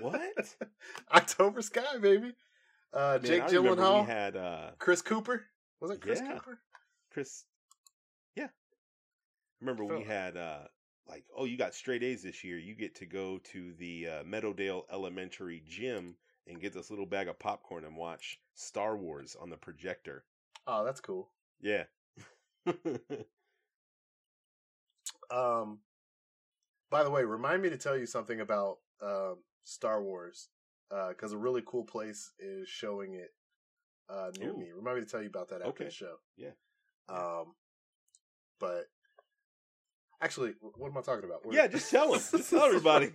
What? 0.00 0.56
October 1.12 1.62
Sky, 1.62 1.98
baby. 2.00 2.32
Uh, 2.92 3.18
Man, 3.20 3.24
Jake 3.24 3.42
I 3.42 3.48
Gyllenhaal, 3.48 4.06
We 4.06 4.10
had 4.10 4.36
uh, 4.36 4.70
Chris 4.78 5.02
Cooper. 5.02 5.44
Was 5.80 5.90
it 5.90 6.00
Chris 6.00 6.20
Yeah. 6.24 6.32
Cooper? 6.34 6.58
Chris. 7.12 7.44
Yeah. 8.34 8.48
Remember 9.60 9.84
we 9.84 10.02
had 10.02 10.36
uh, 10.36 10.60
like, 11.08 11.24
oh, 11.36 11.44
you 11.44 11.56
got 11.58 11.74
straight 11.74 12.02
A's 12.02 12.22
this 12.22 12.44
year. 12.44 12.58
You 12.58 12.74
get 12.74 12.94
to 12.96 13.06
go 13.06 13.38
to 13.52 13.72
the 13.78 14.06
uh, 14.06 14.22
Meadowdale 14.24 14.84
Elementary 14.92 15.62
gym 15.66 16.16
and 16.46 16.60
get 16.60 16.72
this 16.72 16.90
little 16.90 17.06
bag 17.06 17.28
of 17.28 17.38
popcorn 17.38 17.84
and 17.84 17.96
watch 17.96 18.38
Star 18.54 18.96
Wars 18.96 19.36
on 19.40 19.50
the 19.50 19.56
projector. 19.56 20.24
Oh, 20.66 20.84
that's 20.84 21.00
cool. 21.00 21.28
Yeah. 21.60 21.84
Um, 25.30 25.80
by 26.90 27.02
the 27.04 27.10
way, 27.10 27.24
remind 27.24 27.62
me 27.62 27.70
to 27.70 27.76
tell 27.78 27.96
you 27.96 28.06
something 28.06 28.40
about 28.40 28.78
um, 29.02 29.36
Star 29.64 30.02
Wars 30.02 30.48
because 31.08 31.32
a 31.32 31.38
really 31.38 31.62
cool 31.66 31.84
place 31.84 32.30
is 32.38 32.68
showing 32.68 33.14
it 33.14 33.30
uh, 34.08 34.30
near 34.38 34.50
Ooh. 34.50 34.56
me. 34.56 34.66
Remind 34.74 34.98
me 34.98 35.04
to 35.04 35.10
tell 35.10 35.20
you 35.22 35.28
about 35.28 35.48
that 35.48 35.56
after 35.56 35.68
Okay. 35.70 35.84
the 35.86 35.90
show. 35.90 36.14
Yeah. 36.36 36.50
Um, 37.08 37.54
but 38.60 38.84
actually, 40.22 40.52
what 40.60 40.88
am 40.90 40.96
I 40.98 41.02
talking 41.02 41.24
about? 41.24 41.44
We're- 41.44 41.56
yeah, 41.56 41.66
just 41.66 41.90
tell 41.90 42.12
them. 42.12 42.20
Just 42.30 42.50
tell 42.50 42.62
everybody. 42.66 43.12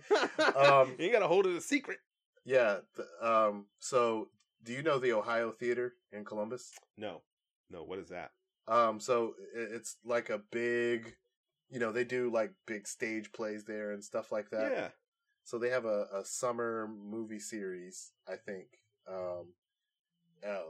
Um, 0.54 0.94
you 0.98 1.04
ain't 1.06 1.12
got 1.12 1.20
to 1.20 1.28
hold 1.28 1.46
it 1.46 1.56
a 1.56 1.60
secret. 1.60 1.98
yeah. 2.44 2.78
th- 2.96 3.08
um, 3.22 3.66
so, 3.80 4.28
do 4.62 4.72
you 4.72 4.82
know 4.82 4.98
the 4.98 5.12
Ohio 5.12 5.50
Theater 5.50 5.94
in 6.12 6.24
Columbus? 6.24 6.70
No, 6.96 7.22
no. 7.70 7.82
What 7.84 7.98
is 7.98 8.10
that? 8.10 8.30
Um, 8.68 9.00
so 9.00 9.34
it's 9.56 9.96
like 10.04 10.30
a 10.30 10.40
big, 10.52 11.14
you 11.72 11.80
know, 11.80 11.92
they 11.92 12.04
do 12.04 12.30
like 12.30 12.52
big 12.66 12.86
stage 12.86 13.32
plays 13.32 13.64
there 13.64 13.92
and 13.92 14.04
stuff 14.04 14.30
like 14.32 14.50
that. 14.50 14.72
yeah. 14.72 14.88
So 15.44 15.58
they 15.58 15.70
have 15.70 15.86
a, 15.86 16.06
a 16.14 16.24
summer 16.24 16.88
movie 16.88 17.40
series, 17.40 18.12
I 18.28 18.36
think, 18.36 18.68
um, 19.08 19.54
uh, 20.46 20.60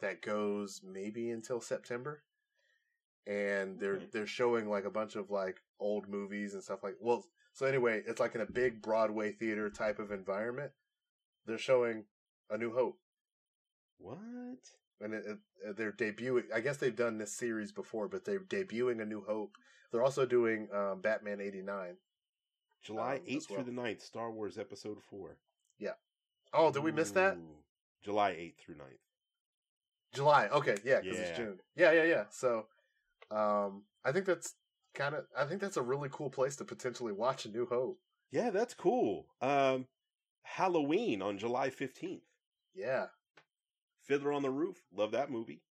that 0.00 0.22
goes 0.22 0.82
maybe 0.84 1.30
until 1.30 1.60
September, 1.60 2.22
and 3.26 3.78
they're 3.78 3.96
Okay. 3.96 4.06
they're 4.12 4.26
showing 4.26 4.68
like 4.68 4.84
a 4.84 4.90
bunch 4.90 5.16
of 5.16 5.30
like 5.30 5.60
old 5.78 6.08
movies 6.08 6.54
and 6.54 6.62
stuff 6.62 6.82
like. 6.82 6.96
Well, 7.00 7.24
so 7.52 7.66
anyway, 7.66 8.02
it's 8.06 8.20
like 8.20 8.34
in 8.34 8.40
a 8.40 8.46
big 8.46 8.82
Broadway 8.82 9.32
theater 9.32 9.70
type 9.70 9.98
of 9.98 10.10
environment. 10.12 10.72
They're 11.46 11.58
showing 11.58 12.04
A 12.50 12.58
New 12.58 12.72
Hope, 12.74 12.98
What? 13.98 14.79
And 15.00 15.14
it, 15.14 15.24
it, 15.64 15.76
they're 15.76 15.92
debuting. 15.92 16.44
I 16.54 16.60
guess 16.60 16.76
they've 16.76 16.94
done 16.94 17.18
this 17.18 17.32
series 17.32 17.72
before, 17.72 18.08
but 18.08 18.24
they're 18.24 18.40
debuting 18.40 19.00
A 19.02 19.06
New 19.06 19.22
Hope. 19.26 19.56
They're 19.92 20.02
also 20.02 20.26
doing 20.26 20.68
um, 20.74 21.00
Batman 21.00 21.40
'89. 21.40 21.96
July 22.82 23.16
Um, 23.16 23.20
8th 23.28 23.50
well. 23.50 23.56
through 23.62 23.72
the 23.74 23.80
9th, 23.80 24.00
Star 24.02 24.30
Wars 24.30 24.56
Episode 24.56 25.02
4. 25.02 25.36
Yeah. 25.78 25.90
Oh, 26.54 26.70
did 26.72 26.82
we 26.82 26.92
miss 26.92 27.10
that? 27.10 27.36
Ooh. 27.36 27.58
July 28.02 28.32
8th 28.32 28.56
through 28.56 28.76
9th. 28.76 29.04
July. 30.14 30.48
Okay, 30.48 30.76
yeah, 30.84 31.00
because 31.00 31.18
Yeah. 31.18 31.24
it's 31.24 31.36
June. 31.38 31.58
Yeah, 31.76 31.92
yeah, 31.92 32.04
yeah. 32.04 32.24
So, 32.30 32.66
um, 33.30 33.82
I 34.04 34.12
think 34.12 34.24
that's 34.24 34.54
kind 34.94 35.14
of. 35.14 35.26
I 35.36 35.44
think 35.44 35.60
that's 35.60 35.76
a 35.76 35.82
really 35.82 36.08
cool 36.10 36.30
place 36.30 36.56
to 36.56 36.64
potentially 36.64 37.12
watch 37.12 37.44
A 37.44 37.50
New 37.50 37.66
Hope. 37.66 37.98
Yeah, 38.30 38.50
that's 38.50 38.74
cool. 38.74 39.26
Um, 39.42 39.86
Halloween 40.42 41.20
on 41.22 41.36
July 41.38 41.68
15th. 41.70 42.22
Yeah, 42.74 43.06
Fiddler 44.10 44.32
on 44.32 44.42
the 44.42 44.50
Roof. 44.50 44.76
Love 44.92 45.12
that 45.12 45.30
movie. 45.30 45.62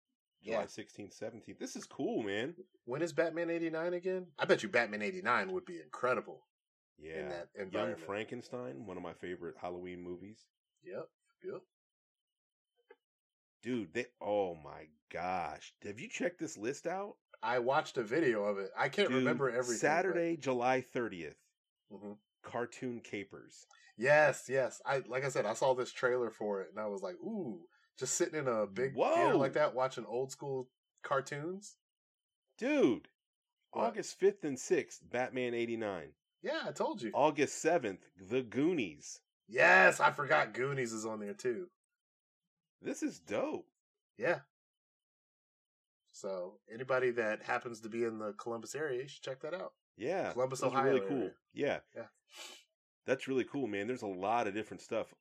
July 0.44 0.60
Yeah. 0.60 0.66
16th, 0.66 1.12
17th. 1.12 1.58
This 1.58 1.74
is 1.74 1.84
cool, 1.86 2.22
man. 2.22 2.54
when 2.84 3.02
is 3.02 3.12
Batman 3.12 3.50
'89 3.50 3.94
again? 3.94 4.28
I 4.38 4.44
bet 4.44 4.62
you 4.62 4.68
Batman 4.68 5.02
'89 5.02 5.50
would 5.52 5.64
be 5.64 5.80
incredible 5.80 6.46
Yeah. 6.98 7.18
in 7.18 7.28
that 7.30 7.72
Young. 7.72 7.96
Frankenstein, 7.96 8.86
one 8.86 8.96
of 8.96 9.02
my 9.02 9.12
favorite 9.14 9.56
Halloween 9.60 10.00
movies. 10.02 10.46
Yep. 10.84 11.08
Yep. 11.42 11.62
dude. 13.60 13.92
They 13.92 14.06
oh 14.20 14.54
my 14.54 14.86
gosh, 15.12 15.74
have 15.82 15.98
you 15.98 16.08
checked 16.08 16.38
this 16.38 16.56
list 16.56 16.86
out? 16.86 17.16
I 17.42 17.58
watched 17.58 17.96
a 17.98 18.04
video 18.04 18.44
of 18.44 18.58
it. 18.58 18.70
I 18.76 18.88
can't 18.88 19.08
Dude, 19.08 19.18
remember 19.18 19.48
everything. 19.48 19.72
but- 19.74 19.78
Saturday, 19.80 20.36
July 20.36 20.80
30th. 20.80 21.34
Mhm. 21.92 22.18
Cartoon 22.42 23.00
Capers. 23.00 23.66
Yes, 23.96 24.48
yes. 24.48 24.80
I 24.86 24.98
like 25.00 25.24
I 25.24 25.28
said, 25.28 25.44
I 25.44 25.54
saw 25.54 25.74
this 25.74 25.90
trailer 25.92 26.30
for 26.30 26.62
it, 26.62 26.70
and 26.70 26.78
I 26.78 26.86
was 26.86 27.02
like, 27.02 27.16
"Ooh!" 27.16 27.68
Just 27.98 28.14
sitting 28.14 28.38
in 28.38 28.46
a 28.46 28.66
big 28.66 28.94
theater 28.94 29.34
like 29.34 29.54
that, 29.54 29.74
watching 29.74 30.06
old 30.06 30.30
school 30.30 30.68
cartoons. 31.02 31.76
Dude, 32.56 33.08
What? 33.72 33.86
August 33.86 34.20
5th 34.20 34.44
and 34.44 34.56
6th, 34.56 34.98
Batman 35.10 35.54
89. 35.54 36.08
Yeah, 36.42 36.60
I 36.66 36.72
told 36.72 37.02
you. 37.02 37.10
August 37.14 37.64
7th, 37.64 37.98
The 38.30 38.42
Goonies. 38.42 39.20
Yes, 39.48 39.98
I 39.98 40.12
forgot 40.12 40.54
Goonies 40.54 40.92
is 40.92 41.06
on 41.06 41.20
there 41.20 41.34
too. 41.34 41.68
This 42.80 43.02
is 43.02 43.18
dope. 43.18 43.66
Yeah. 44.16 44.40
So 46.12 46.58
anybody 46.72 47.10
that 47.12 47.42
happens 47.42 47.80
to 47.80 47.88
be 47.88 48.04
in 48.04 48.18
the 48.18 48.32
Columbus 48.34 48.74
area, 48.74 49.02
you 49.02 49.08
should 49.08 49.22
check 49.22 49.40
that 49.42 49.54
out. 49.54 49.72
Yeah. 49.96 50.32
Columbus, 50.32 50.62
Ohio 50.62 50.84
really 50.84 51.00
cool. 51.08 51.16
area. 51.18 51.32
Yeah. 51.52 51.78
Yeah. 51.96 52.06
That's 53.06 53.26
really 53.26 53.44
cool, 53.44 53.66
man. 53.66 53.86
There's 53.86 54.02
a 54.02 54.06
lot 54.06 54.46
of 54.46 54.54
different 54.54 54.82
stuff. 54.82 55.14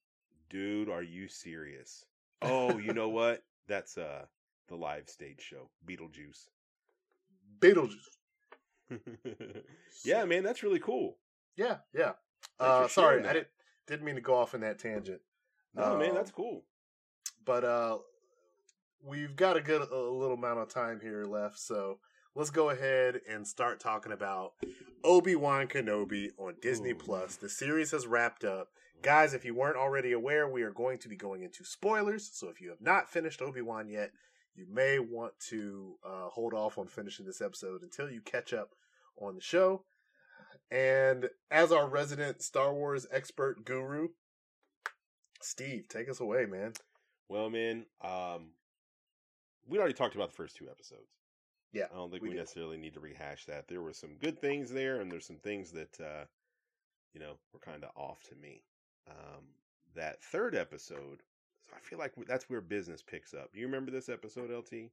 Dude, 0.50 0.90
are 0.90 1.04
you 1.04 1.28
serious? 1.28 2.06
Oh, 2.42 2.78
you 2.78 2.94
know 2.94 3.10
what? 3.10 3.44
That's 3.68 3.98
uh 3.98 4.26
the 4.68 4.76
live 4.76 5.10
stage 5.10 5.42
show, 5.42 5.70
Beetlejuice. 5.86 6.48
Beetlejuice. 7.60 8.18
yeah, 10.04 10.26
man, 10.26 10.44
that's 10.44 10.64
really 10.64 10.80
cool. 10.80 11.18
Yeah, 11.56 11.78
yeah. 11.94 12.14
Uh, 12.60 12.88
sorry, 12.88 13.26
I 13.26 13.34
didn't 13.34 13.48
didn't 13.88 14.06
mean 14.06 14.16
to 14.16 14.22
go 14.22 14.36
off 14.36 14.54
in 14.54 14.62
that 14.62 14.80
tangent. 14.80 15.22
No, 15.74 15.98
man, 15.98 16.10
Um, 16.10 16.16
that's 16.16 16.32
cool. 16.32 16.64
but 17.46 17.64
uh 17.64 17.98
we've 19.04 19.36
got 19.36 19.56
a 19.58 19.62
good 19.62 19.82
a 19.82 19.96
little 19.96 20.36
amount 20.36 20.60
of 20.60 20.68
time 20.70 21.00
here 21.00 21.24
left 21.26 21.60
so 21.60 22.00
let's 22.36 22.50
go 22.50 22.72
ahead 22.72 23.22
and 23.30 23.48
start 23.48 23.80
talking 23.80 24.12
about 24.12 24.54
obi-wan 25.04 25.68
kenobi 25.68 26.30
on 26.40 26.56
disney 26.64 26.92
Ooh. 26.92 26.96
plus 26.96 27.36
the 27.36 27.48
series 27.48 27.92
has 27.92 28.08
wrapped 28.08 28.44
up 28.44 28.70
guys 29.02 29.34
if 29.34 29.45
you 29.45 29.54
weren't 29.54 29.78
already 29.78 30.12
aware 30.12 30.48
we 30.48 30.64
are 30.64 30.72
going 30.72 30.98
to 30.98 31.08
be 31.10 31.16
going 31.16 31.43
into 31.43 31.64
spoilers 31.64 32.30
so 32.34 32.50
if 32.50 32.60
you 32.62 32.70
have 32.70 32.82
not 32.82 33.10
finished 33.10 33.41
obi-wan 33.41 33.88
yet 33.89 34.12
you 34.56 34.66
may 34.70 34.98
want 35.00 35.34
to 35.39 35.95
uh, 36.06 36.30
hold 36.30 36.54
off 36.54 36.78
on 36.78 36.88
finishing 36.88 37.26
this 37.26 37.41
episode 37.41 37.84
until 37.84 38.10
you 38.10 38.22
catch 38.22 38.54
up 38.54 38.70
on 39.22 39.36
the 39.36 39.41
show 39.41 39.84
and 40.72 41.30
as 41.52 41.72
our 41.72 41.88
resident 41.88 42.41
star 42.41 42.74
wars 42.74 43.06
expert 43.12 43.64
guru 43.64 44.10
steve 45.41 45.88
take 45.88 46.10
us 46.10 46.20
away 46.20 46.45
man 46.45 46.74
Well, 47.30 47.50
man, 47.50 47.86
um, 48.02 48.52
we 49.68 49.78
already 49.78 49.93
talked 49.93 50.16
about 50.16 50.30
the 50.30 50.36
first 50.36 50.56
two 50.56 50.70
episodes. 50.70 51.12
Yeah, 51.74 51.86
I 51.91 51.95
don't 51.98 52.10
think 52.10 52.24
we 52.24 52.30
we, 52.30 52.36
necessarily 52.36 52.78
need 52.78 52.93
to 52.93 53.02
rehash 53.02 53.45
that. 53.45 53.68
There 53.68 53.82
were 53.82 53.93
some 53.93 54.16
good 54.18 54.39
things 54.39 54.72
there, 54.72 55.02
and 55.02 55.12
there's 55.12 55.28
some 55.28 55.39
things 55.39 55.72
that, 55.72 56.00
uh, 56.00 56.26
you 57.14 57.20
know, 57.20 57.34
were 57.54 57.60
kind 57.60 57.84
of 57.84 57.89
off 57.95 58.24
to 58.30 58.36
me. 58.36 58.64
Um, 59.10 59.43
that 59.95 60.22
third 60.22 60.55
episode, 60.55 61.24
So 61.68 61.74
I 61.76 61.80
feel 61.80 61.99
like 61.99 62.14
that's 62.28 62.49
where 62.49 62.62
business 62.62 63.01
picks 63.01 63.34
up. 63.34 63.49
You 63.53 63.66
remember 63.66 63.91
this 63.91 64.10
episode, 64.10 64.51
LT? 64.51 64.91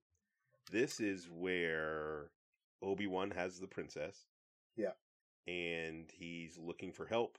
This 0.70 0.98
is 1.00 1.28
where 1.30 2.30
Obi 2.82 3.06
Wan 3.06 3.30
has 3.32 3.60
the 3.60 3.66
princess. 3.66 4.26
Yeah. 4.76 4.92
And 5.46 6.10
he's 6.10 6.56
looking 6.58 6.90
for 6.92 7.06
help. 7.06 7.38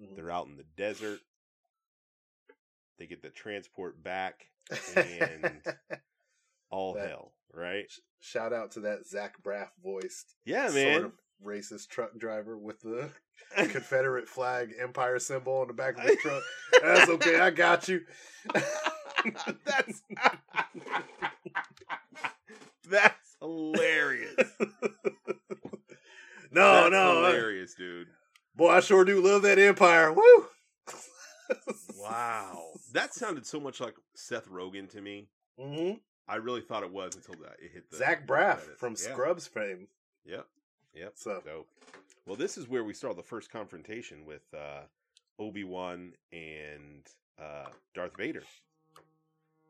Mhm. 0.00 0.16
They're 0.16 0.30
out 0.30 0.46
in 0.46 0.56
the 0.56 0.64
desert. 0.76 1.20
They 2.98 3.06
get 3.06 3.22
the 3.22 3.30
transport 3.30 4.02
back. 4.02 4.50
and- 4.96 5.62
All 6.70 6.94
That- 6.94 7.08
hell, 7.08 7.32
right? 7.52 7.92
Shout 8.20 8.52
out 8.52 8.72
to 8.72 8.80
that 8.80 9.06
Zach 9.06 9.40
Braff 9.42 9.68
voiced 9.82 10.34
Yeah, 10.44 10.68
sort 10.68 10.74
man. 10.74 11.04
of 11.04 11.12
racist 11.42 11.88
truck 11.88 12.16
driver 12.18 12.56
with 12.58 12.80
the 12.80 13.10
Confederate 13.56 14.28
flag 14.28 14.74
empire 14.80 15.18
symbol 15.18 15.60
on 15.60 15.68
the 15.68 15.74
back 15.74 15.96
of 15.98 16.04
the 16.04 16.16
truck. 16.16 16.42
That's 16.82 17.08
okay, 17.10 17.40
I 17.40 17.50
got 17.50 17.88
you. 17.88 18.02
that's 19.64 20.02
that's 22.88 23.36
hilarious. 23.40 24.34
no, 26.50 26.52
That's 26.52 26.90
no, 26.92 27.24
uh, 27.24 27.30
hilarious, 27.30 27.74
dude. 27.74 28.08
boy, 28.54 28.70
I 28.70 28.80
sure 28.80 29.04
do 29.04 29.20
love 29.22 29.42
that 29.42 29.58
empire. 29.58 30.12
Woo! 30.12 30.46
Wow, 31.98 32.72
that 32.92 33.14
sounded 33.14 33.46
so 33.46 33.60
much 33.60 33.80
like 33.80 33.94
Seth 34.14 34.48
Rogen 34.48 34.90
to 34.90 35.00
me. 35.00 35.28
hmm 35.58 35.92
I 36.26 36.36
really 36.36 36.62
thought 36.62 36.82
it 36.82 36.90
was 36.92 37.16
until 37.16 37.34
that 37.42 37.56
it 37.62 37.70
hit 37.72 37.90
the 37.90 37.98
Zach 37.98 38.26
Braff 38.26 38.60
from 38.78 38.92
Yeah. 38.94 39.12
Scrubs 39.12 39.46
fame. 39.46 39.88
Yep, 40.24 40.46
yep. 40.94 41.12
So 41.16 41.40
Dope. 41.44 41.68
Well, 42.26 42.36
this 42.36 42.56
is 42.56 42.68
where 42.68 42.84
we 42.84 42.94
saw 42.94 43.12
the 43.12 43.22
first 43.22 43.50
confrontation 43.50 44.24
with 44.24 44.42
uh, 44.54 44.82
Obi 45.38 45.64
Wan 45.64 46.12
and 46.32 47.02
uh, 47.38 47.66
Darth 47.94 48.16
Vader. 48.16 48.42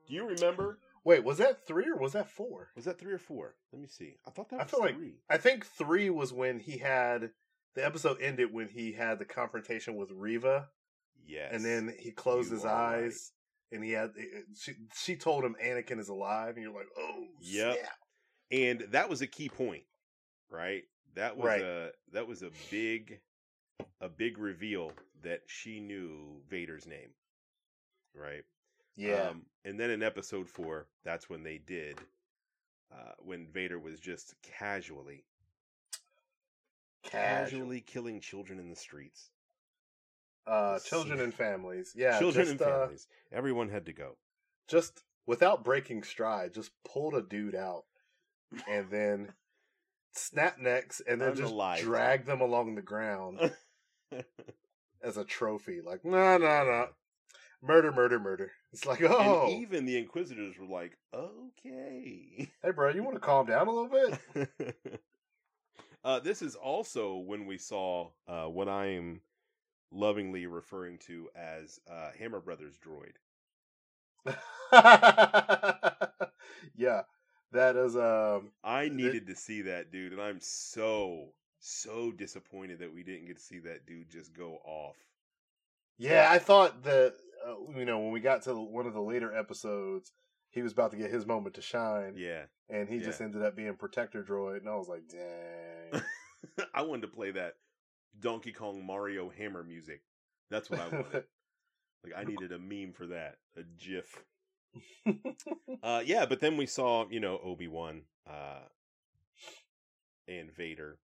Do 0.06 0.14
you 0.14 0.26
remember? 0.26 0.78
wait, 1.04 1.22
was 1.24 1.36
that 1.38 1.66
three 1.66 1.86
or 1.86 1.96
was 1.96 2.12
that 2.12 2.30
four? 2.30 2.68
Was 2.76 2.84
that 2.86 2.98
three 2.98 3.12
or 3.12 3.18
four? 3.18 3.54
Let 3.72 3.82
me 3.82 3.88
see. 3.88 4.14
I 4.26 4.30
thought 4.30 4.48
that 4.50 4.60
I 4.60 4.62
was 4.62 4.70
feel 4.70 4.80
like- 4.80 4.96
I 5.28 5.36
think 5.36 5.66
three 5.66 6.08
was 6.10 6.32
when 6.32 6.58
he 6.60 6.78
had 6.78 7.30
the 7.74 7.84
episode 7.84 8.22
ended 8.22 8.52
when 8.54 8.68
he 8.68 8.92
had 8.92 9.18
the 9.18 9.24
confrontation 9.24 9.96
with 9.96 10.10
Reva. 10.12 10.68
yes. 11.26 11.50
and 11.52 11.64
then 11.64 11.94
he 11.98 12.10
closed 12.10 12.50
You 12.50 12.56
his 12.56 12.64
are 12.64 12.68
right. 12.68 13.04
eyes 13.04 13.32
and 13.72 13.82
he 13.82 13.90
had 13.92 14.12
she 14.56 14.74
she 14.94 15.16
told 15.16 15.44
him 15.44 15.56
Anakin 15.62 15.98
is 15.98 16.08
alive 16.08 16.54
and 16.56 16.62
you're 16.64 16.72
like 16.74 16.88
oh 16.96 17.24
Yep. 17.40 17.74
snap. 17.78 17.88
and 18.52 18.80
that 18.92 19.08
was 19.10 19.20
a 19.22 19.26
key 19.26 19.48
point, 19.48 19.82
right? 20.50 20.84
That 21.14 21.36
was 21.36 21.46
Right. 21.46 21.62
a 21.62 21.90
that 22.12 22.26
was 22.26 22.42
a 22.42 22.50
big 22.70 23.20
a 24.00 24.08
big 24.08 24.38
reveal 24.38 24.92
that 25.22 25.42
she 25.46 25.80
knew 25.80 26.40
Vader's 26.48 26.86
name, 26.86 27.10
right? 28.14 28.44
yeah 28.96 29.30
Um, 29.30 29.46
and 29.64 29.78
then 29.78 29.90
in 29.90 30.02
episode 30.02 30.48
four, 30.48 30.86
that's 31.04 31.28
when 31.28 31.42
they 31.42 31.58
did, 31.58 31.98
uh, 32.92 33.12
when 33.18 33.46
Vader 33.46 33.78
was 33.78 33.98
just 34.00 34.34
casually, 34.42 35.24
casually 37.02 37.80
casually 37.80 37.80
killing 37.80 38.20
children 38.20 38.58
in 38.58 38.68
the 38.70 38.76
streets. 38.76 39.30
uh 40.46 40.78
children 40.80 41.20
and 41.20 41.32
families 41.34 41.94
yeah 41.96 42.18
children 42.18 42.44
just, 42.46 42.60
and 42.60 42.62
uh, 42.62 42.80
families. 42.80 43.06
Everyone 43.32 43.68
had 43.70 43.86
to 43.86 43.92
go. 43.92 44.16
just 44.68 45.02
without 45.26 45.64
breaking 45.64 46.02
stride 46.02 46.52
just 46.54 46.70
pulled 46.84 47.14
a 47.14 47.22
dude 47.22 47.54
out 47.54 47.84
and 48.68 48.90
then 48.90 49.32
snap 50.14 50.58
necks 50.58 51.00
and 51.06 51.20
then 51.20 51.34
just 51.34 51.54
drag 51.82 52.24
them 52.26 52.40
along 52.40 52.74
the 52.74 52.82
ground 52.82 53.52
as 55.02 55.16
a 55.16 55.24
trophy 55.24 55.80
like 55.84 56.04
no 56.04 56.38
no 56.38 56.64
no 56.64 56.86
murder 57.62 57.92
murder 57.92 58.20
murder. 58.20 58.52
It's 58.72 58.86
like 58.86 59.02
oh. 59.02 59.46
And 59.46 59.62
even 59.62 59.86
the 59.86 59.96
Inquisitors 59.98 60.56
were 60.58 60.66
like, 60.66 60.98
okay. 61.14 62.50
hey 62.62 62.70
bro 62.74 62.90
you 62.90 63.02
want 63.02 63.16
to 63.16 63.20
calm 63.20 63.46
down 63.46 63.68
a 63.68 63.72
little 63.72 64.18
bit? 64.36 64.78
Uh, 66.04 66.20
this 66.20 66.42
is 66.42 66.54
also 66.54 67.14
when 67.14 67.46
we 67.46 67.56
saw 67.56 68.10
uh, 68.28 68.44
what 68.44 68.68
I 68.68 68.88
am 68.88 69.22
lovingly 69.90 70.46
referring 70.46 70.98
to 71.06 71.30
as 71.34 71.80
uh, 71.90 72.10
Hammer 72.18 72.40
Brothers 72.40 72.78
droid. 72.78 73.14
yeah, 76.76 77.02
that 77.54 77.76
is 77.76 77.96
um 77.96 78.52
I 78.64 78.88
Th- 78.88 78.92
needed 78.92 79.26
to 79.28 79.36
see 79.36 79.62
that 79.62 79.90
dude, 79.92 80.12
and 80.12 80.20
I'm 80.20 80.40
so 80.40 81.34
so 81.60 82.12
disappointed 82.12 82.80
that 82.80 82.92
we 82.92 83.02
didn't 83.02 83.26
get 83.26 83.38
to 83.38 83.42
see 83.42 83.58
that 83.60 83.86
dude 83.86 84.10
just 84.10 84.34
go 84.34 84.58
off. 84.64 84.96
yeah, 85.98 86.28
I 86.30 86.38
thought 86.38 86.82
that 86.84 87.14
uh, 87.46 87.56
you 87.78 87.84
know, 87.84 87.98
when 88.00 88.12
we 88.12 88.20
got 88.20 88.42
to 88.42 88.54
one 88.54 88.86
of 88.86 88.94
the 88.94 89.00
later 89.02 89.34
episodes, 89.36 90.12
he 90.50 90.62
was 90.62 90.72
about 90.72 90.90
to 90.92 90.96
get 90.96 91.10
his 91.10 91.26
moment 91.26 91.54
to 91.56 91.62
shine 91.62 92.14
Yeah, 92.16 92.44
and 92.68 92.88
he 92.88 93.00
yeah. 93.00 93.04
just 93.04 93.20
ended 93.20 93.42
up 93.42 93.56
being 93.56 93.74
protector 93.74 94.22
droid 94.22 94.58
and 94.58 94.68
I 94.68 94.76
was 94.76 94.88
like, 94.88 95.08
"Dang." 95.08 96.02
I 96.74 96.82
wanted 96.82 97.02
to 97.02 97.08
play 97.08 97.30
that 97.32 97.56
Donkey 98.20 98.52
Kong 98.52 98.84
Mario 98.84 99.30
Hammer 99.30 99.64
music. 99.64 100.02
That's 100.50 100.70
what 100.70 100.80
I 100.80 100.88
wanted. 100.88 101.24
like 102.04 102.14
I 102.16 102.24
needed 102.24 102.52
a 102.52 102.58
meme 102.58 102.92
for 102.92 103.06
that, 103.08 103.38
a 103.56 103.62
GIF. 103.62 104.24
Uh, 105.82 106.02
yeah, 106.04 106.24
but 106.24 106.40
then 106.40 106.56
we 106.56 106.64
saw, 106.64 107.06
you 107.10 107.20
know, 107.20 107.38
Obi 107.44 107.68
Wan 107.68 108.02
uh, 108.26 108.60
and 110.26 110.50
Vader 110.50 110.98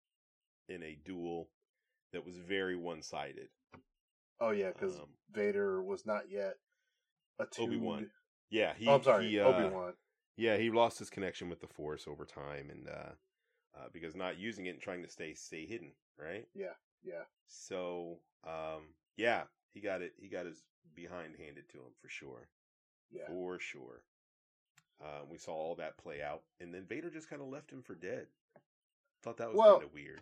in 0.68 0.82
a 0.84 0.96
duel 1.04 1.48
that 2.12 2.24
was 2.24 2.36
very 2.36 2.76
one 2.76 3.02
sided. 3.02 3.48
oh 4.40 4.50
yeah, 4.50 4.70
cuz 4.72 4.98
Um, 5.00 5.08
Vader 5.30 5.82
was 5.82 6.06
not 6.06 6.30
yet 6.30 6.58
attuned. 7.38 7.68
Obi-Wan. 7.68 8.10
yeah, 8.50 8.74
he. 8.74 8.86
oh, 8.86 8.94
I'm 8.94 9.02
sorry, 9.02 9.40
uh, 9.40 9.44
Obi-Wan. 9.48 9.94
Yeah, 10.36 10.56
he 10.56 10.70
lost 10.70 10.98
his 11.00 11.10
connection 11.10 11.48
with 11.48 11.60
the 11.60 11.66
Force 11.66 12.06
over 12.06 12.24
time, 12.24 12.70
and 12.70 12.88
uh, 12.88 13.12
uh, 13.76 13.88
because 13.92 14.14
not 14.14 14.38
using 14.38 14.66
it 14.66 14.70
and 14.70 14.80
trying 14.80 15.02
to 15.02 15.08
stay 15.10 15.34
stay 15.34 15.66
hidden, 15.66 15.92
right? 16.16 16.46
Yeah, 16.54 16.74
yeah. 17.02 17.24
So, 17.48 18.20
um, 18.44 18.94
yeah, 19.16 19.44
he 19.74 19.80
got 19.80 20.02
it. 20.02 20.14
He 20.20 20.28
got 20.28 20.46
his 20.46 20.62
behind 20.94 21.34
handed 21.36 21.68
to 21.70 21.78
him 21.78 21.92
for 22.00 22.08
sure. 22.08 22.48
Yeah. 23.10 23.26
For 23.28 23.58
sure. 23.58 24.02
Uh, 25.00 25.20
we 25.30 25.38
saw 25.38 25.52
all 25.52 25.76
that 25.76 25.96
play 25.96 26.20
out, 26.22 26.42
and 26.60 26.74
then 26.74 26.84
Vader 26.88 27.10
just 27.10 27.30
kind 27.30 27.40
of 27.40 27.48
left 27.48 27.70
him 27.70 27.82
for 27.82 27.94
dead. 27.94 28.26
Thought 29.22 29.36
that 29.38 29.48
was 29.48 29.56
Well- 29.56 29.78
kind 29.78 29.86
of 29.88 29.94
weird. 29.94 30.20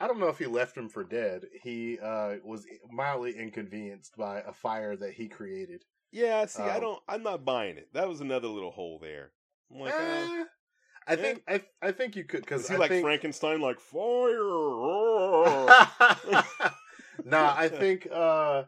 I 0.00 0.06
don't 0.06 0.20
know 0.20 0.28
if 0.28 0.38
he 0.38 0.46
left 0.46 0.76
him 0.76 0.88
for 0.88 1.02
dead. 1.02 1.46
He 1.60 1.98
uh, 1.98 2.36
was 2.44 2.64
mildly 2.88 3.36
inconvenienced 3.36 4.16
by 4.16 4.42
a 4.42 4.52
fire 4.52 4.94
that 4.94 5.14
he 5.14 5.26
created. 5.28 5.84
Yeah, 6.12 6.46
see, 6.46 6.62
I 6.62 6.76
Um, 6.76 6.80
don't. 6.80 7.02
I'm 7.08 7.22
not 7.24 7.44
buying 7.44 7.76
it. 7.78 7.92
That 7.94 8.08
was 8.08 8.20
another 8.20 8.46
little 8.46 8.70
hole 8.70 9.00
there. 9.00 9.32
I'm 9.72 9.80
like, 9.80 9.92
uh, 9.92 9.96
Eh, 9.98 10.44
I 11.08 11.16
think 11.16 11.42
I 11.48 11.62
I 11.82 11.90
think 11.90 12.14
you 12.14 12.22
could 12.22 12.42
because 12.42 12.68
he 12.68 12.76
I 12.76 12.78
like 12.78 12.90
think, 12.90 13.04
Frankenstein, 13.04 13.60
like 13.60 13.80
fire? 13.80 14.38
nah, 17.24 17.54
I 17.56 17.68
think 17.72 18.06
uh 18.12 18.64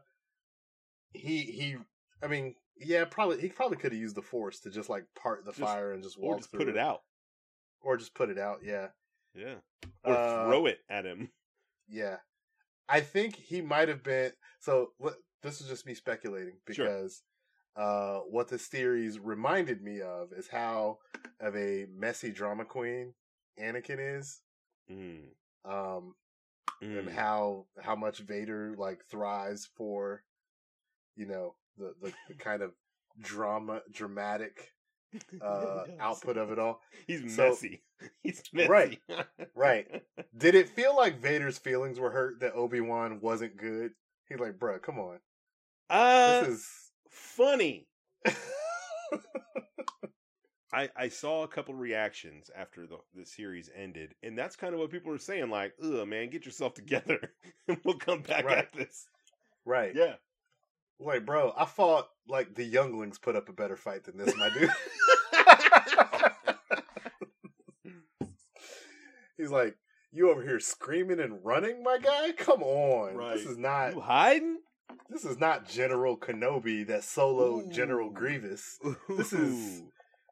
he 1.12 1.43
he 1.43 1.76
I 2.22 2.26
mean, 2.26 2.55
yeah, 2.80 3.04
probably 3.04 3.40
he 3.40 3.48
probably 3.48 3.76
could 3.76 3.92
have 3.92 4.00
used 4.00 4.16
the 4.16 4.22
force 4.22 4.60
to 4.60 4.70
just 4.70 4.88
like 4.88 5.04
part 5.14 5.44
the 5.44 5.52
Just- 5.52 5.60
fire 5.60 5.92
and 5.92 6.02
just 6.02 6.18
walk 6.18 6.36
or 6.36 6.38
just 6.38 6.52
put 6.52 6.68
it 6.68 6.78
out. 6.78 7.02
Or 7.82 7.96
just 7.96 8.14
put 8.14 8.28
it 8.30 8.38
out, 8.38 8.60
yeah. 8.62 8.88
Yeah, 9.34 9.54
or 10.04 10.12
Uh, 10.14 10.44
throw 10.46 10.66
it 10.66 10.80
at 10.90 11.04
him. 11.06 11.30
Yeah. 11.88 12.18
I 12.88 13.00
think 13.00 13.36
he 13.36 13.60
might 13.62 13.88
have 13.88 14.02
been 14.02 14.32
so 14.58 14.92
this 15.42 15.60
is 15.60 15.68
just 15.68 15.86
me 15.86 15.94
speculating 15.94 16.58
Sure. 16.70 16.86
because 16.86 17.22
uh 17.76 18.18
what 18.20 18.48
this 18.48 18.66
series 18.66 19.18
reminded 19.20 19.80
me 19.82 20.00
of 20.00 20.32
is 20.32 20.48
how 20.48 20.98
of 21.38 21.54
a 21.56 21.86
messy 21.88 22.32
drama 22.32 22.64
queen 22.64 23.14
Anakin 23.58 24.18
is. 24.18 24.40
Mm, 24.90 25.28
Um 25.64 26.16
and 26.82 27.08
mm. 27.08 27.12
how 27.12 27.66
how 27.80 27.94
much 27.94 28.18
Vader 28.18 28.74
like 28.76 29.04
thrives 29.06 29.66
for 29.76 30.24
you 31.14 31.26
know 31.26 31.54
the 31.80 31.94
the, 32.00 32.12
the 32.28 32.34
kind 32.34 32.62
of 32.62 32.72
drama 33.20 33.82
dramatic 33.92 34.72
uh 35.42 35.84
Yes. 35.88 35.96
output 35.98 36.36
of 36.36 36.52
it 36.52 36.58
all. 36.58 36.80
He's 37.06 37.34
So- 37.34 37.48
messy. 37.48 37.82
He's 38.22 38.42
messy. 38.52 38.68
Right, 38.68 38.98
right. 39.54 39.86
Did 40.38 40.54
it 40.54 40.68
feel 40.68 40.96
like 40.96 41.20
Vader's 41.20 41.58
feelings 41.58 41.98
were 41.98 42.10
hurt 42.10 42.40
that 42.40 42.54
Obi-Wan 42.54 43.20
wasn't 43.20 43.56
good? 43.56 43.92
He's 44.28 44.38
like, 44.38 44.58
"Bruh, 44.58 44.80
come 44.80 44.98
on. 44.98 45.18
Uh, 45.90 46.40
This 46.44 46.48
is 46.60 46.68
funny. 47.10 47.88
I, 50.72 50.88
I 50.96 51.08
saw 51.08 51.42
a 51.42 51.48
couple 51.48 51.74
reactions 51.74 52.48
after 52.56 52.86
the, 52.86 52.98
the 53.16 53.26
series 53.26 53.68
ended, 53.74 54.14
and 54.22 54.38
that's 54.38 54.54
kind 54.54 54.72
of 54.72 54.78
what 54.78 54.90
people 54.92 55.12
are 55.12 55.18
saying. 55.18 55.50
Like, 55.50 55.74
ugh, 55.82 56.06
man, 56.06 56.30
get 56.30 56.46
yourself 56.46 56.74
together, 56.74 57.32
and 57.66 57.78
we'll 57.84 57.98
come 57.98 58.22
back 58.22 58.44
Right. 58.44 58.58
at 58.58 58.72
this. 58.72 59.08
right. 59.64 59.92
Yeah, 59.96 60.14
Like, 61.01 61.24
bro, 61.24 61.55
I 61.57 61.64
fought 61.64 62.09
like 62.28 62.55
the 62.55 62.64
younglings 62.64 63.18
put 63.18 63.34
up 63.34 63.48
a 63.48 63.53
better 63.53 63.76
fight 63.76 64.05
than 64.05 64.18
this, 64.18 64.36
my 64.36 64.51
dude." 64.51 64.70
He's 69.36 69.51
like, 69.51 69.76
"You 70.12 70.30
over 70.30 70.42
here 70.42 70.61
screaming 70.61 71.20
and 71.20 71.44
running, 71.44 71.82
my 71.82 71.98
guy? 71.98 72.32
Come 72.32 72.62
on. 72.62 73.14
Right. 73.14 73.36
This 73.38 73.46
is 73.46 73.59
not 73.59 73.94
you 73.94 74.01
hiding? 74.01 74.59
This 75.09 75.24
is 75.24 75.38
not 75.38 75.68
General 75.68 76.16
Kenobi 76.16 76.86
that 76.88 77.03
soloed 77.03 77.72
General 77.72 78.09
Ooh. 78.09 78.12
Grievous. 78.12 78.78
This 79.09 79.32
is- 79.32 79.82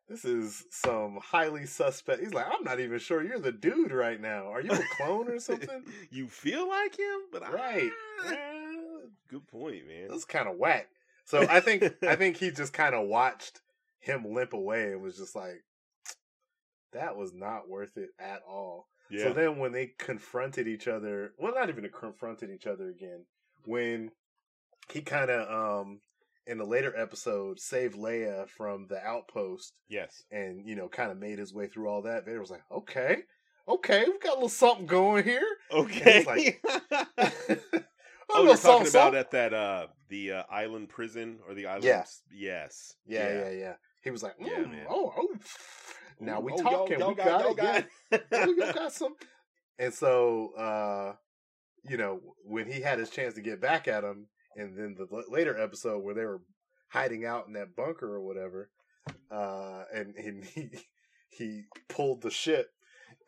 This 0.09 0.25
is 0.25 0.65
some 0.71 1.19
highly 1.23 1.67
suspect. 1.67 2.23
He's 2.23 2.33
like, 2.33 2.47
I'm 2.47 2.65
not 2.65 2.81
even 2.81 2.99
sure 2.99 3.23
you're 3.23 3.39
the 3.39 3.53
dude 3.53 3.93
right 3.93 4.19
now. 4.19 4.51
Are 4.51 4.63
you 4.63 4.71
a 4.73 4.81
clone 4.97 5.29
or 5.29 5.39
something? 5.39 5.85
you 6.11 6.29
feel 6.29 6.67
like 6.67 6.99
him, 6.99 7.21
but 7.31 7.43
I- 7.43 7.53
Right. 7.53 7.91
Good 9.31 9.47
point, 9.47 9.87
man. 9.87 10.09
That's 10.09 10.25
kind 10.25 10.49
of 10.49 10.57
whack. 10.57 10.89
So 11.25 11.47
I 11.49 11.61
think 11.61 11.85
I 12.03 12.17
think 12.17 12.39
he 12.39 12.51
just 12.51 12.73
kind 12.73 12.95
of 12.95 13.07
watched 13.07 13.61
him 14.01 14.25
limp 14.33 14.53
away 14.53 14.93
and 14.93 15.03
was 15.03 15.19
just 15.19 15.37
like, 15.37 15.63
that 16.93 17.17
was 17.17 17.33
not 17.35 17.69
worth 17.69 17.97
it 17.97 18.11
at 18.19 18.41
all. 18.49 18.87
Yeah, 19.11 19.25
So 19.25 19.33
then 19.33 19.59
when 19.59 19.73
they 19.73 19.93
confronted 19.99 20.69
each 20.69 20.87
other, 20.89 21.33
well, 21.39 21.55
not 21.55 21.69
even 21.69 21.89
confronted 21.91 22.51
each 22.51 22.67
other 22.67 22.89
again, 22.89 23.25
when 23.65 24.11
he 24.93 25.01
kind 25.01 25.31
of, 25.31 25.81
um, 25.83 26.01
in 26.47 26.59
the 26.59 26.65
later 26.65 26.95
episode, 26.97 27.59
saved 27.61 27.97
Leia 27.97 28.49
from 28.49 28.87
the 28.89 28.99
outpost 29.03 29.73
yes. 29.89 30.23
and, 30.31 30.67
you 30.67 30.75
know, 30.77 30.89
kind 30.89 31.11
of 31.11 31.19
made 31.19 31.39
his 31.39 31.53
way 31.55 31.67
through 31.67 31.89
all 31.89 32.03
that, 32.03 32.25
Vader 32.25 32.41
was 32.41 32.51
like, 32.51 32.65
okay, 32.71 33.19
okay, 33.67 34.05
we've 34.07 34.21
got 34.21 34.33
a 34.33 34.35
little 34.35 34.49
something 34.49 34.87
going 34.87 35.25
here. 35.25 35.47
Okay. 35.71 36.25
like- 36.25 36.63
oh, 38.31 38.45
you're 38.45 38.57
talking 38.57 38.87
something, 38.87 39.11
about 39.11 39.15
at 39.15 39.31
that 39.33 39.55
uh 39.55 39.87
the 40.09 40.33
uh, 40.33 40.43
island 40.51 40.89
prison 40.89 41.39
or 41.47 41.55
the 41.55 41.67
island? 41.67 41.85
Yeah. 41.85 42.05
Yes. 42.33 42.95
Yeah, 43.07 43.29
yeah, 43.29 43.51
yeah, 43.51 43.73
He 44.03 44.11
was 44.11 44.23
like, 44.23 44.35
Yeah, 44.41 44.59
mm, 44.59 44.71
man. 44.71 44.87
oh, 44.89 45.13
oh. 45.17 45.29
Now 46.21 46.41
we 46.41 46.53
oh, 46.53 46.57
talking. 46.63 46.99
y'all- 46.99 47.11
we 47.11 47.15
y'all 47.23 47.25
got, 47.25 47.41
y'all 47.43 47.51
it. 47.53 47.87
yeah. 48.11 48.19
got 48.19 48.23
oh, 48.33 48.47
you 48.47 48.73
got 48.73 48.93
some. 48.93 49.15
And 49.81 49.95
so, 49.95 50.55
uh, 50.59 51.13
you 51.85 51.97
know, 51.97 52.19
when 52.45 52.67
he 52.67 52.81
had 52.81 52.99
his 52.99 53.11
chance 53.11 53.35
to 53.35 53.41
get 53.41 53.61
back 53.61 53.87
at 53.87 54.03
him, 54.03 54.27
and 54.57 54.77
then 54.77 54.97
the 54.99 55.07
l- 55.17 55.23
later 55.31 55.57
episode 55.57 56.03
where 56.03 56.15
they 56.17 56.25
were 56.25 56.43
hiding 56.89 57.25
out 57.25 57.47
in 57.47 57.53
that 57.53 57.77
bunker 57.77 58.13
or 58.13 58.21
whatever, 58.21 58.71
uh, 59.31 59.85
and, 59.95 60.17
and 60.17 60.45
he 60.55 60.71
he 61.29 61.63
pulled 61.89 62.23
the 62.23 62.31
ship 62.31 62.71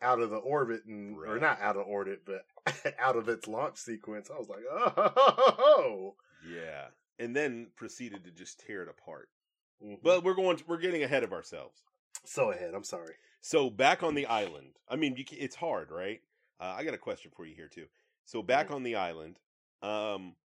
out 0.01 0.19
of 0.19 0.29
the 0.29 0.37
orbit 0.37 0.85
and 0.85 1.15
or 1.17 1.39
not 1.39 1.61
out 1.61 1.77
of 1.77 1.85
orbit, 1.87 2.21
but 2.25 2.45
out 2.99 3.15
of 3.15 3.29
its 3.29 3.47
launch 3.47 3.77
sequence. 3.77 4.29
I 4.33 4.37
was 4.37 4.49
like, 4.49 4.63
oh, 4.71 6.15
Yeah. 6.47 6.87
And 7.19 7.35
then 7.35 7.67
proceeded 7.75 8.23
to 8.23 8.31
just 8.31 8.59
tear 8.59 8.81
it 8.83 8.89
apart. 8.89 9.29
Mhm. 9.83 9.99
But 10.03 10.23
we're 10.23 10.33
going. 10.33 10.59
we're 10.67 10.77
getting 10.79 11.03
ahead 11.03 11.23
of 11.23 11.33
ourselves. 11.33 11.81
so 12.25 12.51
ahead. 12.51 12.73
I'm 12.73 12.83
sorry. 12.83 13.13
So 13.41 13.69
back 13.69 14.03
on 14.03 14.15
the 14.15 14.25
island. 14.27 14.73
I 14.89 14.95
mean, 14.95 15.15
you, 15.17 15.25
ca- 15.25 15.37
it's 15.39 15.55
hard, 15.55 15.91
right? 15.91 16.21
Uh, 16.59 16.75
I 16.77 16.83
got 16.83 16.93
a 16.93 16.97
question 16.99 17.31
for 17.35 17.45
you 17.45 17.55
here 17.55 17.67
too. 17.67 17.85
So 18.25 18.41
back 18.41 18.67
Mm-hmm. 18.67 18.75
on 18.75 18.83
the 18.83 18.95
island, 18.95 19.39
um, 19.81 20.35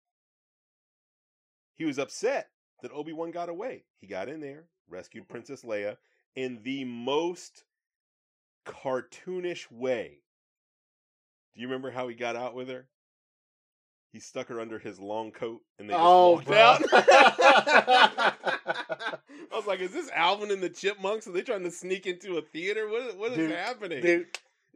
he 1.75 1.85
was 1.85 1.99
upset 1.99 2.49
that 2.83 2.93
Obi 2.93 3.13
Wan 3.13 3.31
got 3.31 3.49
away. 3.49 3.85
He 4.01 4.07
got 4.07 4.29
in 4.29 4.41
there, 4.41 4.65
rescued 4.89 5.25
Mm-hmm. 5.25 5.33
Princess 5.33 5.63
Leia 5.63 5.97
in 6.35 6.61
the 6.63 6.85
most 6.85 7.65
cartoonish 8.67 9.71
way. 9.71 10.19
Do 11.55 11.61
you 11.63 11.69
remember 11.69 11.91
how 11.91 12.09
he 12.09 12.15
got 12.15 12.37
out 12.37 12.55
with 12.55 12.69
her? 12.69 12.87
He 14.13 14.21
stuck 14.21 14.49
her 14.49 14.61
under 14.61 14.79
his 14.79 14.99
long 14.99 15.31
coat, 15.31 15.61
and 15.79 15.89
they 15.89 15.95
just 15.95 16.03
Oh, 16.05 16.33
walked 16.33 16.47
bro. 16.47 16.57
out. 16.57 16.83
I 18.49 19.13
was 19.53 19.67
like, 19.67 19.81
"Is 19.81 19.93
this 19.93 20.11
Alvin 20.15 20.51
and 20.51 20.63
the 20.63 20.71
Chipmunks? 20.71 21.27
Are 21.27 21.33
they 21.33 21.43
trying 21.43 21.65
to 21.65 21.71
sneak 21.71 22.07
into 22.07 22.37
a 22.39 22.43
theater? 22.43 22.89
What 22.89 23.03
is, 23.03 23.15
what 23.15 23.33
is 23.33 23.37
Dude, 23.39 23.51
happening?" 23.51 24.03
Dude, 24.03 24.27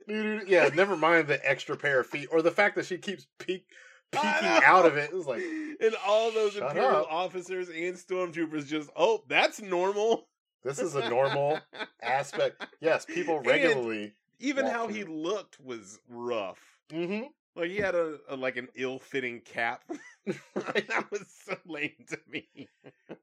dude, 0.09 0.49
yeah, 0.49 0.69
never 0.75 0.97
mind 0.97 1.29
the 1.29 1.41
extra 1.49 1.77
pair 1.77 2.01
of 2.01 2.07
feet 2.07 2.29
or 2.31 2.43
the 2.43 2.51
fact 2.51 2.77
that 2.77 2.87
she 2.87 2.99
keeps 2.99 3.27
peek, 3.39 3.65
peeking 4.13 4.49
out 4.65 4.85
of 4.87 4.97
it. 4.97 5.11
It 5.11 5.17
was 5.17 5.27
like, 5.27 5.43
and 5.43 5.95
all 6.07 6.31
those 6.33 6.57
Imperial 6.57 7.03
up. 7.03 7.13
officers 7.13 7.69
and 7.69 7.95
stormtroopers 7.97 8.67
just, 8.67 8.91
oh, 8.97 9.23
that's 9.29 9.61
normal. 9.63 10.27
This 10.65 10.79
is 10.79 10.95
a 10.95 11.09
normal 11.09 11.59
aspect. 12.03 12.65
Yes, 12.81 13.05
people 13.05 13.39
And- 13.39 13.47
regularly. 13.47 14.13
Even 14.43 14.65
how 14.67 14.87
through. 14.87 14.95
he 14.95 15.05
looked 15.05 15.61
was 15.61 15.99
rough. 16.09 16.59
hmm 16.91 17.25
Like 17.55 17.69
he 17.71 17.77
had 17.77 17.95
a, 17.95 18.19
a 18.29 18.37
like 18.37 18.57
an 18.57 18.69
ill-fitting 18.75 19.41
cap. 19.41 19.83
that 20.55 21.07
was 21.11 21.25
so 21.45 21.57
lame 21.67 21.93
to 22.09 22.19
me. 22.31 22.49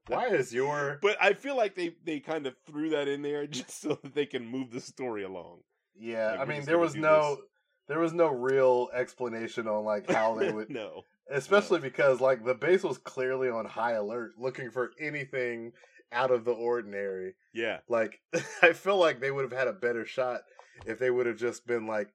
Why 0.08 0.26
is 0.28 0.52
your 0.52 0.98
But 1.02 1.16
I 1.20 1.32
feel 1.32 1.56
like 1.56 1.74
they 1.74 1.94
they 2.04 2.20
kind 2.20 2.46
of 2.46 2.54
threw 2.66 2.90
that 2.90 3.08
in 3.08 3.22
there 3.22 3.46
just 3.46 3.80
so 3.80 3.98
that 4.02 4.14
they 4.14 4.26
can 4.26 4.46
move 4.46 4.70
the 4.70 4.80
story 4.80 5.24
along. 5.24 5.58
yeah? 5.98 6.32
Like, 6.32 6.40
I 6.40 6.44
mean, 6.44 6.64
there 6.64 6.78
was 6.78 6.94
no 6.94 7.36
this. 7.36 7.44
there 7.88 7.98
was 7.98 8.12
no 8.12 8.28
real 8.28 8.88
explanation 8.94 9.66
on 9.66 9.84
like 9.84 10.10
how 10.10 10.34
they 10.36 10.52
would, 10.52 10.70
no. 10.70 11.02
especially 11.30 11.80
because 11.80 12.20
like 12.20 12.44
the 12.44 12.54
base 12.54 12.82
was 12.84 12.98
clearly 12.98 13.48
on 13.48 13.64
high 13.64 13.92
alert, 13.94 14.32
looking 14.38 14.70
for 14.70 14.90
anything 15.00 15.72
out 16.12 16.30
of 16.30 16.44
the 16.44 16.52
ordinary. 16.52 17.34
Yeah. 17.52 17.78
Like, 17.88 18.20
I 18.62 18.72
feel 18.72 18.96
like 18.96 19.20
they 19.20 19.30
would 19.30 19.42
have 19.50 19.58
had 19.58 19.68
a 19.68 19.72
better 19.72 20.04
shot 20.04 20.40
if 20.86 20.98
they 20.98 21.10
would 21.10 21.26
have 21.26 21.36
just 21.38 21.66
been 21.66 21.86
like, 21.86 22.08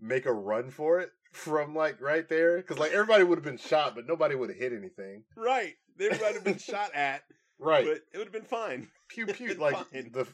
make 0.00 0.26
a 0.26 0.32
run 0.32 0.70
for 0.70 1.00
it 1.00 1.10
from 1.32 1.74
like 1.74 2.00
right 2.00 2.28
there. 2.28 2.60
Cause 2.62 2.78
like 2.78 2.92
everybody 2.92 3.24
would 3.24 3.38
have 3.38 3.44
been 3.44 3.56
shot, 3.58 3.94
but 3.94 4.06
nobody 4.06 4.34
would 4.34 4.50
have 4.50 4.58
hit 4.58 4.72
anything. 4.72 5.24
Right. 5.36 5.74
They 5.98 6.10
might 6.10 6.34
have 6.34 6.44
been 6.44 6.58
shot 6.58 6.94
at, 6.94 7.22
Right. 7.58 7.86
but 7.86 7.96
it 8.12 8.18
would 8.18 8.26
have 8.26 8.32
been 8.32 8.42
fine. 8.42 8.88
pew 9.08 9.26
pew. 9.32 9.54
Like 9.54 9.76
Fine. 9.90 10.10
the, 10.12 10.26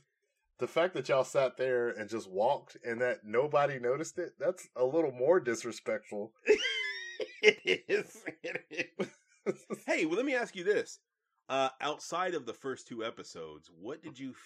the 0.59 0.66
fact 0.66 0.95
that 0.95 1.09
y'all 1.09 1.22
sat 1.24 1.57
there 1.57 1.90
and 1.90 2.09
just 2.11 2.28
walked 2.30 2.76
and 2.84 3.01
that 3.01 3.24
nobody 3.24 3.78
noticed 3.78 4.18
it, 4.18 4.34
that's 4.40 4.68
a 4.76 4.84
little 4.84 5.12
more 5.12 5.38
disrespectful. 5.40 6.32
it 7.43 7.82
is. 7.88 8.22
It 8.43 8.64
is. 8.70 9.07
hey, 9.86 10.05
well, 10.05 10.16
let 10.16 10.24
me 10.26 10.34
ask 10.34 10.55
you 10.57 10.64
this: 10.64 10.99
uh, 11.53 11.68
outside 11.82 12.34
of 12.34 12.46
the 12.46 12.55
first 12.55 12.88
two 12.88 13.05
episodes, 13.05 13.70
what 13.78 14.03
did 14.03 14.18
you? 14.18 14.30
F- 14.30 14.36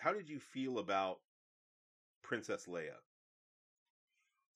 how 0.00 0.12
did 0.12 0.28
you 0.28 0.40
feel 0.40 0.78
about 0.78 1.18
Princess 2.22 2.66
Leia? 2.66 2.96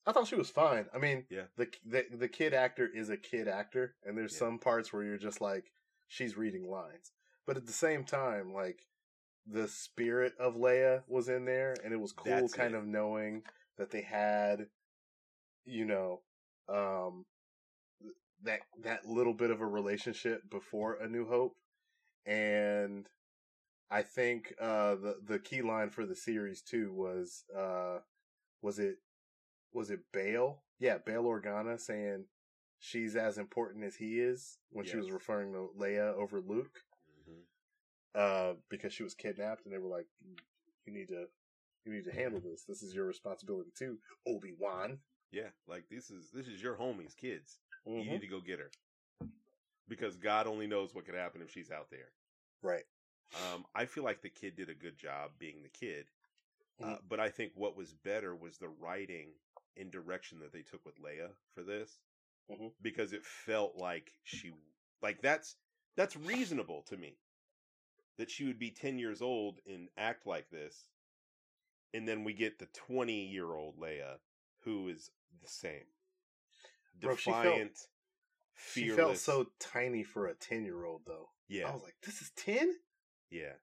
I 0.05 0.11
thought 0.11 0.27
she 0.27 0.35
was 0.35 0.49
fine. 0.49 0.87
I 0.93 0.97
mean, 0.97 1.25
Yeah. 1.29 1.45
the 1.55 1.69
the 1.85 2.05
the 2.11 2.27
kid 2.27 2.53
actor 2.53 2.85
is 2.85 3.09
a 3.09 3.15
kid 3.17 3.47
actor, 3.47 3.95
and 4.03 4.17
there's 4.17 4.33
Yeah. 4.33 4.39
some 4.39 4.59
parts 4.59 4.91
where 4.91 5.03
you're 5.03 5.17
just 5.17 5.39
like, 5.39 5.71
she's 6.07 6.35
reading 6.35 6.69
lines, 6.69 7.13
but 7.45 7.55
at 7.55 7.65
the 7.65 7.71
same 7.71 8.03
time, 8.03 8.51
like, 8.53 8.87
the 9.45 9.69
spirit 9.69 10.33
of 10.37 10.55
Leia 10.55 11.03
was 11.07 11.29
in 11.29 11.45
there, 11.45 11.75
and 11.81 11.93
it 11.93 11.97
was 11.97 12.11
cool, 12.11 12.25
That's 12.31 12.53
kind 12.53 12.75
it. 12.75 12.77
of 12.77 12.85
knowing 12.85 13.43
that 13.77 13.91
they 13.91 14.01
had, 14.01 14.69
you 15.63 15.85
know, 15.85 16.23
um, 16.67 17.25
that 18.41 18.59
that 18.79 19.05
little 19.05 19.33
bit 19.33 19.49
of 19.51 19.61
a 19.61 19.65
relationship 19.65 20.49
before 20.49 20.95
A 20.95 21.07
New 21.07 21.25
Hope, 21.27 21.55
and 22.25 23.07
I 23.89 24.01
think 24.03 24.53
uh, 24.59 24.95
the 24.95 25.17
the 25.25 25.39
key 25.39 25.61
line 25.61 25.89
for 25.89 26.05
the 26.05 26.15
series 26.15 26.61
too 26.61 26.93
was 26.93 27.43
uh, 27.57 27.99
was 28.61 28.79
it 28.79 28.97
was 29.73 29.89
it 29.91 29.99
Bail? 30.11 30.63
Yeah, 30.79 30.97
Bail 31.05 31.23
Organa 31.23 31.79
saying 31.79 32.25
she's 32.79 33.15
as 33.15 33.37
important 33.37 33.83
as 33.85 33.95
he 33.95 34.19
is 34.19 34.57
when 34.71 34.85
she 34.85 34.97
was 34.97 35.11
referring 35.11 35.53
to 35.53 35.69
Leia 35.79 36.13
over 36.15 36.41
Luke 36.41 36.79
Mhm. 37.29 37.43
uh, 38.15 38.55
because 38.69 38.93
she 38.93 39.03
was 39.03 39.13
kidnapped, 39.13 39.65
and 39.65 39.73
they 39.73 39.77
were 39.77 39.87
like, 39.87 40.07
"You 40.85 40.93
need 40.93 41.09
to, 41.09 41.27
you 41.85 41.93
need 41.93 42.05
to 42.05 42.11
handle 42.11 42.39
this. 42.41 42.63
This 42.63 42.81
is 42.83 42.93
your 42.95 43.05
responsibility 43.05 43.71
too, 43.77 43.99
Obi 44.27 44.53
Wan." 44.57 44.99
Yeah, 45.31 45.49
like 45.67 45.87
this 45.89 46.09
is 46.11 46.31
this 46.31 46.47
is 46.47 46.61
your 46.61 46.75
homie's 46.75 47.13
kids. 47.13 47.59
Mm-hmm. 47.87 47.99
You 47.99 48.11
need 48.11 48.21
to 48.21 48.27
go 48.27 48.41
get 48.41 48.59
her 48.59 48.71
because 49.87 50.15
God 50.15 50.47
only 50.47 50.67
knows 50.67 50.93
what 50.93 51.05
could 51.05 51.15
happen 51.15 51.41
if 51.41 51.51
she's 51.51 51.71
out 51.71 51.89
there. 51.89 52.13
Right. 52.61 52.85
Um, 53.33 53.65
I 53.75 53.85
feel 53.85 54.03
like 54.03 54.21
the 54.21 54.29
kid 54.29 54.55
did 54.55 54.69
a 54.69 54.75
good 54.75 54.97
job 54.97 55.31
being 55.39 55.61
the 55.63 55.69
kid, 55.69 56.11
uh, 56.81 56.97
Mhm. 56.97 57.07
but 57.07 57.19
I 57.19 57.29
think 57.29 57.55
what 57.55 57.75
was 57.75 57.93
better 57.93 58.35
was 58.35 58.57
the 58.57 58.69
writing 58.69 59.39
and 59.77 59.91
direction 59.91 60.39
that 60.39 60.51
they 60.51 60.63
took 60.63 60.85
with 60.85 60.99
Leia 60.99 61.35
for 61.53 61.63
this, 61.63 61.99
Mhm. 62.49 62.75
because 62.81 63.13
it 63.13 63.25
felt 63.25 63.75
like 63.77 64.19
she 64.23 64.51
like 65.01 65.21
that's 65.21 65.57
that's 65.95 66.15
reasonable 66.15 66.83
to 66.83 66.97
me 66.97 67.17
that 68.17 68.29
she 68.29 68.45
would 68.45 68.59
be 68.59 68.71
ten 68.71 68.99
years 68.99 69.21
old 69.21 69.59
and 69.65 69.89
act 69.97 70.25
like 70.25 70.49
this, 70.49 70.89
and 71.93 72.07
then 72.07 72.23
we 72.23 72.33
get 72.33 72.59
the 72.59 72.67
twenty 72.67 73.25
year 73.25 73.53
old 73.55 73.77
Leia 73.77 74.19
who 74.59 74.89
is 74.89 75.11
the 75.41 75.47
same, 75.47 75.87
Bro, 76.99 77.15
she 78.73 78.87
felt- 78.89 78.91
She 78.91 78.95
felt 78.95 79.17
so 79.17 79.47
tiny 79.59 80.03
for 80.03 80.27
a 80.27 80.33
ten 80.35 80.63
year 80.65 80.83
old, 80.85 81.01
though. 81.05 81.29
yeah, 81.47 81.69
I 81.69 81.73
was 81.73 81.83
like, 81.83 81.95
"This 82.03 82.21
is 82.21 82.31
ten. 82.35 82.75
yeah. 83.29 83.53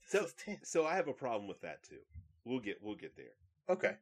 This 0.00 0.20
So- 0.20 0.24
is 0.26 0.34
ten. 0.34 0.64
So 0.64 0.86
I 0.86 0.94
have 0.96 1.08
a 1.08 1.12
problem 1.12 1.48
with 1.48 1.60
that 1.62 1.82
too. 1.82 2.00
We'll 2.44 2.60
get 2.60 2.80
we'll 2.82 2.94
get 2.94 3.16
there. 3.16 3.34
Okay. 3.68 3.96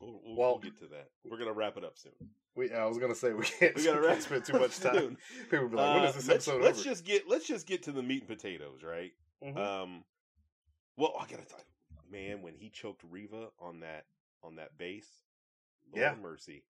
We'll, 0.00 0.20
we'll, 0.22 0.36
Well- 0.36 0.50
we'll 0.52 0.58
get 0.58 0.76
to 0.80 0.86
that. 0.88 1.10
We're 1.24 1.38
gonna 1.38 1.52
wrap 1.52 1.76
it 1.76 1.84
up 1.84 1.96
soon. 1.98 2.12
We. 2.54 2.72
I 2.72 2.84
was 2.86 2.98
gonna 2.98 3.14
say 3.14 3.32
we 3.32 3.44
can't. 3.44 3.74
We 3.76 3.84
gotta 3.84 4.00
wrap 4.00 4.20
spend 4.20 4.44
too 4.44 4.58
much 4.58 4.78
time. 4.80 4.94
soon. 4.94 5.18
People 5.50 5.68
be 5.68 5.76
like, 5.76 5.94
"When 5.94 6.04
Uh, 6.04 6.08
is 6.08 6.14
this 6.16 6.28
let's, 6.28 6.48
episode 6.48 6.62
let's 6.62 6.78
over?" 6.80 6.88
just 6.90 7.04
get 7.04 7.28
let's 7.28 7.46
just 7.46 7.66
get 7.66 7.82
to 7.84 7.92
the 7.92 8.02
meat 8.02 8.20
and 8.22 8.28
potatoes, 8.28 8.82
right? 8.82 9.12
Mhm. 9.42 9.56
Um, 9.56 10.04
well, 10.96 11.14
I 11.18 11.26
gotta 11.26 11.44
tell 11.44 11.58
you, 11.60 12.10
man, 12.10 12.42
when 12.42 12.54
he 12.54 12.70
choked 12.70 13.02
Reva 13.04 13.50
on 13.58 13.80
that 13.80 14.06
on 14.42 14.56
that 14.56 14.76
base, 14.78 15.10
Lord 15.86 16.00
Yeah. 16.00 16.14
mercy. 16.14 16.64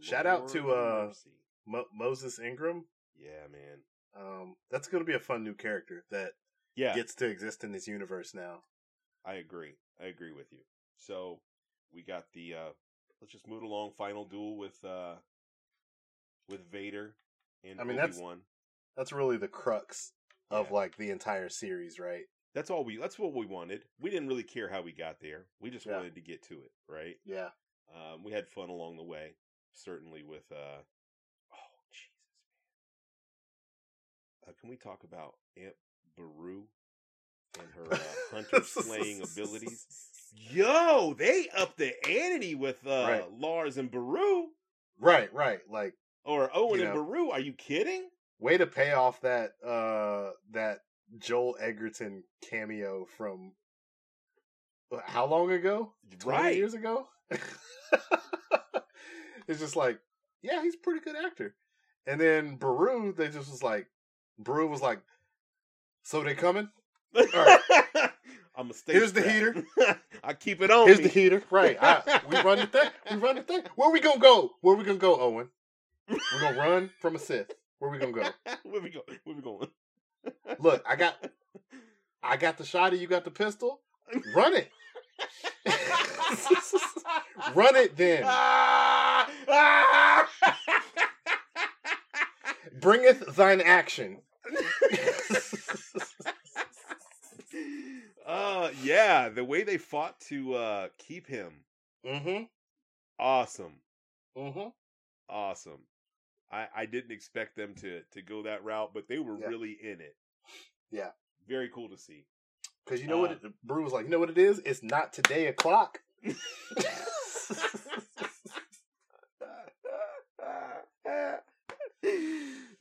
Shout 0.00 0.26
out 0.26 0.48
to, 0.48 0.70
uh. 0.72 1.12
Mo- 1.66 1.86
Moses 1.94 2.38
Ingram. 2.40 2.84
yeah, 3.16 3.46
man, 3.50 3.84
Um, 4.14 4.56
that's 4.70 4.88
gonna 4.88 5.04
be 5.04 5.14
a 5.14 5.20
fun 5.20 5.44
new 5.44 5.54
character 5.54 6.04
that 6.10 6.32
yeah, 6.74 6.94
gets 6.94 7.14
to 7.16 7.26
exist 7.26 7.62
in 7.64 7.70
this 7.72 7.86
universe 7.86 8.34
now. 8.34 8.64
I 9.24 9.34
agree. 9.34 9.74
I 10.00 10.06
agree 10.06 10.32
with 10.32 10.52
you. 10.52 10.58
So 10.96 11.40
we 11.92 12.02
got 12.02 12.24
the 12.32 12.54
uh 12.54 12.72
let's 13.20 13.32
just 13.32 13.46
move 13.46 13.62
along. 13.62 13.92
Final 13.92 14.24
duel 14.24 14.56
with 14.56 14.84
uh 14.84 15.14
with 16.48 16.68
Vader 16.70 17.14
and 17.62 17.80
I 17.80 17.84
mean, 17.84 17.98
Obi 17.98 18.08
that's-. 18.08 18.20
That's 18.96 19.12
really 19.12 19.36
the 19.36 19.48
crux 19.48 20.12
of 20.50 20.66
Yeah. 20.66 20.72
like 20.74 20.96
the 20.96 21.10
entire 21.10 21.48
series, 21.48 21.98
right? 22.00 22.24
That's 22.54 22.70
all 22.70 22.84
we. 22.84 22.96
That's 22.98 23.18
what 23.18 23.32
we 23.32 23.46
wanted. 23.46 23.84
We 24.00 24.10
didn't 24.10 24.28
really 24.28 24.42
care 24.42 24.68
how 24.68 24.82
we 24.82 24.92
got 24.92 25.20
there. 25.20 25.46
We 25.60 25.70
just 25.70 25.86
Yeah. 25.86 25.96
wanted 25.96 26.16
to 26.16 26.20
get 26.20 26.42
to 26.48 26.54
it, 26.62 26.72
right? 26.88 27.16
Yeah. 27.24 27.50
Um, 27.94 28.24
we 28.24 28.32
had 28.32 28.48
fun 28.48 28.68
along 28.68 28.96
the 28.96 29.02
way. 29.04 29.36
Certainly 29.72 30.22
with. 30.22 30.50
uh 30.52 30.82
Oh 31.52 31.72
Jesus, 31.92 32.38
man! 34.46 34.48
Uh, 34.48 34.52
can 34.60 34.68
we 34.70 34.76
talk 34.76 35.04
about 35.04 35.34
Aunt 35.56 35.74
Beru 36.16 36.64
and 37.58 37.68
her 37.76 37.92
uh, 37.92 38.34
hunter 38.34 38.62
slaying 38.64 39.22
abilities? 39.22 39.86
Yo, 40.50 41.14
they 41.18 41.48
upped 41.56 41.76
the 41.78 41.92
ante 42.08 42.54
with 42.54 42.86
uh 42.86 43.02
Right. 43.06 43.24
Lars 43.38 43.76
and 43.76 43.90
Beru. 43.90 44.48
Right, 44.98 45.32
right. 45.34 45.60
Like 45.70 45.94
or 46.24 46.50
Owen 46.54 46.80
and 46.80 46.94
know. 46.94 47.04
Beru. 47.04 47.30
Are 47.30 47.40
you 47.40 47.52
kidding? 47.52 48.08
way 48.38 48.58
to 48.58 48.66
pay 48.66 48.92
off 48.92 49.20
that 49.20 49.52
uh 49.64 50.30
that 50.50 50.80
Joel 51.18 51.56
Edgerton 51.60 52.24
cameo 52.50 53.04
from 53.16 53.52
how 55.04 55.26
long 55.26 55.52
ago? 55.52 55.92
20 56.18 56.38
Right. 56.38 56.56
years 56.56 56.74
ago? 56.74 57.06
it's 59.48 59.60
just 59.60 59.76
like, 59.76 59.98
yeah, 60.42 60.62
he's 60.62 60.74
a 60.74 60.78
pretty 60.78 61.00
good 61.00 61.16
actor. 61.16 61.54
And 62.06 62.20
then 62.20 62.56
Beru, 62.56 63.12
they 63.12 63.28
just 63.28 63.50
was 63.50 63.62
like 63.62 63.86
Beru 64.38 64.66
was 64.68 64.80
like, 64.82 65.00
So 66.02 66.22
they 66.22 66.34
coming? 66.34 66.68
right. 67.14 67.58
I'm 68.54 68.70
a 68.70 68.74
stay 68.74 68.92
Here's 68.92 69.12
the 69.12 69.22
heater. 69.22 69.64
I 70.24 70.34
keep 70.34 70.60
it 70.60 70.70
on 70.70 70.86
Here's 70.86 70.98
me. 70.98 71.04
the 71.04 71.10
heater. 71.10 71.42
Right. 71.50 71.76
I, 71.80 72.20
we 72.28 72.36
run 72.42 72.58
the 72.58 72.66
thing. 72.66 72.90
We 73.10 73.16
run 73.16 73.36
the 73.36 73.42
thing. 73.42 73.62
Where 73.76 73.90
we 73.90 74.00
gonna 74.00 74.20
go? 74.20 74.52
Where 74.60 74.76
we 74.76 74.84
gonna 74.84 74.98
go, 74.98 75.18
Owen? 75.18 75.48
We're 76.08 76.40
gonna 76.40 76.58
run 76.58 76.90
from 77.00 77.16
a 77.16 77.18
Sith. 77.18 77.52
Where 77.78 77.90
we 77.90 77.98
gonna 77.98 78.12
go? 78.12 78.28
Where 78.64 78.82
we 78.82 78.90
go? 78.90 79.00
Where 79.24 79.36
we 79.36 79.42
going? 79.42 79.68
Look, 80.58 80.84
I 80.88 80.96
got 80.96 81.16
I 82.22 82.36
got 82.36 82.58
the 82.58 82.64
shotty, 82.64 82.98
you 82.98 83.06
got 83.06 83.24
the 83.24 83.30
pistol. 83.30 83.80
Run 84.34 84.54
it. 84.54 84.70
Run 87.54 87.76
it 87.76 87.96
then. 87.96 88.22
Ah! 88.26 89.30
Ah! 89.48 90.28
Bringeth 92.80 93.34
thine 93.36 93.60
action. 93.60 94.18
uh 98.26 98.70
yeah, 98.82 99.28
the 99.28 99.44
way 99.44 99.62
they 99.62 99.78
fought 99.78 100.18
to 100.22 100.54
uh 100.54 100.88
keep 100.98 101.26
him. 101.26 101.52
Mm-hmm. 102.06 102.44
Awesome. 103.18 103.74
Mm-hmm. 104.36 104.68
Awesome. 105.28 105.80
I 106.50 106.66
I 106.74 106.86
didn't 106.86 107.12
expect 107.12 107.56
them 107.56 107.74
to 107.76 108.02
to 108.12 108.22
go 108.22 108.42
that 108.42 108.64
route, 108.64 108.92
but 108.94 109.08
they 109.08 109.18
were 109.18 109.38
Yeah. 109.38 109.46
really 109.46 109.72
in 109.82 110.00
it. 110.00 110.16
Yeah. 110.90 111.10
Very 111.48 111.68
cool 111.68 111.88
to 111.88 111.98
see. 111.98 112.24
Because 112.84 113.00
you 113.00 113.08
know 113.08 113.18
what 113.18 113.30
Uh, 113.30 113.34
it, 113.34 113.52
Brew 113.62 113.84
was 113.84 113.92
like, 113.92 114.04
you 114.04 114.10
know 114.10 114.18
what 114.18 114.30
it 114.30 114.38
is? 114.38 114.60
It's 114.64 114.82
not 114.82 115.12
today 115.12 115.46
o'clock. 115.46 116.00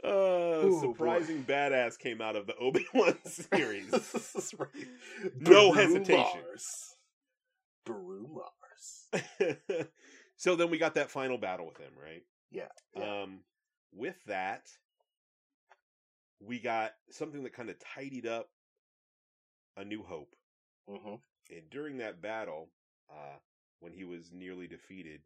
uh, 0.03 0.07
Ooh, 0.07 0.79
surprising 0.81 1.43
badass 1.43 1.97
came 1.97 2.21
out 2.21 2.35
of 2.35 2.47
the 2.47 2.55
Obi 2.55 2.85
Wan 2.93 3.17
series. 3.25 3.91
Right. 4.57 4.69
No 5.39 5.71
Beru 5.71 5.73
hesitation. 5.73 6.41
Mars. 6.47 6.95
Mars. 7.87 9.07
so 10.37 10.55
then 10.55 10.69
we 10.69 10.77
got 10.77 10.95
that 10.95 11.11
final 11.11 11.37
battle 11.37 11.67
with 11.67 11.77
him, 11.77 11.91
right? 12.01 12.23
Yeah, 12.51 12.67
yeah. 12.95 13.23
Um, 13.23 13.39
with 13.93 14.17
that, 14.27 14.67
we 16.39 16.59
got 16.59 16.91
something 17.09 17.43
that 17.43 17.53
kind 17.53 17.69
of 17.69 17.75
tidied 17.79 18.25
up 18.25 18.49
a 19.77 19.83
New 19.83 20.03
Hope. 20.03 20.35
Mm-hmm. 20.89 21.15
And 21.55 21.69
during 21.69 21.97
that 21.97 22.21
battle, 22.21 22.69
uh, 23.09 23.37
when 23.79 23.93
he 23.93 24.03
was 24.03 24.31
nearly 24.31 24.67
defeated, 24.67 25.21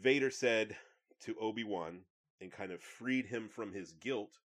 Vader 0.00 0.30
said 0.30 0.76
to 1.24 1.36
Obi 1.40 1.64
Wan 1.64 2.00
and 2.40 2.50
kind 2.50 2.72
of 2.72 2.82
freed 2.82 3.26
him 3.26 3.48
from 3.48 3.72
his 3.72 3.92
guilt 3.92 4.38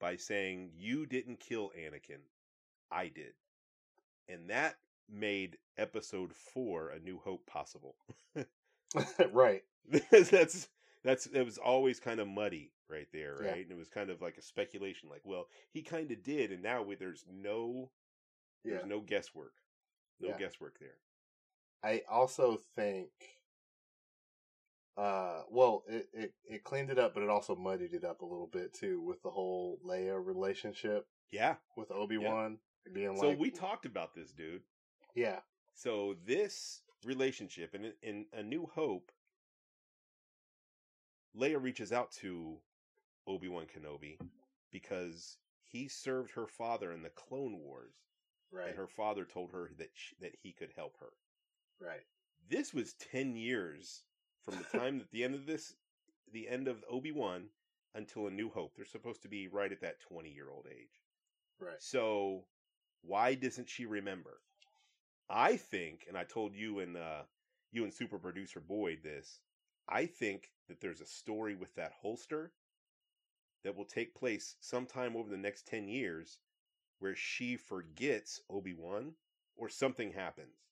by 0.00 0.16
saying, 0.16 0.70
You 0.76 1.06
didn't 1.06 1.40
kill 1.40 1.72
Anakin, 1.78 2.20
I 2.90 3.08
did. 3.08 3.32
And 4.28 4.50
that 4.50 4.76
made 5.10 5.58
episode 5.76 6.32
four, 6.32 6.90
A 6.90 6.98
New 7.00 7.18
Hope, 7.24 7.46
possible. 7.46 7.96
right. 9.32 9.62
That's 10.10 10.68
that's 11.04 11.26
it 11.26 11.42
was 11.42 11.58
always 11.58 12.00
kind 12.00 12.20
of 12.20 12.28
muddy 12.28 12.72
right 12.90 13.08
there, 13.12 13.34
right? 13.40 13.56
Yeah. 13.56 13.62
And 13.62 13.70
it 13.70 13.76
was 13.76 13.88
kind 13.88 14.10
of 14.10 14.20
like 14.20 14.36
a 14.38 14.42
speculation, 14.42 15.08
like, 15.08 15.22
well, 15.24 15.46
he 15.70 15.82
kind 15.82 16.10
of 16.10 16.22
did, 16.22 16.52
and 16.52 16.62
now 16.62 16.82
we, 16.82 16.94
there's 16.94 17.24
no 17.30 17.90
Yeah. 18.64 18.74
there's 18.74 18.86
no 18.86 19.00
guesswork, 19.00 19.54
no 20.20 20.28
Yeah. 20.28 20.38
guesswork 20.38 20.78
there. 20.78 20.98
I 21.82 22.02
also 22.08 22.56
think 22.74 23.10
uh 24.96 25.44
well 25.48 25.84
it, 25.86 26.08
it 26.12 26.34
it 26.44 26.64
cleaned 26.64 26.90
it 26.90 26.98
up 26.98 27.14
but 27.14 27.22
it 27.22 27.28
also 27.30 27.54
muddied 27.54 27.94
it 27.94 28.04
up 28.04 28.20
a 28.20 28.24
little 28.26 28.48
bit 28.48 28.74
too 28.74 29.00
with 29.00 29.22
the 29.22 29.30
whole 29.30 29.78
Leia 29.86 30.18
relationship 30.24 31.06
Yeah. 31.30 31.54
with 31.76 31.92
Obi-Wan 31.92 32.58
being 32.92 33.10
like 33.10 33.20
So 33.20 33.28
like 33.28 33.38
we 33.38 33.50
talked 33.50 33.86
about 33.86 34.14
this, 34.14 34.32
dude. 34.32 34.62
yeah 35.14 35.40
So 35.74 36.16
this 36.24 36.82
relationship 37.04 37.74
in 37.76 37.92
in 38.02 38.26
A 38.32 38.42
New 38.42 38.66
Hope, 38.66 39.12
Leia 41.36 41.62
reaches 41.62 41.92
out 41.92 42.10
to 42.12 42.60
Obi 43.28 43.48
Wan 43.48 43.66
Kenobi 43.66 44.18
because 44.72 45.36
he 45.62 45.86
served 45.88 46.32
her 46.32 46.46
father 46.46 46.92
in 46.92 47.02
the 47.02 47.10
Clone 47.10 47.58
Wars, 47.60 47.94
Right. 48.50 48.68
and 48.68 48.76
her 48.76 48.86
father 48.86 49.24
told 49.24 49.52
her 49.52 49.70
that 49.78 49.90
sh 49.94 50.14
that 50.20 50.34
he 50.42 50.52
could 50.52 50.72
help 50.74 50.96
her. 51.00 51.12
Right. 51.80 52.06
This 52.48 52.72
was 52.72 52.94
ten 52.94 53.36
years 53.36 54.02
from 54.42 54.56
the 54.56 54.78
time 54.78 54.98
that 54.98 55.10
the 55.10 55.24
end 55.24 55.34
of 55.34 55.46
this, 55.46 55.74
the 56.32 56.48
end 56.48 56.66
of 56.68 56.82
Obi 56.90 57.12
Wan, 57.12 57.50
until 57.94 58.26
A 58.26 58.30
New 58.30 58.48
Hope. 58.50 58.72
They're 58.74 58.86
supposed 58.86 59.22
to 59.22 59.28
be 59.28 59.48
right 59.48 59.70
at 59.72 59.80
that 59.82 60.00
twenty 60.00 60.30
year 60.30 60.50
old 60.50 60.66
age. 60.70 61.02
Right. 61.60 61.80
So 61.80 62.44
why 63.02 63.34
doesn't 63.34 63.68
she 63.68 63.84
remember? 63.86 64.40
I 65.28 65.56
think, 65.56 66.06
and 66.08 66.16
I 66.16 66.24
told 66.24 66.54
you 66.54 66.78
and 66.80 66.96
uh, 66.96 67.22
you 67.70 67.84
and 67.84 67.92
super 67.92 68.18
producer 68.18 68.60
Boyd 68.60 69.00
this. 69.02 69.40
I 69.88 70.06
think 70.06 70.50
that 70.68 70.80
there's 70.80 71.00
a 71.02 71.06
story 71.06 71.54
with 71.54 71.74
that 71.74 71.92
holster 72.00 72.52
that 73.64 73.76
will 73.76 73.84
take 73.84 74.14
place 74.14 74.56
sometime 74.60 75.16
over 75.16 75.30
the 75.30 75.36
next 75.36 75.66
ten 75.66 75.88
years, 75.88 76.40
where 76.98 77.14
she 77.14 77.56
forgets 77.56 78.40
Obi 78.50 78.74
Wan 78.74 79.16
or 79.56 79.68
something 79.68 80.12
happens. 80.12 80.70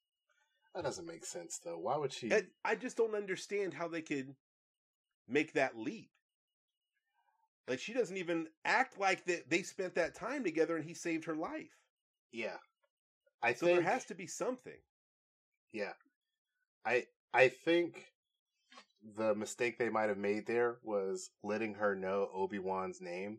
That 0.75 0.85
doesn't 0.85 1.07
make 1.07 1.25
sense 1.25 1.59
though. 1.59 1.79
Why 1.79 1.97
would 1.97 2.13
she? 2.13 2.31
And 2.31 2.49
I 2.65 2.77
just 2.77 2.97
don't 2.97 3.15
understand 3.15 3.75
how 3.75 3.89
they 3.89 4.03
could 4.03 4.37
make 5.29 5.53
that 5.55 5.77
leap. 5.79 6.11
Like 7.69 7.79
she 7.79 7.93
doesn't 7.93 8.17
even 8.17 8.49
act 8.65 8.99
like 8.99 9.25
that 9.27 9.49
they 9.51 9.63
spent 9.63 9.95
that 9.95 10.15
time 10.15 10.43
together 10.43 10.77
and 10.77 10.85
he 10.85 10.95
saved 10.95 11.25
her 11.27 11.37
life. 11.37 11.79
yeah. 12.33 12.59
I 13.43 13.55
So 13.55 13.67
think 13.67 13.81
there 13.81 13.83
has 13.83 14.05
to 14.07 14.15
be 14.15 14.27
something. 14.27 14.81
Yeah. 15.73 15.93
I 16.87 17.07
I 17.35 17.49
think 17.49 18.13
the 19.17 19.35
mistake 19.35 19.79
they 19.79 19.89
might 19.91 20.09
have 20.09 20.19
made 20.19 20.47
there 20.47 20.79
was 20.83 21.31
letting 21.43 21.75
her 21.75 21.95
know 21.95 22.29
Obi-Wan's 22.35 23.01
name 23.01 23.39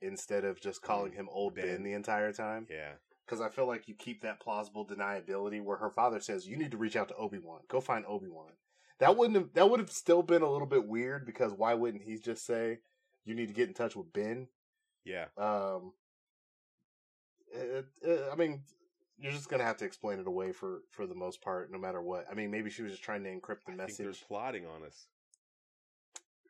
instead 0.00 0.44
of 0.44 0.60
just 0.60 0.82
calling 0.82 1.12
Mm, 1.12 1.16
him 1.16 1.28
Old 1.30 1.54
ben. 1.54 1.66
Ben. 1.66 1.82
the 1.82 1.92
entire 1.92 2.32
time. 2.32 2.66
Yeah. 2.70 2.92
Because 3.26 3.40
I 3.40 3.50
feel 3.50 3.66
like 3.66 3.88
you 3.88 3.94
keep 3.94 4.22
that 4.22 4.40
plausible 4.40 4.86
deniability 4.86 5.62
where 5.62 5.76
her 5.76 5.90
father 5.90 6.20
says, 6.20 6.46
You 6.46 6.56
need 6.56 6.70
to 6.70 6.76
reach 6.78 6.96
out 6.96 7.08
to 7.08 7.16
Obi-Wan. 7.16 7.60
Go 7.68 7.80
find 7.80 8.04
Obi-Wan. 8.06 8.52
That 9.00 9.16
wouldn't 9.16 9.36
have 9.36 9.52
that 9.54 9.70
would 9.70 9.78
have 9.80 9.90
still 9.92 10.22
been 10.22 10.42
a 10.42 10.50
little 10.50 10.66
bit 10.66 10.86
weird 10.88 11.24
because 11.26 11.52
why 11.52 11.74
wouldn't 11.74 12.02
he 12.02 12.18
just 12.18 12.44
say 12.44 12.78
you 13.24 13.34
need 13.34 13.46
to 13.48 13.54
get 13.54 13.68
in 13.68 13.74
touch 13.74 13.94
with 13.94 14.12
Ben? 14.12 14.48
Yeah. 15.04 15.26
Um 15.36 15.92
it, 17.52 17.86
it, 18.02 18.24
I 18.32 18.34
mean 18.36 18.62
you're 19.20 19.32
just 19.32 19.48
gonna 19.48 19.64
have 19.64 19.76
to 19.78 19.84
explain 19.84 20.18
it 20.18 20.26
away 20.26 20.52
for 20.52 20.82
for 20.90 21.06
the 21.06 21.14
most 21.14 21.40
part, 21.42 21.70
no 21.72 21.78
matter 21.78 22.00
what. 22.00 22.26
I 22.30 22.34
mean, 22.34 22.50
maybe 22.50 22.70
she 22.70 22.82
was 22.82 22.92
just 22.92 23.02
trying 23.04 23.24
to 23.24 23.30
encrypt 23.30 23.64
the 23.66 23.72
I 23.72 23.76
message. 23.76 24.24
plotting 24.26 24.66
on 24.66 24.84
us. 24.84 25.06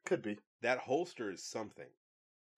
Could 0.04 0.22
be. 0.22 0.38
That 0.62 0.78
holster 0.78 1.30
is 1.30 1.42
something. 1.42 1.88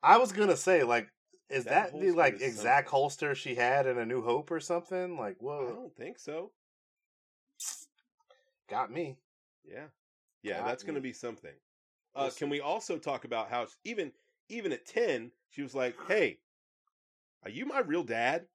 I 0.02 0.18
was 0.18 0.32
gonna 0.32 0.56
say, 0.56 0.82
like, 0.82 1.08
is 1.50 1.64
That 1.64 1.92
that, 1.92 2.00
the 2.00 2.12
like 2.12 2.34
exact 2.40 2.88
something. 2.88 3.00
holster 3.00 3.34
she 3.34 3.54
had 3.56 3.86
in 3.86 3.98
A 3.98 4.06
New 4.06 4.22
Hope 4.22 4.50
or 4.50 4.60
something? 4.60 5.16
Like, 5.18 5.36
I 5.42 5.72
don't 5.72 5.94
think 5.96 6.18
so. 6.18 6.52
got 8.68 8.90
me. 8.90 9.18
Yeah. 9.64 9.86
Yeah, 10.42 10.58
Got 10.58 10.66
that's 10.68 10.82
going 10.82 10.94
to 10.94 11.00
be 11.00 11.12
something. 11.12 11.54
Uh, 12.14 12.30
can 12.36 12.48
we 12.48 12.60
also 12.60 12.98
talk 12.98 13.24
about 13.24 13.50
how 13.50 13.66
even 13.84 14.12
even 14.48 14.72
at 14.72 14.86
10, 14.86 15.30
she 15.50 15.62
was 15.62 15.74
like, 15.74 15.94
"Hey, 16.08 16.38
are 17.44 17.50
you 17.50 17.66
my 17.66 17.80
real 17.80 18.02
dad?" 18.04 18.46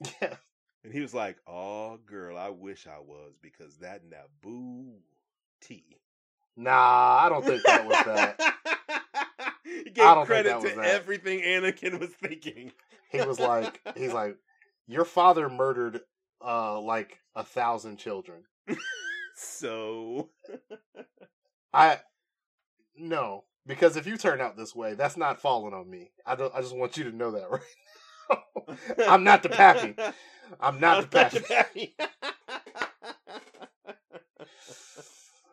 Yeah, 0.22 0.36
And 0.84 0.92
he 0.92 1.00
was 1.00 1.14
like, 1.14 1.36
"Oh, 1.46 1.98
girl, 2.06 2.36
I 2.38 2.48
wish 2.50 2.86
I 2.86 3.00
was 3.00 3.34
because 3.42 3.76
that 3.78 4.02
Naboo 4.04 4.94
tea." 5.60 6.00
nah, 6.56 7.20
I 7.22 7.28
don't 7.28 7.44
think 7.44 7.62
that 7.64 7.86
was 7.86 8.04
that. 8.04 8.40
he 9.64 9.90
I 10.00 10.14
gave 10.14 10.26
credit 10.26 10.60
to 10.60 10.68
that. 10.68 10.84
everything 10.84 11.40
Anakin 11.40 11.98
was 11.98 12.10
thinking. 12.10 12.72
he 13.10 13.20
was 13.22 13.38
like, 13.38 13.80
he's 13.96 14.12
like, 14.12 14.36
your 14.86 15.04
father 15.04 15.48
murdered 15.48 16.00
uh 16.44 16.80
like 16.80 17.18
a 17.34 17.44
thousand 17.44 17.98
children. 17.98 18.44
So, 19.42 20.28
I 21.72 22.00
no, 22.94 23.44
because 23.66 23.96
if 23.96 24.06
you 24.06 24.18
turn 24.18 24.40
out 24.40 24.56
this 24.56 24.74
way, 24.76 24.92
that's 24.94 25.16
not 25.16 25.40
falling 25.40 25.72
on 25.72 25.88
me. 25.88 26.10
I 26.26 26.34
don't. 26.34 26.54
I 26.54 26.60
just 26.60 26.76
want 26.76 26.98
you 26.98 27.04
to 27.04 27.16
know 27.16 27.30
that 27.30 27.50
right 27.50 27.60
now. 27.60 27.89
I'm 29.08 29.24
not 29.24 29.42
the 29.42 29.48
pappy. 29.50 29.96
I'm 30.60 30.80
not 30.80 31.00
the 31.00 31.06
I'm 31.06 31.08
pappy. 31.08 31.40
pappy. 31.40 31.96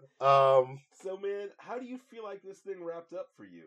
Um. 0.20 0.82
so, 1.04 1.18
man, 1.18 1.50
how 1.58 1.78
do 1.78 1.86
you 1.86 1.98
feel 1.98 2.24
like 2.24 2.42
this 2.42 2.60
thing 2.60 2.84
wrapped 2.84 3.14
up 3.14 3.28
for 3.38 3.46
you? 3.46 3.64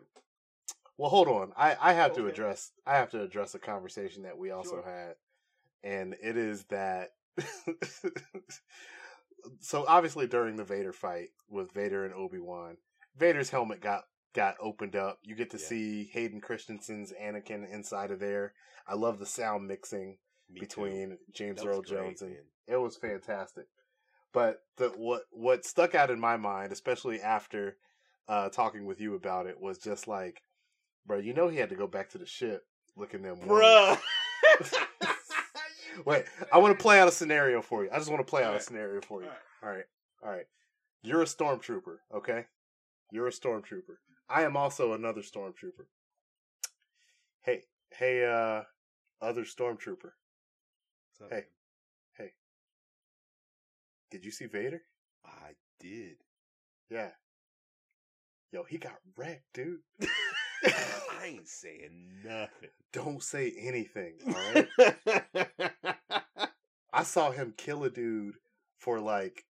Well, 0.97 1.09
hold 1.09 1.27
on. 1.27 1.53
I 1.57 1.75
I 1.81 1.93
have 1.93 2.13
to 2.15 2.27
address. 2.27 2.71
I 2.85 2.97
have 2.97 3.11
to 3.11 3.21
address 3.21 3.55
a 3.55 3.59
conversation 3.59 4.23
that 4.23 4.37
we 4.37 4.51
also 4.51 4.77
Sure. 4.77 4.83
had, 4.83 5.15
and 5.83 6.15
it 6.21 6.37
is 6.37 6.65
that. 6.65 7.11
so 9.59 9.85
obviously 9.87 10.27
during 10.27 10.55
the 10.57 10.63
Vader 10.63 10.93
fight 10.93 11.29
with 11.49 11.71
Vader 11.73 12.05
and 12.05 12.13
Obi 12.13 12.39
Wan, 12.39 12.77
Vader's 13.17 13.49
helmet 13.49 13.81
got 13.81 14.05
got 14.33 14.55
opened 14.59 14.95
up. 14.95 15.19
You 15.23 15.35
get 15.35 15.49
to 15.51 15.57
Yeah. 15.57 15.65
see 15.65 16.05
Hayden 16.13 16.41
Christensen's 16.41 17.11
Anakin 17.13 17.69
inside 17.71 18.11
of 18.11 18.19
there. 18.19 18.53
I 18.87 18.95
love 18.95 19.19
the 19.19 19.25
sound 19.25 19.67
mixing 19.67 20.17
Me 20.49 20.59
too. 20.61 20.65
between 20.65 21.17
James 21.31 21.63
Earl 21.65 21.81
Jones 21.81 22.21
and 22.21 22.31
man. 22.31 22.43
it 22.67 22.77
was 22.77 22.95
fantastic. 22.97 23.65
But 24.33 24.63
the 24.77 24.89
what 24.89 25.23
what 25.31 25.65
stuck 25.65 25.93
out 25.95 26.09
in 26.09 26.19
my 26.19 26.37
mind, 26.37 26.71
especially 26.71 27.21
after 27.21 27.77
uh 28.27 28.49
talking 28.49 28.85
with 28.85 29.01
you 29.01 29.15
about 29.15 29.47
it, 29.47 29.59
was 29.59 29.77
just 29.77 30.07
like, 30.07 30.41
bro, 31.05 31.17
you 31.19 31.33
know 31.33 31.49
he 31.49 31.57
had 31.57 31.69
to 31.69 31.75
go 31.75 31.87
back 31.87 32.09
to 32.11 32.17
the 32.17 32.25
ship 32.25 32.63
looking 32.95 33.21
them. 33.21 33.37
Bruh. 33.37 33.99
Wait, 36.05 36.23
I 36.51 36.57
want 36.57 36.77
to 36.77 36.81
play 36.81 36.99
out 36.99 37.07
a 37.07 37.11
scenario 37.11 37.61
for 37.61 37.83
you. 37.83 37.89
I 37.91 37.97
just 37.97 38.09
want 38.09 38.25
to 38.25 38.29
play 38.29 38.43
out 38.43 38.55
a 38.55 38.59
scenario 38.61 39.01
for 39.01 39.21
you. 39.21 39.27
Alright. 39.27 39.41
All 39.63 39.69
right. 39.69 39.85
All 40.23 40.29
right. 40.31 40.45
You're 41.03 41.21
a 41.21 41.25
stormtrooper, 41.25 41.97
okay? 42.15 42.45
You're 43.11 43.27
a 43.27 43.31
stormtrooper. 43.31 43.97
I 44.31 44.43
am 44.43 44.55
also 44.55 44.93
another 44.93 45.21
stormtrooper. 45.21 45.87
Hey, 47.41 47.63
hey 47.91 48.25
uh 48.25 48.63
other 49.21 49.43
stormtrooper. 49.43 50.11
Hey, 51.29 51.45
Hey. 52.17 52.31
Did 54.09 54.25
you 54.25 54.31
see 54.31 54.45
Vader? 54.45 54.81
I 55.23 55.51
did. 55.79 56.17
Yeah. 56.89 57.11
Yo, 58.51 58.63
he 58.63 58.77
got 58.77 58.97
wrecked, 59.15 59.53
dude. 59.53 59.81
I 60.65 61.25
ain't 61.25 61.47
saying 61.47 62.07
nothing. 62.23 62.69
Don't 62.91 63.23
say 63.23 63.53
anything, 63.57 64.15
all 64.27 64.33
right? 64.53 64.67
I 66.93 67.03
saw 67.03 67.31
him 67.31 67.53
kill 67.55 67.83
a 67.83 67.89
dude 67.89 68.35
for 68.77 68.99
like 68.99 69.45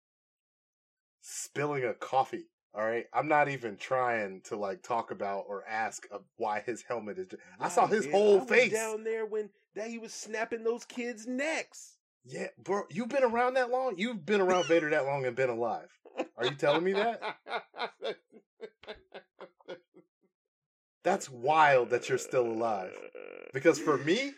spilling 1.21 1.83
a 1.83 1.93
coffee. 1.93 2.50
All 2.73 2.85
right, 2.85 3.05
I'm 3.13 3.27
not 3.27 3.49
even 3.49 3.75
trying 3.75 4.41
to 4.45 4.55
like 4.55 4.81
talk 4.81 5.11
about 5.11 5.45
or 5.47 5.65
ask 5.67 6.07
why 6.37 6.61
his 6.61 6.81
helmet 6.81 7.19
is. 7.19 7.27
I 7.59 7.67
saw 7.67 7.85
his 7.85 8.05
man, 8.05 8.13
whole 8.13 8.39
face. 8.41 8.71
down 8.71 9.03
there 9.03 9.25
when 9.25 9.49
that 9.75 9.89
he 9.89 9.97
was 9.97 10.13
snapping 10.13 10.63
those 10.63 10.85
kids' 10.85 11.27
necks. 11.27 11.97
Yeah, 12.23 12.47
bro, 12.63 12.83
you've 12.89 13.09
been 13.09 13.23
around 13.23 13.55
that 13.55 13.71
long. 13.71 13.95
You've 13.97 14.25
been 14.25 14.41
around 14.41 14.67
Vader 14.67 14.89
that 14.91 15.05
long 15.05 15.25
and 15.25 15.35
been 15.35 15.49
alive. 15.49 15.89
Are 16.37 16.45
you 16.45 16.55
telling 16.55 16.83
me 16.83 16.93
that? 16.93 17.19
That's 21.03 21.29
wild 21.29 21.89
that 21.89 22.07
you're 22.09 22.17
still 22.17 22.45
alive. 22.45 22.95
Because 23.53 23.79
for 23.79 23.97
me, 23.97 24.33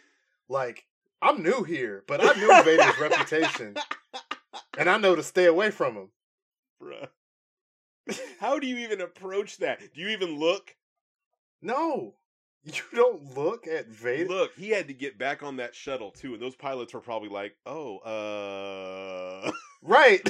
like 0.49 0.85
I'm 1.21 1.43
new 1.43 1.63
here, 1.63 2.03
but 2.07 2.23
I 2.23 2.33
knew 2.39 2.63
Vader's 2.63 2.99
reputation, 2.99 3.75
and 4.77 4.89
I 4.89 4.97
know 4.97 5.15
to 5.15 5.23
stay 5.23 5.45
away 5.45 5.71
from 5.71 5.95
him. 5.95 6.09
Bruh. 6.81 7.07
How 8.39 8.59
do 8.59 8.67
you 8.67 8.77
even 8.77 9.01
approach 9.01 9.57
that? 9.57 9.79
Do 9.93 10.01
you 10.01 10.09
even 10.09 10.39
look? 10.39 10.75
No, 11.61 12.15
you 12.63 12.81
don't 12.93 13.35
look 13.37 13.67
at 13.67 13.87
Vader. 13.87 14.29
Look, 14.29 14.53
he 14.55 14.69
had 14.69 14.87
to 14.87 14.93
get 14.93 15.17
back 15.17 15.43
on 15.43 15.57
that 15.57 15.75
shuttle 15.75 16.11
too, 16.11 16.33
and 16.33 16.41
those 16.41 16.55
pilots 16.55 16.93
were 16.93 16.99
probably 16.99 17.29
like, 17.29 17.55
"Oh, 17.65 17.97
uh, 17.99 19.51
Right? 19.81 20.21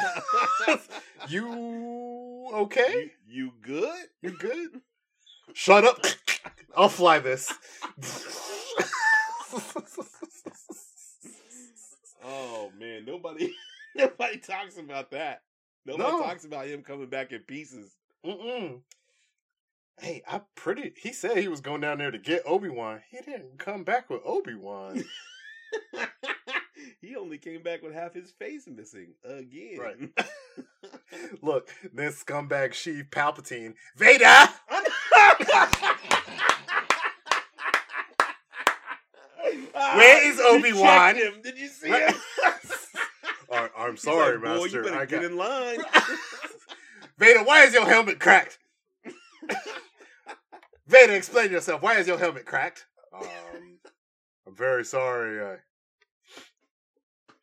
you 1.30 2.49
okay? 2.53 3.11
you, 3.28 3.45
you 3.45 3.51
good?" 3.61 4.05
You 4.21 4.32
good? 4.32 4.82
Shut 5.53 5.86
up. 5.86 6.05
I'll 6.76 6.89
fly 6.89 7.19
this. 7.19 7.51
Oh 12.26 12.71
man, 12.80 13.05
nobody, 13.05 13.53
nobody 13.95 14.38
talks 14.38 14.78
about 14.78 15.11
that. 15.11 15.41
Nobody 15.86 16.09
No. 16.11 16.21
talks 16.21 16.45
about 16.45 16.67
him 16.67 16.81
coming 16.84 17.07
back 17.07 17.31
in 17.31 17.39
pieces. 17.41 17.91
Mm-mm. 18.25 18.81
Hey, 19.99 20.23
I 20.27 20.41
pretty. 20.55 20.93
He 20.97 21.13
said 21.13 21.38
he 21.38 21.47
was 21.47 21.61
going 21.61 21.81
down 21.81 21.99
there 21.99 22.11
to 22.11 22.17
get 22.17 22.43
Obi 22.45 22.69
Wan. 22.69 23.01
He 23.11 23.17
didn't 23.17 23.59
come 23.59 23.84
back 23.84 24.09
with 24.09 24.21
Obi 24.25 24.55
Wan. 24.55 25.03
he 27.01 27.15
only 27.15 27.38
came 27.38 27.61
back 27.61 27.81
with 27.81 27.93
half 27.93 28.13
his 28.13 28.31
face 28.31 28.67
missing 28.67 29.13
again. 29.23 29.77
Right. 29.79 29.97
Look, 31.41 31.69
this 31.93 32.23
scumbag 32.23 32.71
Sheev 32.71 33.09
Palpatine, 33.09 33.73
Vader. 33.95 34.49
Where 39.73 40.27
is 40.31 40.39
Obi-Wan? 40.39 41.15
Did 41.43 41.57
you 41.57 41.67
see 41.67 41.89
him? 41.89 42.13
I, 43.54 43.70
I'm 43.78 43.97
sorry, 43.97 44.34
like, 44.38 44.43
Boy, 44.43 44.64
Master. 44.64 44.78
you 44.78 44.84
better 44.84 44.95
I 44.97 45.06
get 45.06 45.22
got... 45.22 45.32
in 45.32 45.38
line. 45.38 45.80
Vader, 47.18 47.43
why 47.43 47.64
is 47.64 47.74
your 47.74 47.86
helmet 47.86 48.20
cracked? 48.20 48.60
Vader, 50.88 51.14
explain 51.14 51.51
yourself. 51.51 51.82
Why 51.82 51.97
is 51.97 52.08
your 52.08 52.18
helmet 52.18 52.45
cracked? 52.45 52.86
Um, 53.14 53.28
I'm 54.47 54.56
very 54.56 54.84
sorry. 54.84 55.41
Uh, 55.41 55.58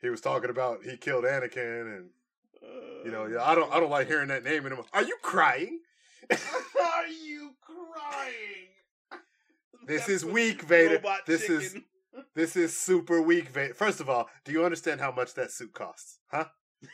he 0.03 0.09
was 0.09 0.21
talking 0.21 0.51
about 0.51 0.83
he 0.85 0.97
killed 0.97 1.25
Anakin, 1.25 1.97
and 1.97 2.11
you 3.05 3.11
know, 3.11 3.27
yeah, 3.27 3.43
I 3.43 3.55
don't, 3.55 3.73
I 3.73 3.81
don't 3.81 3.91
like 3.91 4.07
hearing 4.09 4.29
that 4.29 4.45
name 4.45 4.67
anymore. 4.67 4.85
Are 4.93 5.03
you 5.05 5.17
crying? 5.23 5.81
Are 6.31 7.07
you 7.07 7.53
crying? 7.63 8.69
This 9.87 10.01
That's 10.03 10.11
is 10.11 10.25
weak, 10.25 10.63
Vader. 10.63 11.01
This 11.27 11.49
is- 11.49 11.73
chicken- 11.73 11.85
This 12.35 12.57
is 12.57 12.77
super 12.77 13.21
weak. 13.21 13.49
First 13.75 14.01
of 14.01 14.09
all, 14.09 14.29
do 14.45 14.53
you 14.53 14.65
understand 14.65 15.01
how 15.01 15.13
much 15.13 15.35
that 15.35 15.51
suit 15.51 15.73
costs? 15.73 16.19
Huh? 16.31 16.47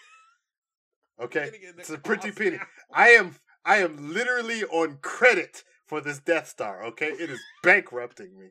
Okay, 1.19 1.47
Gonna 1.47 1.59
get 1.59 1.75
the 1.77 1.81
it's 1.81 1.89
a 1.89 1.97
pretty 1.97 2.31
penny. 2.31 2.57
now. 2.59 2.67
I 2.93 3.09
am, 3.13 3.37
I 3.65 3.79
am 3.79 4.13
literally 4.13 4.65
on 4.65 4.99
credit 5.01 5.65
for 5.87 6.03
this 6.03 6.19
Death 6.19 6.47
Star. 6.47 6.85
Okay, 6.89 7.07
it 7.07 7.31
is 7.31 7.41
bankrupting 7.63 8.39
me. 8.39 8.49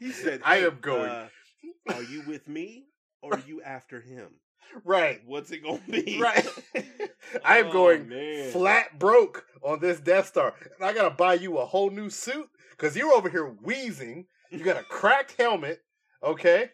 He 0.00 0.12
said, 0.12 0.42
I 0.44 0.58
am 0.58 0.78
going." 0.82 1.08
uh, 1.10 1.28
are 1.94 2.02
you 2.02 2.24
with 2.26 2.46
me 2.46 2.88
or 3.22 3.34
are 3.36 3.42
you 3.46 3.62
after 3.62 4.02
him? 4.02 4.32
Right, 4.84 5.22
What's 5.26 5.50
it 5.50 5.62
gonna 5.62 5.80
be? 5.90 6.18
right. 6.22 6.46
I 7.44 7.58
am 7.58 7.66
Oh, 7.68 7.72
going 7.72 8.08
man. 8.08 8.50
flat 8.52 8.98
broke 8.98 9.44
on 9.62 9.80
this 9.80 10.00
Death 10.00 10.26
Star, 10.28 10.54
and 10.78 10.86
I 10.88 10.92
gotta 10.92 11.10
buy 11.14 11.34
you 11.34 11.58
a 11.58 11.64
whole 11.66 11.90
new 11.90 12.10
suit 12.10 12.48
because 12.70 12.96
you're 12.96 13.12
over 13.12 13.28
here 13.28 13.46
wheezing. 13.46 14.26
You 14.50 14.60
got 14.62 14.76
a 14.76 14.82
cracked 14.88 15.34
helmet. 15.38 15.82
Okay. 16.22 16.70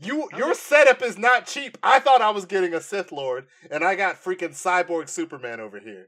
You 0.00 0.28
your 0.36 0.54
setup 0.54 1.02
is 1.02 1.18
not 1.18 1.46
cheap. 1.46 1.76
I 1.82 1.98
thought 1.98 2.22
I 2.22 2.30
was 2.30 2.44
getting 2.44 2.72
a 2.72 2.80
Sith 2.80 3.10
Lord, 3.10 3.46
and 3.70 3.82
I 3.82 3.96
got 3.96 4.22
freaking 4.22 4.50
cyborg 4.50 5.08
Superman 5.08 5.58
over 5.58 5.80
here. 5.80 6.06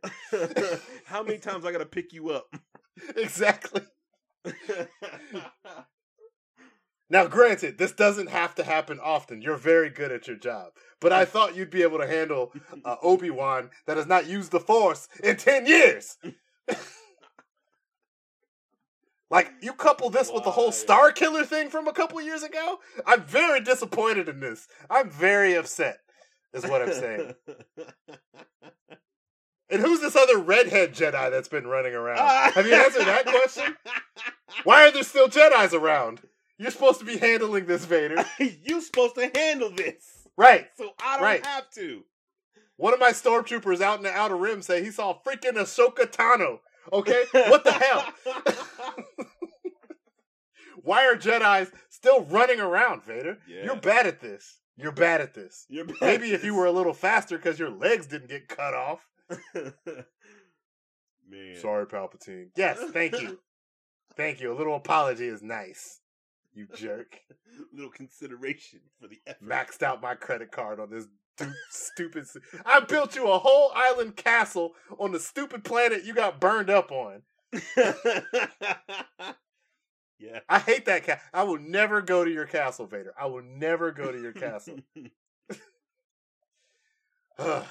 How 1.06 1.24
many 1.24 1.38
times 1.38 1.64
I 1.64 1.72
gotta 1.72 1.86
pick 1.86 2.12
you 2.12 2.30
up? 2.30 2.54
exactly. 3.16 3.82
Now, 7.10 7.26
granted, 7.26 7.76
this 7.76 7.90
doesn't 7.90 8.30
have 8.30 8.54
to 8.54 8.62
happen 8.62 9.00
often. 9.02 9.42
You're 9.42 9.56
very 9.56 9.90
good 9.90 10.12
at 10.12 10.28
your 10.28 10.36
job, 10.36 10.72
but 11.00 11.12
I 11.12 11.24
thought 11.24 11.56
you'd 11.56 11.70
be 11.70 11.82
able 11.82 11.98
to 11.98 12.06
handle 12.06 12.52
uh, 12.84 12.96
Obi 13.02 13.30
Wan 13.30 13.70
that 13.86 13.96
has 13.96 14.06
not 14.06 14.28
used 14.28 14.52
the 14.52 14.60
Force 14.60 15.08
in 15.22 15.36
ten 15.36 15.66
years. 15.66 16.16
like 19.30 19.50
you 19.60 19.72
couple 19.72 20.08
this 20.08 20.30
with 20.32 20.44
the 20.44 20.52
whole 20.52 20.70
Star 20.70 21.10
Killer 21.10 21.44
thing 21.44 21.68
from 21.68 21.88
a 21.88 21.92
couple 21.92 22.20
years 22.20 22.44
ago. 22.44 22.78
I'm 23.04 23.24
very 23.24 23.60
disappointed 23.60 24.28
in 24.28 24.38
this. 24.38 24.68
I'm 24.88 25.10
very 25.10 25.54
upset. 25.54 25.98
Is 26.52 26.64
what 26.64 26.82
I'm 26.82 26.92
saying. 26.92 27.34
And 29.72 29.80
who's 29.80 30.00
this 30.00 30.16
other 30.16 30.36
redhead 30.36 30.94
Jedi 30.94 31.30
that's 31.30 31.46
been 31.46 31.66
running 31.66 31.94
around? 31.94 32.18
Have 32.54 32.66
you 32.66 32.74
answered 32.74 33.04
that 33.06 33.24
question? 33.24 33.76
Why 34.64 34.88
are 34.88 34.90
there 34.90 35.04
still 35.04 35.28
Jedi's 35.28 35.72
around? 35.72 36.22
You're 36.60 36.70
supposed 36.70 36.98
to 37.00 37.06
be 37.06 37.16
handling 37.16 37.64
this, 37.64 37.86
Vader. 37.86 38.22
You're 38.38 38.82
supposed 38.82 39.14
to 39.14 39.30
handle 39.34 39.70
this, 39.70 40.28
Right. 40.36 40.66
so 40.76 40.90
I 41.02 41.14
don't 41.16 41.24
Right. 41.24 41.46
have 41.46 41.70
to. 41.70 42.04
One 42.76 42.92
of 42.92 43.00
my 43.00 43.12
stormtroopers 43.12 43.80
out 43.80 43.96
in 43.96 44.02
the 44.02 44.12
outer 44.12 44.36
rim 44.36 44.60
say 44.60 44.84
he 44.84 44.90
saw 44.90 45.18
freaking 45.26 45.54
Ahsoka 45.54 46.04
Tano. 46.04 46.60
Okay? 46.92 47.24
What 47.32 47.64
the 47.64 47.72
hell? 47.72 48.12
Why 50.82 51.06
are 51.06 51.16
Jedi's 51.16 51.72
still 51.88 52.24
running 52.24 52.60
around, 52.60 53.04
Vader? 53.04 53.38
Yeah. 53.48 53.64
You're 53.64 53.76
bad 53.76 54.06
at 54.06 54.20
this. 54.20 54.60
You're 54.76 54.92
bad 54.92 55.22
at 55.22 55.32
this. 55.32 55.64
You're 55.70 55.86
bad 55.86 55.96
Maybe 56.02 56.32
if 56.32 56.44
you 56.44 56.54
were 56.54 56.66
a 56.66 56.72
little 56.72 56.92
faster 56.94 57.38
because 57.38 57.58
your 57.58 57.70
legs 57.70 58.06
didn't 58.06 58.28
get 58.28 58.48
cut 58.48 58.74
off. 58.74 59.00
Man. 61.26 61.56
Sorry, 61.58 61.86
Palpatine. 61.86 62.50
Yes, 62.54 62.78
thank 62.92 63.18
you. 63.20 63.38
Thank 64.14 64.40
you. 64.42 64.52
A 64.52 64.56
little 64.56 64.76
apology 64.76 65.26
is 65.26 65.42
nice. 65.42 65.99
You 66.52 66.66
jerk. 66.74 67.20
Little 67.72 67.90
consideration 67.90 68.80
for 69.00 69.08
the 69.08 69.20
effort. 69.26 69.44
Maxed 69.44 69.82
out 69.82 70.02
my 70.02 70.14
credit 70.14 70.50
card 70.50 70.80
on 70.80 70.90
this 70.90 71.06
du- 71.36 71.52
stupid. 71.70 72.22
s- 72.24 72.36
I 72.66 72.80
built 72.80 73.14
you 73.14 73.28
a 73.30 73.38
whole 73.38 73.70
island 73.74 74.16
castle 74.16 74.74
on 74.98 75.12
the 75.12 75.20
stupid 75.20 75.64
planet 75.64 76.04
you 76.04 76.14
got 76.14 76.40
burned 76.40 76.70
up 76.70 76.90
on. 76.90 77.22
yeah. 80.18 80.40
I 80.48 80.58
hate 80.58 80.84
that 80.86 81.04
cat. 81.04 81.20
I 81.32 81.42
will 81.44 81.58
never 81.58 82.02
go 82.02 82.24
to 82.24 82.30
your 82.30 82.46
castle, 82.46 82.86
Vader. 82.86 83.14
I 83.18 83.26
will 83.26 83.42
never 83.42 83.90
go 83.92 84.10
to 84.12 84.20
your 84.20 84.32
castle. 84.32 84.78
Ugh. 87.38 87.64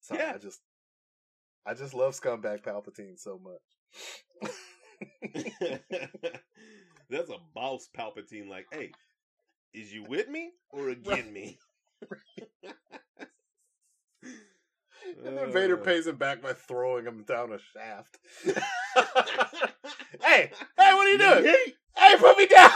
Sorry, 0.00 0.20
Yeah. 0.20 0.32
I 0.34 0.38
just, 0.38 0.60
I 1.66 1.74
just 1.74 1.94
love 1.94 2.14
scumbag 2.18 2.62
Palpatine 2.62 3.18
so 3.18 3.38
much. 3.38 3.60
That's 7.10 7.30
a 7.30 7.36
boss 7.54 7.88
Palpatine. 7.96 8.48
Like, 8.48 8.66
hey, 8.72 8.92
is 9.72 9.92
you 9.92 10.04
with 10.04 10.28
me 10.28 10.50
or 10.70 10.88
against 10.90 11.30
me? 11.32 11.58
And 15.26 15.36
then 15.38 15.52
Vader 15.52 15.74
Uh. 15.76 15.78
pays 15.78 16.06
him 16.06 16.16
back 16.16 16.40
by 16.42 16.52
throwing 16.54 17.04
him 17.04 17.24
down 17.24 17.52
a 17.52 17.58
shaft. 17.58 18.18
hey, 18.44 18.54
hey, 20.50 20.50
what 20.76 21.06
are 21.06 21.10
you 21.10 21.18
doing? 21.18 21.44
Yeet. 21.44 21.74
Hey, 21.96 22.16
put 22.18 22.38
me 22.38 22.46
down! 22.46 22.70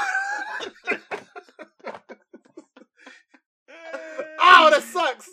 oh, 4.41 4.71
that 4.71 4.83
sucks! 4.83 5.29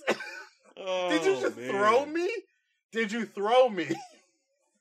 Did 1.10 1.26
you 1.26 1.32
Oh, 1.32 1.42
just 1.42 1.58
man. 1.58 1.70
throw 1.70 2.06
me? 2.06 2.30
Did 2.92 3.12
you 3.12 3.26
throw 3.26 3.70
me? 3.70 3.88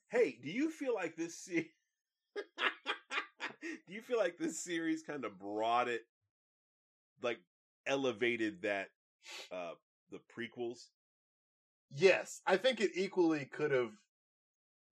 Hey, 0.08 0.38
do 0.42 0.50
you 0.50 0.70
feel 0.70 0.94
like 0.94 1.16
this 1.16 1.36
se- 1.38 1.70
Do 3.86 3.92
you 3.94 4.02
feel 4.02 4.18
like 4.18 4.38
this 4.38 4.62
series 4.62 5.02
kind 5.02 5.24
of 5.24 5.38
brought 5.38 5.88
it 5.88 6.02
like 7.22 7.40
elevated 7.86 8.62
that 8.62 8.88
uh 9.50 9.72
the 10.10 10.18
prequels? 10.18 10.88
Yes, 11.90 12.42
I 12.46 12.56
think 12.56 12.80
it 12.80 12.90
equally 12.94 13.44
could 13.44 13.70
have 13.70 13.92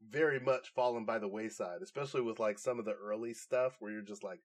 very 0.09 0.41
much 0.41 0.69
fallen 0.69 1.05
by 1.05 1.19
the 1.19 1.29
wayside, 1.29 1.83
especially 1.83 2.23
with 2.23 2.39
like 2.41 2.59
some 2.59 2.79
of 2.79 2.85
the 2.85 2.95
early 2.95 3.35
stuff 3.35 3.77
where 3.79 3.93
you're 3.93 4.03
just 4.03 4.25
like, 4.25 4.41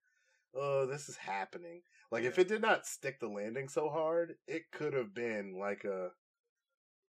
oh, 0.53 0.85
this 0.85 1.09
is 1.09 1.17
happening. 1.17 1.81
Like 2.11 2.23
if 2.23 2.39
it 2.39 2.47
did 2.47 2.61
not 2.61 2.85
stick 2.87 3.19
the 3.19 3.27
landing 3.27 3.69
so 3.69 3.89
hard, 3.89 4.35
it 4.47 4.71
could 4.71 4.93
have 4.93 5.13
been 5.13 5.57
like 5.59 5.83
a. 5.83 6.11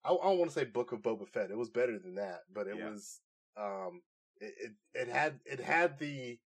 I, 0.04 0.12
I 0.12 0.24
don't 0.24 0.40
want 0.40 0.52
to 0.52 0.60
say 0.60 0.66
Book 0.66 0.92
of 0.92 1.02
Boba 1.02 1.28
Fett. 1.28 1.52
It 1.52 1.58
was 1.58 1.70
better 1.70 2.00
than 2.00 2.16
that, 2.16 2.42
but 2.52 2.68
it 2.68 2.78
Yeah. 2.78 2.90
was. 2.90 3.22
Um, 3.58 4.02
it, 4.40 4.54
it 4.60 4.72
it 4.94 5.08
had 5.08 5.40
it 5.46 5.60
had 5.60 5.98
the 6.00 6.40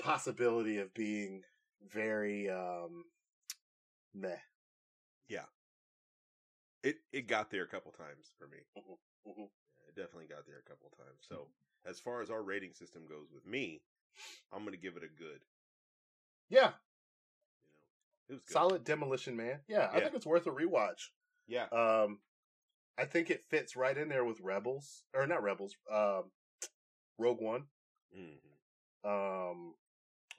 possibility 0.00 0.78
of 0.78 0.92
being 0.94 1.42
very 1.92 2.48
um 2.50 3.04
meh. 4.14 4.36
Yeah. 5.28 5.44
It 6.82 6.96
it 7.12 7.28
got 7.28 7.50
there 7.50 7.62
a 7.64 7.68
couple 7.68 7.92
times 7.92 8.32
for 8.38 8.46
me. 8.48 8.58
Mhm. 9.26 9.48
It 9.88 9.94
definitely 9.94 10.26
got 10.26 10.46
there 10.46 10.58
a 10.58 10.68
couple 10.68 10.90
times. 10.90 11.26
So, 11.28 11.48
as 11.84 11.98
far 12.00 12.22
as 12.22 12.30
our 12.30 12.42
rating 12.42 12.72
system 12.74 13.06
goes 13.06 13.32
with 13.32 13.46
me, 13.46 13.82
I'm 14.52 14.60
going 14.60 14.72
to 14.72 14.80
give 14.80 14.96
it 14.96 15.02
a 15.02 15.08
good, 15.08 15.40
Yeah, 16.48 16.60
you 16.60 16.66
know. 16.66 16.74
It 18.28 18.32
was 18.34 18.42
good. 18.44 18.52
solid 18.52 18.84
Demolition 18.84 19.36
Man. 19.36 19.60
Yeah, 19.68 19.90
I 19.92 20.00
think 20.00 20.14
it's 20.14 20.26
worth 20.26 20.46
a 20.46 20.50
rewatch. 20.50 21.08
Yeah. 21.48 21.64
Um, 21.72 22.20
I 22.96 23.04
think 23.04 23.30
it 23.30 23.42
fits 23.44 23.74
right 23.76 23.96
in 23.96 24.08
there 24.08 24.24
with 24.24 24.40
Rebels, 24.40 25.04
or 25.12 25.26
not 25.26 25.42
Rebels. 25.42 25.76
Um, 25.90 26.30
Rogue 27.18 27.40
One. 27.40 27.64
hmm 28.14 29.08
Um, 29.08 29.74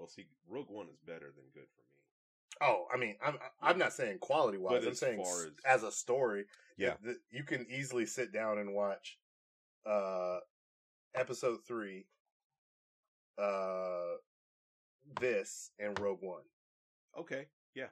Well, 0.02 0.08
see, 0.10 0.26
Rogue 0.50 0.66
One 0.70 0.88
is 0.88 0.98
better 1.06 1.32
than 1.36 1.46
good 1.54 1.68
for 1.76 1.82
me. 1.84 2.68
oh, 2.68 2.86
I 2.92 2.98
mean, 2.98 3.18
I'm 3.24 3.38
I'm 3.62 3.78
not 3.78 3.94
saying 3.94 4.18
quality 4.20 4.58
wise. 4.58 4.72
But 4.80 4.84
I'm 4.84 4.92
as 4.94 5.00
saying 5.00 5.22
as- 5.22 5.52
as 5.64 5.84
a 5.84 5.92
story. 5.92 6.46
Yeah. 6.76 6.96
th- 7.04 7.18
you 7.30 7.44
can 7.44 7.68
easily 7.70 8.08
sit 8.08 8.34
down 8.34 8.58
and 8.58 8.74
watch, 8.74 9.20
uh, 9.86 10.40
episode 11.14 11.60
three, 11.68 12.08
uh, 13.38 14.16
this 15.20 15.70
and 15.78 16.00
Rogue 16.00 16.22
One. 16.22 16.42
Okay. 17.18 17.46
Yeah. 17.76 17.90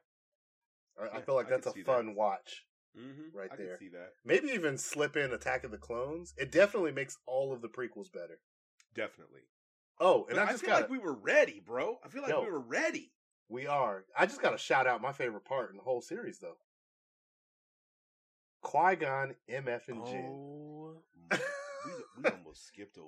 I, 0.99 1.17
I 1.17 1.21
feel 1.21 1.35
like 1.35 1.47
that's 1.49 1.67
a 1.67 1.71
see 1.73 1.81
that. 1.83 1.85
fun 1.85 2.15
watch. 2.15 2.65
Mm-hmm. 2.97 3.37
Right 3.37 3.49
I 3.53 3.55
there. 3.55 3.77
see 3.77 3.89
that. 3.89 4.13
Maybe 4.25 4.47
even 4.49 4.77
slip 4.79 5.15
in 5.15 5.31
Attack 5.31 5.63
of 5.63 5.69
the 5.71 5.77
Clones. 5.77 6.33
It 6.37 6.51
definitely 6.51 6.91
makes 6.91 7.17
all 7.27 7.53
of 7.53 7.61
the 7.61 7.69
prequels 7.69 8.11
better. 8.11 8.39
Definitely. 8.95 9.41
Oh, 9.99 10.25
and 10.29 10.35
But 10.35 10.39
I 10.39 10.47
I 10.47 10.51
just 10.51 10.61
feel 10.63 10.71
got 10.71 10.81
like 10.81 10.89
we 10.89 10.97
were 10.97 11.13
ready, 11.13 11.61
bro. 11.65 11.99
I 12.03 12.07
feel 12.07 12.21
like 12.21 12.31
Yo. 12.31 12.41
we 12.43 12.51
were 12.51 12.59
ready. 12.59 13.11
We 13.49 13.67
are. 13.67 14.05
I 14.17 14.25
just 14.25 14.41
got 14.41 14.51
to 14.51 14.57
shout 14.57 14.87
out 14.87 15.01
my 15.01 15.11
favorite 15.11 15.43
part 15.45 15.71
in 15.71 15.77
the 15.77 15.83
whole 15.83 16.01
series, 16.01 16.39
though. 16.39 16.57
Qui 18.61 18.95
Gon, 18.95 19.35
MF, 19.49 19.87
and 19.87 20.05
Jinn. 20.05 20.25
Oh, 20.29 20.93
we, 21.31 21.37
we 22.23 22.29
almost 22.29 22.67
skipped 22.67 22.97
over 22.97 23.07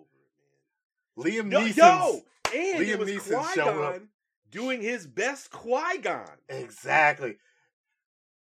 it, 1.18 1.26
man. 1.26 1.52
Liam 1.52 1.52
Neeson. 1.52 1.78
yo! 1.78 2.22
and 2.54 2.80
Liam 2.86 3.06
Neeson 3.08 3.54
showing 3.54 3.84
up. 3.84 4.02
Doing 4.50 4.82
his 4.82 5.08
best 5.08 5.50
Qui-Gon. 5.52 6.28
Exactly. 6.50 7.38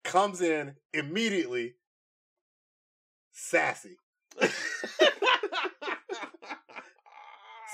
Comes 0.03 0.41
in 0.41 0.75
immediately 0.93 1.75
sassy. 3.31 3.97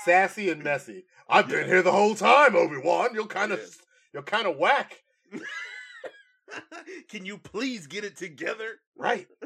Sassy 0.08 0.48
and 0.48 0.64
messy. 0.64 1.04
I've 1.28 1.50
been 1.50 1.66
here 1.66 1.82
the 1.82 1.92
whole 1.92 2.14
time, 2.14 2.56
Obi-Wan. 2.56 3.10
You're 3.12 3.26
kind 3.26 3.52
of 3.52 3.60
you're 4.14 4.22
kind 4.22 4.46
of 4.46 4.56
whack. 4.56 5.02
Can 7.10 7.26
you 7.26 7.36
please 7.36 7.86
get 7.86 8.04
it 8.04 8.16
together? 8.16 8.80
Right. 8.96 9.26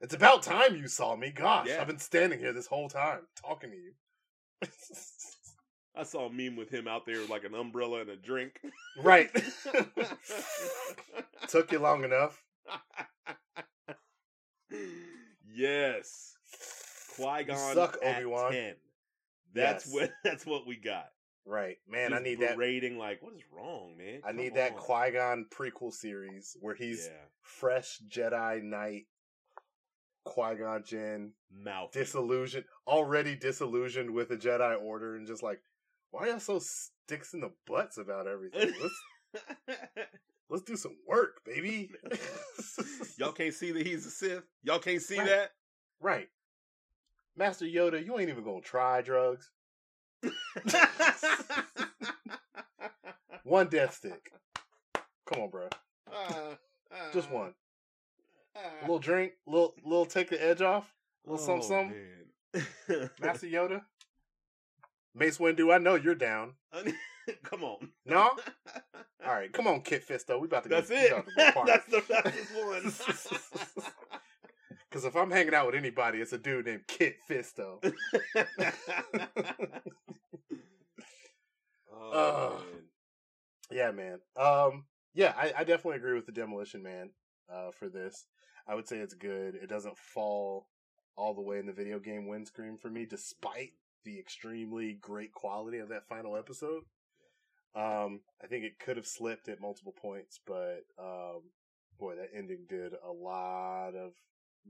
It's 0.00 0.14
about 0.14 0.42
time 0.42 0.76
you 0.76 0.86
saw 0.86 1.16
me. 1.16 1.30
Gosh, 1.30 1.66
Yeah. 1.68 1.80
I've 1.80 1.86
been 1.86 1.98
standing 1.98 2.38
here 2.38 2.52
this 2.52 2.66
whole 2.66 2.90
time 2.90 3.20
talking 3.40 3.70
to 3.70 3.76
you. 3.76 3.92
I 5.96 6.02
saw 6.02 6.26
a 6.26 6.32
meme 6.32 6.56
with 6.56 6.68
him 6.68 6.86
out 6.86 7.06
there 7.06 7.20
with 7.20 7.30
like 7.30 7.44
an 7.44 7.54
umbrella 7.54 8.02
and 8.02 8.10
a 8.10 8.16
drink. 8.16 8.60
right. 9.02 9.30
Took 11.48 11.72
you 11.72 11.78
long 11.78 12.04
enough. 12.04 12.42
yes. 15.54 16.34
Qui 17.16 17.44
Gon 17.44 17.74
suck, 17.74 17.96
at 18.02 18.16
Obi-Wan. 18.18 18.52
That's 19.54 19.86
Yes. 19.86 19.94
what 19.94 20.10
that's 20.24 20.46
what 20.46 20.66
we 20.66 20.76
got. 20.76 21.06
Right. 21.46 21.76
Man, 21.86 22.12
I 22.14 22.20
need 22.20 22.40
that 22.40 22.56
rating. 22.56 22.96
like 22.98 23.22
what 23.22 23.34
is 23.34 23.42
wrong, 23.52 23.96
man? 23.98 24.20
I 24.24 24.28
Come 24.28 24.36
need 24.36 24.54
that 24.54 24.72
on. 24.72 24.78
Qui-Gon 24.78 25.46
prequel 25.54 25.92
series 25.92 26.56
where 26.60 26.74
he's 26.74 27.06
yeah. 27.06 27.18
fresh 27.42 28.00
Jedi 28.08 28.62
Knight, 28.62 29.06
Qui-Gon 30.24 30.84
Jinn, 30.86 31.32
mouth. 31.52 31.92
disillusioned, 31.92 32.64
already 32.86 33.36
disillusioned 33.36 34.10
with 34.10 34.30
the 34.30 34.36
Jedi 34.38 34.80
Order, 34.80 35.16
and 35.16 35.26
just 35.26 35.42
like, 35.42 35.60
why 36.12 36.28
y'all 36.28 36.40
so 36.40 36.60
sticks 36.60 37.34
in 37.34 37.40
the 37.40 37.52
butts 37.66 37.98
about 37.98 38.26
everything? 38.26 38.72
Let's 38.80 39.46
let's 40.48 40.62
do 40.64 40.76
some 40.76 40.96
work, 41.06 41.44
baby. 41.44 41.90
Y'all 43.18 43.32
can't 43.32 43.52
see 43.54 43.70
that 43.72 43.86
he's 43.86 44.06
a 44.06 44.10
Sith. 44.10 44.44
Y'all 44.62 44.78
can't 44.78 45.02
see 45.02 45.18
Right. 45.18 45.26
that. 45.28 45.50
right, 46.00 46.28
Master 47.36 47.64
Yoda, 47.64 48.04
you 48.04 48.18
ain't 48.18 48.30
even 48.30 48.44
gonna 48.44 48.60
try 48.60 49.02
drugs. 49.02 49.50
One 53.44 53.68
death 53.68 53.94
stick. 53.94 54.32
Come 55.26 55.42
on, 55.42 55.50
bro. 55.50 55.68
Just 57.12 57.30
one. 57.30 57.54
A 58.56 58.60
little 58.82 58.98
drink, 58.98 59.32
little 59.46 59.74
little 59.84 60.06
take 60.06 60.30
the 60.30 60.42
edge 60.42 60.62
off. 60.62 60.94
A 61.26 61.30
little 61.30 61.44
oh, 61.44 61.60
something, 61.60 61.94
something. 62.52 62.70
something. 62.88 63.10
Master 63.20 63.46
Yoda. 63.46 63.82
Mace 65.14 65.38
Windu, 65.38 65.72
I 65.72 65.78
know 65.78 65.94
you're 65.94 66.14
down. 66.14 66.54
Come 67.44 67.64
on. 67.64 67.88
No? 68.04 68.30
All 69.24 69.32
right, 69.32 69.50
come 69.50 69.66
on, 69.66 69.80
Kit 69.80 70.06
Fisto. 70.06 70.38
We 70.38 70.46
about 70.46 70.64
to 70.64 70.68
go. 70.68 70.76
That's 70.76 70.90
we 70.90 70.96
it. 70.96 71.12
about 71.12 71.26
to 71.26 71.52
go. 71.54 71.64
That's 71.64 71.86
the 71.86 72.00
fastest 72.02 72.54
one. 72.54 73.86
Because 74.94 75.06
if 75.06 75.16
I'm 75.16 75.32
hanging 75.32 75.54
out 75.54 75.66
with 75.66 75.74
anybody, 75.74 76.20
it's 76.20 76.32
a 76.32 76.38
dude 76.38 76.66
named 76.66 76.86
Kit 76.86 77.16
Fisto. 77.28 77.82
oh, 81.92 82.52
Ugh. 82.52 82.62
man. 82.62 82.82
yeah, 83.72 83.90
man. 83.90 84.20
Um, 84.36 84.84
yeah, 85.12 85.34
I, 85.36 85.52
I 85.58 85.64
definitely 85.64 85.96
agree 85.96 86.14
with 86.14 86.26
the 86.26 86.32
Demolition 86.32 86.84
Man 86.84 87.10
uh, 87.52 87.72
for 87.72 87.88
this. 87.88 88.26
I 88.68 88.76
would 88.76 88.86
say 88.86 88.98
it's 88.98 89.14
good. 89.14 89.56
It 89.56 89.68
doesn't 89.68 89.98
fall 89.98 90.68
all 91.16 91.34
the 91.34 91.42
way 91.42 91.58
in 91.58 91.66
the 91.66 91.72
video 91.72 91.98
game 91.98 92.28
windscreen 92.28 92.78
for 92.78 92.88
me, 92.88 93.04
despite 93.04 93.72
the 94.04 94.20
extremely 94.20 94.92
great 94.92 95.32
quality 95.32 95.78
of 95.78 95.88
that 95.88 96.06
final 96.06 96.36
episode. 96.36 96.84
Um, 97.74 98.20
I 98.40 98.46
think 98.46 98.62
it 98.62 98.78
could 98.78 98.96
have 98.96 99.08
slipped 99.08 99.48
at 99.48 99.60
multiple 99.60 99.94
points, 100.00 100.38
but 100.46 100.84
um, 101.00 101.40
boy, 101.98 102.14
that 102.14 102.30
ending 102.32 102.66
did 102.68 102.92
a 102.92 103.10
lot 103.10 103.96
of 103.96 104.12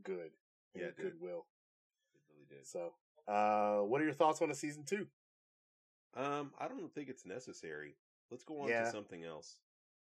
good 0.03 0.33
Yeah, 0.75 0.87
it 0.87 0.97
goodwill. 0.97 1.47
It 2.15 2.21
really 2.33 2.47
did. 2.49 2.67
So, 2.67 2.95
uh, 3.29 3.81
what 3.81 4.01
are 4.01 4.05
your 4.05 4.15
thoughts 4.15 4.43
on 4.43 4.49
the 4.49 4.55
season 4.55 4.85
two? 4.85 5.07
Um, 6.15 6.53
I 6.59 6.69
don't 6.69 6.93
think 6.95 7.09
it's 7.09 7.25
necessary. 7.27 7.97
Let's 8.31 8.45
go 8.45 8.61
on 8.61 8.69
Yeah. 8.69 8.85
to 8.85 8.91
something 8.91 9.25
else. 9.25 9.59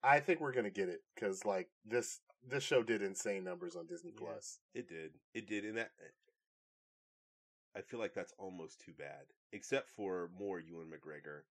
I 0.02 0.20
think 0.20 0.42
we're 0.42 0.52
gonna 0.52 0.70
get 0.70 0.90
it 0.90 1.04
because 1.16 1.46
like 1.46 1.70
this 1.86 2.22
this 2.46 2.64
show 2.64 2.84
did 2.84 3.02
insane 3.02 3.44
numbers 3.46 3.76
on 3.76 3.88
Disney 3.88 4.12
Yeah. 4.12 4.20
Plus. 4.20 4.60
It 4.74 4.88
did. 4.90 5.20
It 5.34 5.48
did, 5.48 5.64
and 5.66 5.78
that. 5.78 5.94
I 7.76 7.82
feel 7.82 8.00
like 8.00 8.14
that's 8.14 8.34
almost 8.38 8.82
too 8.82 8.94
bad, 8.94 9.26
except 9.52 9.90
for 9.90 10.30
more 10.38 10.60
Ewan 10.60 10.92
McGregor, 10.92 11.44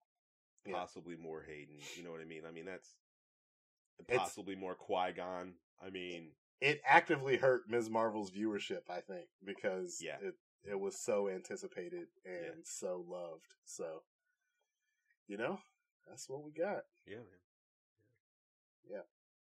Yeah. 0.65 0.73
possibly 0.73 1.15
more 1.17 1.41
Hayden. 1.43 1.79
You 1.95 2.03
know 2.03 2.11
what 2.11 2.21
I 2.21 2.25
mean? 2.25 2.45
I 2.45 2.51
mean 2.51 2.65
that's 2.65 2.95
It's- 3.99 4.17
possibly 4.17 4.55
more 4.55 4.75
Qui 4.75 5.11
Gon. 5.13 5.59
I 5.81 5.89
mean, 5.89 6.35
It 6.63 6.81
actively 6.85 7.35
hurt 7.35 7.69
Ms. 7.69 7.89
Marvel's 7.89 8.31
viewership, 8.31 8.89
I 8.89 9.01
think, 9.01 9.27
because 9.43 9.99
Yeah. 10.01 10.17
it 10.21 10.35
it 10.63 10.79
was 10.79 10.97
so 10.97 11.27
anticipated 11.27 12.07
and 12.23 12.45
Yeah. 12.45 12.63
so 12.63 13.01
loved. 13.05 13.53
So, 13.65 14.01
you 15.27 15.35
know, 15.35 15.59
that's 16.07 16.29
what 16.29 16.41
we 16.41 16.51
got. 16.53 16.85
yeah, 17.05 17.17
man. 17.17 17.41
Yeah. 18.85 19.01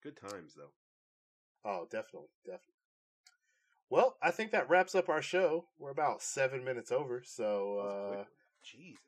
Good 0.01 0.15
times 0.15 0.53
though. 0.55 0.71
Oh, 1.65 1.85
definitely, 1.91 2.29
definitely. 2.45 2.75
Well, 3.89 4.17
I 4.21 4.31
think 4.31 4.51
that 4.51 4.69
wraps 4.69 4.95
up 4.95 5.09
our 5.09 5.21
show. 5.21 5.67
We're 5.77 5.89
about 5.91 6.21
seven 6.21 6.63
minutes 6.63 6.93
over, 6.93 7.15
That 7.15 7.23
was 7.23 7.29
a 7.29 7.33
so 7.33 8.15
one. 8.15 8.27
Jesus. 8.63 9.01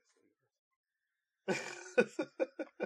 uh 1.47 2.85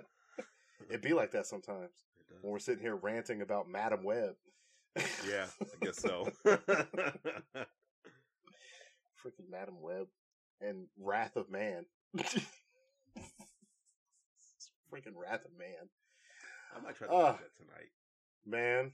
it'd 0.89 1.01
be 1.01 1.13
like 1.13 1.31
that 1.31 1.47
sometimes 1.47 2.03
when 2.41 2.51
we're 2.53 2.59
sitting 2.59 2.83
here 2.83 2.95
ranting 2.95 3.41
about 3.41 3.67
Madame 3.67 4.03
Web. 4.03 4.35
Yeah, 5.27 5.45
I 5.61 5.85
guess 5.85 6.01
so. 6.01 6.27
Freaking 6.45 6.59
Madame 9.49 9.81
Web 9.81 10.07
and 10.61 10.87
Wrath 10.99 11.35
of 11.35 11.49
Man. 11.49 11.85
Freaking 14.91 15.15
Wrath 15.15 15.45
of 15.45 15.51
Man. 15.57 15.89
I 16.75 16.79
might 16.81 16.95
try 16.95 17.07
to 17.07 17.13
watch 17.13 17.39
that 17.39 17.55
tonight. 17.57 17.89
Man, 18.45 18.91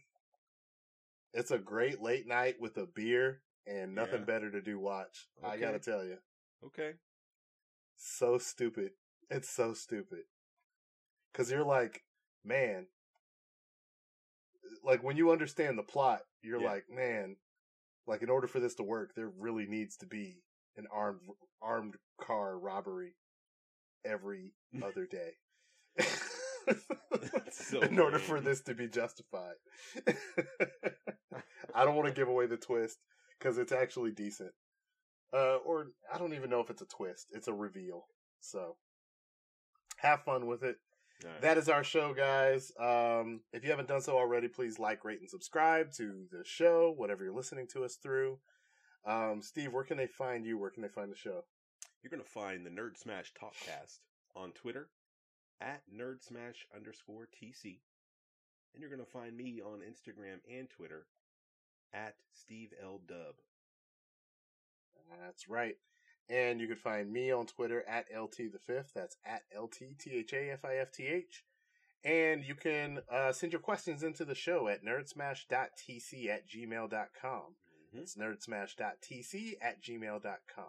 it's 1.34 1.52
a 1.52 1.58
great 1.60 2.02
late 2.02 2.28
night 2.28 2.56
with 2.60 2.78
a 2.78 2.86
beer 2.86 3.42
and 3.68 3.94
nothing 3.96 4.20
Yeah. 4.22 4.26
better 4.26 4.52
to 4.52 4.62
do 4.62 4.80
watch. 4.80 5.28
I 5.44 5.58
gotta 5.58 5.80
tell 5.80 6.04
you. 6.04 6.18
Okay. 6.66 6.94
So 7.98 8.38
stupid. 8.38 8.92
It's 9.30 9.50
so 9.50 9.74
stupid. 9.74 10.24
Cause 11.34 11.52
you're 11.52 11.66
like, 11.66 12.04
man, 12.44 12.88
like 14.84 15.04
when 15.04 15.18
you 15.18 15.32
understand 15.32 15.78
the 15.78 15.84
plot, 15.84 16.22
you're 16.42 16.60
Yeah. 16.62 16.72
like, 16.72 16.90
man, 16.90 17.38
like 18.08 18.22
in 18.22 18.30
order 18.30 18.48
for 18.48 18.60
this 18.60 18.76
to 18.76 18.84
work, 18.84 19.14
there 19.16 19.30
really 19.30 19.66
needs 19.66 19.98
to 19.98 20.06
be 20.06 20.44
an 20.76 20.88
armed 20.92 21.22
armed 21.62 21.96
car 22.20 22.58
robbery 22.58 23.16
every 24.06 24.54
other 24.84 25.06
day. 25.06 25.38
so 27.52 27.82
in 27.82 28.00
order 28.00 28.20
for 28.20 28.42
this 28.42 28.62
to 28.62 28.74
be 28.74 28.88
justified. 28.88 29.56
I 31.76 31.86
don't 31.86 31.96
want 31.96 32.08
to 32.08 32.14
give 32.14 32.28
away 32.28 32.46
the 32.48 32.58
twist 32.58 32.98
because 33.38 33.58
it's 33.58 33.72
actually 33.72 34.12
decent. 34.12 34.52
Uh, 35.34 35.58
or 35.58 35.88
I 36.14 36.18
don't 36.18 36.34
even 36.34 36.50
know 36.50 36.60
if 36.60 36.70
it's 36.70 36.82
a 36.82 36.86
twist. 36.88 37.28
It's 37.32 37.48
a 37.48 37.54
reveal. 37.54 38.06
So 38.40 38.76
have 39.98 40.24
fun 40.24 40.46
with 40.46 40.64
it. 40.64 40.78
Right. 41.24 41.42
That 41.42 41.58
is 41.58 41.70
our 41.70 41.84
show, 41.84 42.14
guys. 42.14 42.72
Um, 42.80 43.42
if 43.54 43.64
you 43.64 43.70
haven't 43.70 43.88
done 43.88 44.02
so 44.02 44.18
already, 44.18 44.48
please 44.48 44.80
like, 44.80 45.06
rate, 45.06 45.20
and 45.22 45.30
subscribe 45.30 45.92
to 45.94 46.26
the 46.32 46.44
show, 46.44 46.94
whatever 46.96 47.24
you're 47.24 47.34
listening 47.34 47.68
to 47.74 47.84
us 47.86 47.96
through. 47.96 48.40
Um, 49.06 49.42
Steve, 49.42 49.74
where 49.74 49.84
can 49.84 49.98
they 49.98 50.08
find 50.08 50.46
you? 50.46 50.58
Where 50.58 50.70
can 50.70 50.82
they 50.82 50.90
find 50.90 51.12
the 51.12 51.16
show? 51.16 51.46
You're 52.02 52.12
gonna 52.12 52.24
find 52.24 52.66
the 52.66 52.70
Nerd 52.70 52.98
Smash 52.98 53.32
Talkcast 53.34 54.00
on 54.36 54.52
Twitter 54.52 54.90
at 55.62 55.82
Nerd 55.94 56.22
Smash 56.22 56.68
underscore 56.76 57.28
TC. 57.28 57.80
And 58.74 58.82
you're 58.82 58.90
gonna 58.90 59.06
find 59.06 59.38
me 59.38 59.62
on 59.62 59.80
Instagram 59.80 60.40
and 60.50 60.70
Twitter 60.70 61.06
at 61.94 62.16
Steve 62.34 62.74
L 62.82 63.00
Dub. 63.08 63.36
That's 65.22 65.48
right. 65.48 65.76
And 66.30 66.60
you 66.62 66.68
can 66.68 66.78
find 66.78 67.12
me 67.12 67.32
on 67.32 67.46
Twitter 67.46 67.84
at 67.88 68.06
LT 68.16 68.52
the 68.52 68.60
fifth. 68.60 68.92
That's 68.96 69.18
at 69.26 69.44
LT 69.58 70.00
T 70.00 70.12
H 70.14 70.34
A 70.34 70.52
F 70.52 70.66
I 70.66 70.76
F 70.78 70.92
T 70.92 71.06
H. 71.06 71.44
And 72.06 72.44
you 72.44 72.56
can 72.56 73.00
uh, 73.12 73.32
send 73.32 73.54
your 73.54 73.62
questions 73.62 74.04
into 74.04 74.26
the 74.26 74.36
show 74.36 74.68
at 74.68 74.84
nerdsmash.tc 74.84 76.30
at 76.30 76.50
gmail.com. 76.50 76.90
Mm-hmm. 77.30 78.00
It's 78.00 78.16
nerdsmash.tc 78.16 79.54
at 79.62 79.82
gmail.com. 79.82 80.66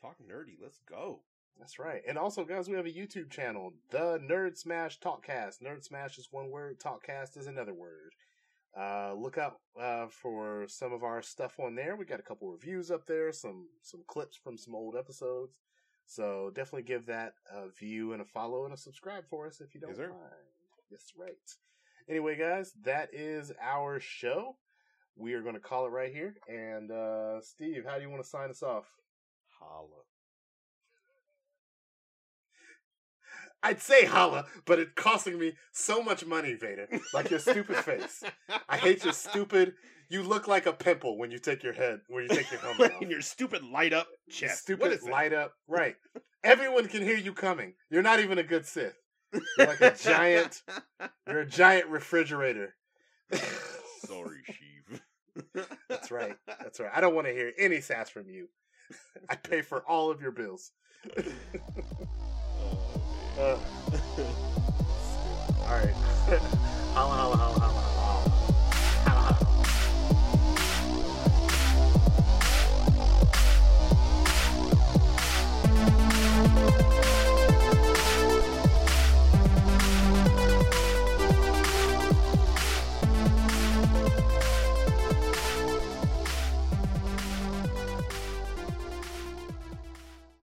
Talk 0.00 0.16
nerdy, 0.20 0.56
let's 0.60 0.80
go. 0.88 1.20
That's 1.58 1.78
right. 1.78 2.02
And 2.08 2.18
also, 2.18 2.44
guys, 2.44 2.68
we 2.68 2.76
have 2.76 2.86
a 2.86 2.90
YouTube 2.90 3.30
channel, 3.30 3.74
the 3.90 4.18
Nerd 4.18 4.56
Smash 4.56 4.98
Talkcast. 4.98 5.62
Nerd 5.62 5.84
Smash 5.84 6.18
is 6.18 6.28
one 6.32 6.50
word, 6.50 6.80
Talkcast 6.80 7.36
is 7.36 7.46
another 7.46 7.74
word. 7.74 8.14
Uh, 8.78 9.12
look 9.14 9.36
out 9.36 9.56
uh, 9.78 10.06
for 10.08 10.64
some 10.66 10.92
of 10.92 11.02
our 11.02 11.20
stuff 11.20 11.60
on 11.60 11.74
there. 11.74 11.94
We 11.96 12.06
got 12.06 12.20
a 12.20 12.22
couple 12.22 12.48
reviews 12.50 12.90
up 12.90 13.06
there, 13.06 13.30
some 13.32 13.66
some 13.82 14.02
clips 14.06 14.36
from 14.36 14.56
some 14.56 14.74
old 14.74 14.96
episodes. 14.96 15.58
So 16.06 16.50
definitely 16.54 16.84
give 16.84 17.06
that 17.06 17.34
a 17.50 17.68
view 17.68 18.12
and 18.12 18.22
a 18.22 18.24
follow 18.24 18.64
and 18.64 18.74
a 18.74 18.76
subscribe 18.76 19.24
for 19.28 19.46
us 19.46 19.60
if 19.60 19.74
you 19.74 19.80
don't 19.80 19.90
Yes, 19.90 19.98
mind. 19.98 20.12
Yes, 20.90 21.12
right. 21.18 21.32
Anyway, 22.08 22.36
guys, 22.36 22.72
that 22.82 23.10
is 23.12 23.52
our 23.62 24.00
show. 24.00 24.56
We 25.16 25.34
are 25.34 25.42
going 25.42 25.54
to 25.54 25.60
call 25.60 25.86
it 25.86 25.90
right 25.90 26.12
here. 26.12 26.34
And 26.48 26.90
uh 26.90 27.40
Steve, 27.42 27.84
how 27.86 27.96
do 27.96 28.02
you 28.02 28.10
want 28.10 28.22
to 28.22 28.28
sign 28.28 28.50
us 28.50 28.62
off? 28.62 28.86
Holla. 29.60 30.02
I'd 33.62 33.80
say 33.80 34.04
holla, 34.04 34.46
but 34.66 34.78
it's 34.78 34.90
costing 34.96 35.38
me 35.38 35.52
so 35.72 36.02
much 36.02 36.26
money, 36.26 36.54
Vader. 36.54 36.88
Like 37.14 37.30
your 37.30 37.38
stupid 37.38 37.76
face. 37.76 38.22
I 38.68 38.76
hate 38.76 39.04
your 39.04 39.12
stupid. 39.12 39.74
You 40.10 40.22
look 40.22 40.46
like 40.48 40.66
a 40.66 40.72
pimple 40.72 41.16
when 41.16 41.30
you 41.30 41.38
take 41.38 41.62
your 41.62 41.72
head 41.72 42.00
when 42.08 42.24
you 42.24 42.28
take 42.28 42.50
your 42.50 42.60
helmet 42.60 42.92
off. 42.96 43.00
and 43.00 43.10
your 43.10 43.22
stupid 43.22 43.62
light 43.64 43.92
up 43.92 44.08
Your 44.26 44.34
chest. 44.34 44.62
Stupid 44.62 44.92
is 44.92 45.00
that? 45.02 45.10
light 45.10 45.32
up. 45.32 45.52
Right. 45.68 45.96
Everyone 46.44 46.86
can 46.88 47.02
hear 47.02 47.16
you 47.16 47.32
coming. 47.32 47.74
You're 47.88 48.02
not 48.02 48.20
even 48.20 48.36
a 48.38 48.42
good 48.42 48.66
Sith. 48.66 48.98
You're 49.32 49.66
like 49.68 49.80
a 49.80 49.94
giant. 49.96 50.60
You're 51.26 51.40
a 51.40 51.46
giant 51.46 51.86
refrigerator. 51.88 52.74
Sorry, 54.04 54.40
Sheev. 54.50 55.64
That's 55.88 56.10
right. 56.10 56.36
That's 56.46 56.78
right. 56.80 56.90
I 56.94 57.00
don't 57.00 57.14
want 57.14 57.26
to 57.28 57.32
hear 57.32 57.52
any 57.58 57.80
sass 57.80 58.10
from 58.10 58.28
you. 58.28 58.48
I 59.30 59.36
pay 59.36 59.62
for 59.62 59.82
all 59.88 60.10
of 60.10 60.20
your 60.20 60.32
bills. 60.32 60.72
Uh, 63.38 63.56
all 65.60 65.74
right. 65.74 65.94
holla, 66.94 67.14
holla, 67.16 67.36
holla, 67.36 67.58
holla. 67.60 67.81